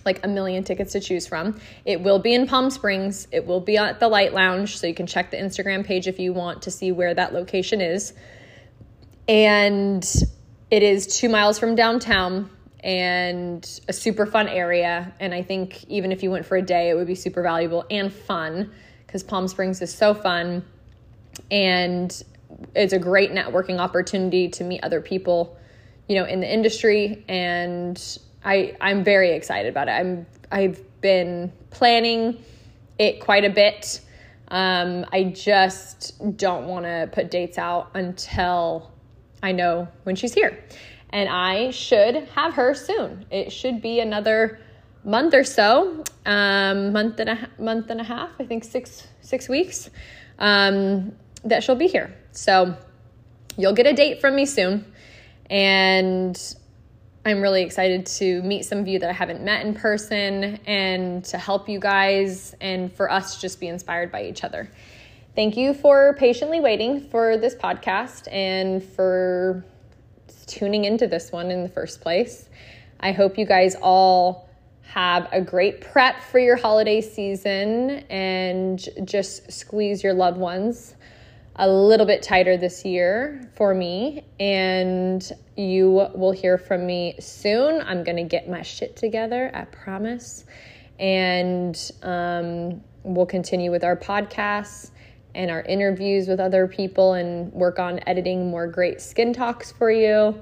like 0.05 0.23
a 0.23 0.27
million 0.27 0.63
tickets 0.63 0.93
to 0.93 0.99
choose 0.99 1.27
from. 1.27 1.59
It 1.85 2.01
will 2.01 2.19
be 2.19 2.33
in 2.33 2.47
Palm 2.47 2.69
Springs. 2.69 3.27
It 3.31 3.45
will 3.45 3.59
be 3.59 3.77
at 3.77 3.99
the 3.99 4.07
Light 4.07 4.33
Lounge, 4.33 4.77
so 4.77 4.87
you 4.87 4.93
can 4.93 5.05
check 5.05 5.31
the 5.31 5.37
Instagram 5.37 5.85
page 5.85 6.07
if 6.07 6.19
you 6.19 6.33
want 6.33 6.63
to 6.63 6.71
see 6.71 6.91
where 6.91 7.13
that 7.13 7.33
location 7.33 7.81
is. 7.81 8.13
And 9.27 10.09
it 10.71 10.83
is 10.83 11.07
two 11.07 11.29
miles 11.29 11.59
from 11.59 11.75
downtown 11.75 12.49
and 12.83 13.81
a 13.87 13.93
super 13.93 14.25
fun 14.25 14.47
area. 14.47 15.13
And 15.19 15.33
I 15.33 15.43
think 15.43 15.83
even 15.85 16.11
if 16.11 16.23
you 16.23 16.31
went 16.31 16.45
for 16.45 16.55
a 16.55 16.61
day, 16.61 16.89
it 16.89 16.95
would 16.95 17.07
be 17.07 17.15
super 17.15 17.43
valuable 17.43 17.85
and 17.91 18.13
fun 18.13 18.71
because 19.05 19.23
Palm 19.23 19.47
Springs 19.47 19.81
is 19.81 19.93
so 19.93 20.13
fun. 20.13 20.65
And 21.51 22.23
it's 22.73 22.93
a 22.93 22.99
great 22.99 23.31
networking 23.31 23.79
opportunity 23.79 24.49
to 24.49 24.63
meet 24.63 24.83
other 24.83 25.01
people, 25.01 25.57
you 26.07 26.15
know, 26.15 26.25
in 26.25 26.39
the 26.39 26.51
industry. 26.51 27.23
And 27.27 28.19
I, 28.43 28.75
I'm 28.79 29.03
very 29.03 29.31
excited 29.31 29.69
about 29.69 29.87
it. 29.87 29.91
I'm, 29.91 30.25
I've 30.51 30.81
been 31.01 31.51
planning 31.69 32.43
it 32.97 33.19
quite 33.19 33.45
a 33.45 33.49
bit. 33.49 34.01
Um, 34.49 35.05
I 35.11 35.23
just 35.23 36.37
don't 36.37 36.67
want 36.67 36.85
to 36.85 37.09
put 37.11 37.29
dates 37.29 37.57
out 37.57 37.91
until 37.93 38.91
I 39.43 39.51
know 39.51 39.87
when 40.03 40.15
she's 40.15 40.33
here. 40.33 40.63
And 41.09 41.29
I 41.29 41.71
should 41.71 42.15
have 42.35 42.53
her 42.53 42.73
soon. 42.73 43.25
It 43.29 43.51
should 43.51 43.81
be 43.81 43.99
another 43.99 44.59
month 45.03 45.33
or 45.33 45.43
so, 45.43 46.03
um, 46.25 46.91
month 46.91 47.19
and 47.19 47.29
a 47.29 47.49
month 47.59 47.89
and 47.89 48.01
a 48.01 48.03
half. 48.03 48.29
I 48.39 48.45
think 48.45 48.63
six 48.63 49.07
six 49.21 49.47
weeks 49.47 49.89
um, 50.37 51.13
that 51.43 51.63
she'll 51.63 51.75
be 51.75 51.87
here. 51.87 52.13
So 52.31 52.75
you'll 53.57 53.73
get 53.73 53.87
a 53.87 53.93
date 53.93 54.19
from 54.19 54.35
me 54.35 54.45
soon, 54.45 54.91
and 55.49 56.55
I'm 57.25 57.41
really 57.41 57.61
excited 57.61 58.05
to 58.05 58.41
meet 58.43 58.63
some 58.63 58.77
of 58.79 58.87
you 58.87 58.99
that 58.99 59.09
I 59.09 59.13
haven't 59.13 59.43
met 59.43 59.65
in 59.65 59.73
person 59.73 60.59
and 60.65 61.25
to 61.25 61.37
help 61.37 61.67
you 61.67 61.79
guys 61.79 62.55
and 62.61 62.91
for 62.93 63.11
us 63.11 63.41
just 63.41 63.59
be 63.59 63.67
inspired 63.67 64.11
by 64.11 64.23
each 64.23 64.45
other. 64.45 64.69
Thank 65.35 65.57
you 65.57 65.73
for 65.73 66.15
patiently 66.17 66.59
waiting 66.59 67.01
for 67.09 67.37
this 67.37 67.53
podcast 67.53 68.31
and 68.31 68.81
for 68.81 69.65
tuning 70.47 70.85
into 70.85 71.05
this 71.05 71.31
one 71.31 71.51
in 71.51 71.63
the 71.63 71.69
first 71.69 72.01
place. 72.01 72.49
I 73.01 73.11
hope 73.11 73.37
you 73.37 73.45
guys 73.45 73.75
all 73.81 74.49
have 74.83 75.27
a 75.33 75.41
great 75.41 75.81
prep 75.81 76.23
for 76.23 76.39
your 76.39 76.55
holiday 76.55 77.01
season 77.01 78.05
and 78.09 78.79
just 79.03 79.51
squeeze 79.51 80.01
your 80.01 80.13
loved 80.13 80.37
ones 80.37 80.95
a 81.57 81.67
little 81.67 82.05
bit 82.05 82.21
tighter 82.21 82.55
this 82.57 82.85
year 82.85 83.49
for 83.55 83.73
me. 83.73 84.23
And 84.39 85.29
you 85.55 86.07
will 86.13 86.31
hear 86.31 86.57
from 86.57 86.85
me 86.85 87.15
soon. 87.19 87.81
I'm 87.81 88.03
to 88.17 88.23
get 88.23 88.49
my 88.49 88.61
shit 88.61 88.95
together, 88.95 89.51
I 89.53 89.65
promise. 89.65 90.45
And 90.99 91.91
um, 92.03 92.81
we'll 93.03 93.25
continue 93.25 93.71
with 93.71 93.83
our 93.83 93.95
podcasts 93.95 94.91
and 95.35 95.51
our 95.51 95.61
interviews 95.63 96.27
with 96.27 96.39
other 96.39 96.67
people 96.67 97.13
and 97.13 97.51
work 97.53 97.79
on 97.79 97.99
editing 98.07 98.49
more 98.49 98.67
great 98.67 99.01
skin 99.01 99.33
talks 99.33 99.71
for 99.71 99.91
you. 99.91 100.41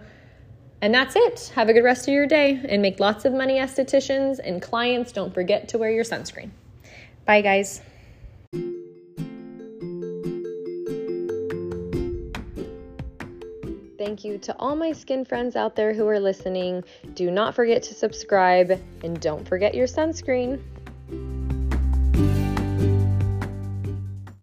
And 0.82 0.94
that's 0.94 1.16
it. 1.16 1.52
Have 1.56 1.70
a 1.70 1.74
good 1.74 1.84
rest 1.84 2.08
of 2.08 2.14
your 2.14 2.28
day 2.28 2.62
and 2.68 2.82
make 2.82 3.00
lots 3.00 3.26
of 3.26 3.34
money, 3.34 3.58
estheticians 3.60 4.40
and 4.44 4.62
clients. 4.62 5.12
Don't 5.12 5.34
forget 5.34 5.70
to 5.70 5.78
wear 5.78 5.92
your 5.92 6.04
sunscreen. 6.04 6.52
Bye, 7.26 7.42
guys. 7.42 7.82
Thank 13.98 14.26
you 14.26 14.38
to 14.40 14.56
all 14.60 14.76
my 14.76 14.92
skin 14.92 15.24
friends 15.24 15.56
out 15.56 15.76
there 15.76 15.94
who 15.94 16.08
are 16.08 16.20
listening. 16.20 16.84
Do 17.14 17.32
not 17.32 17.56
forget 17.56 17.82
to 17.84 17.94
subscribe 17.94 18.80
and 19.04 19.20
don't 19.22 19.48
forget 19.48 19.74
your 19.74 19.88
sunscreen. 19.88 20.62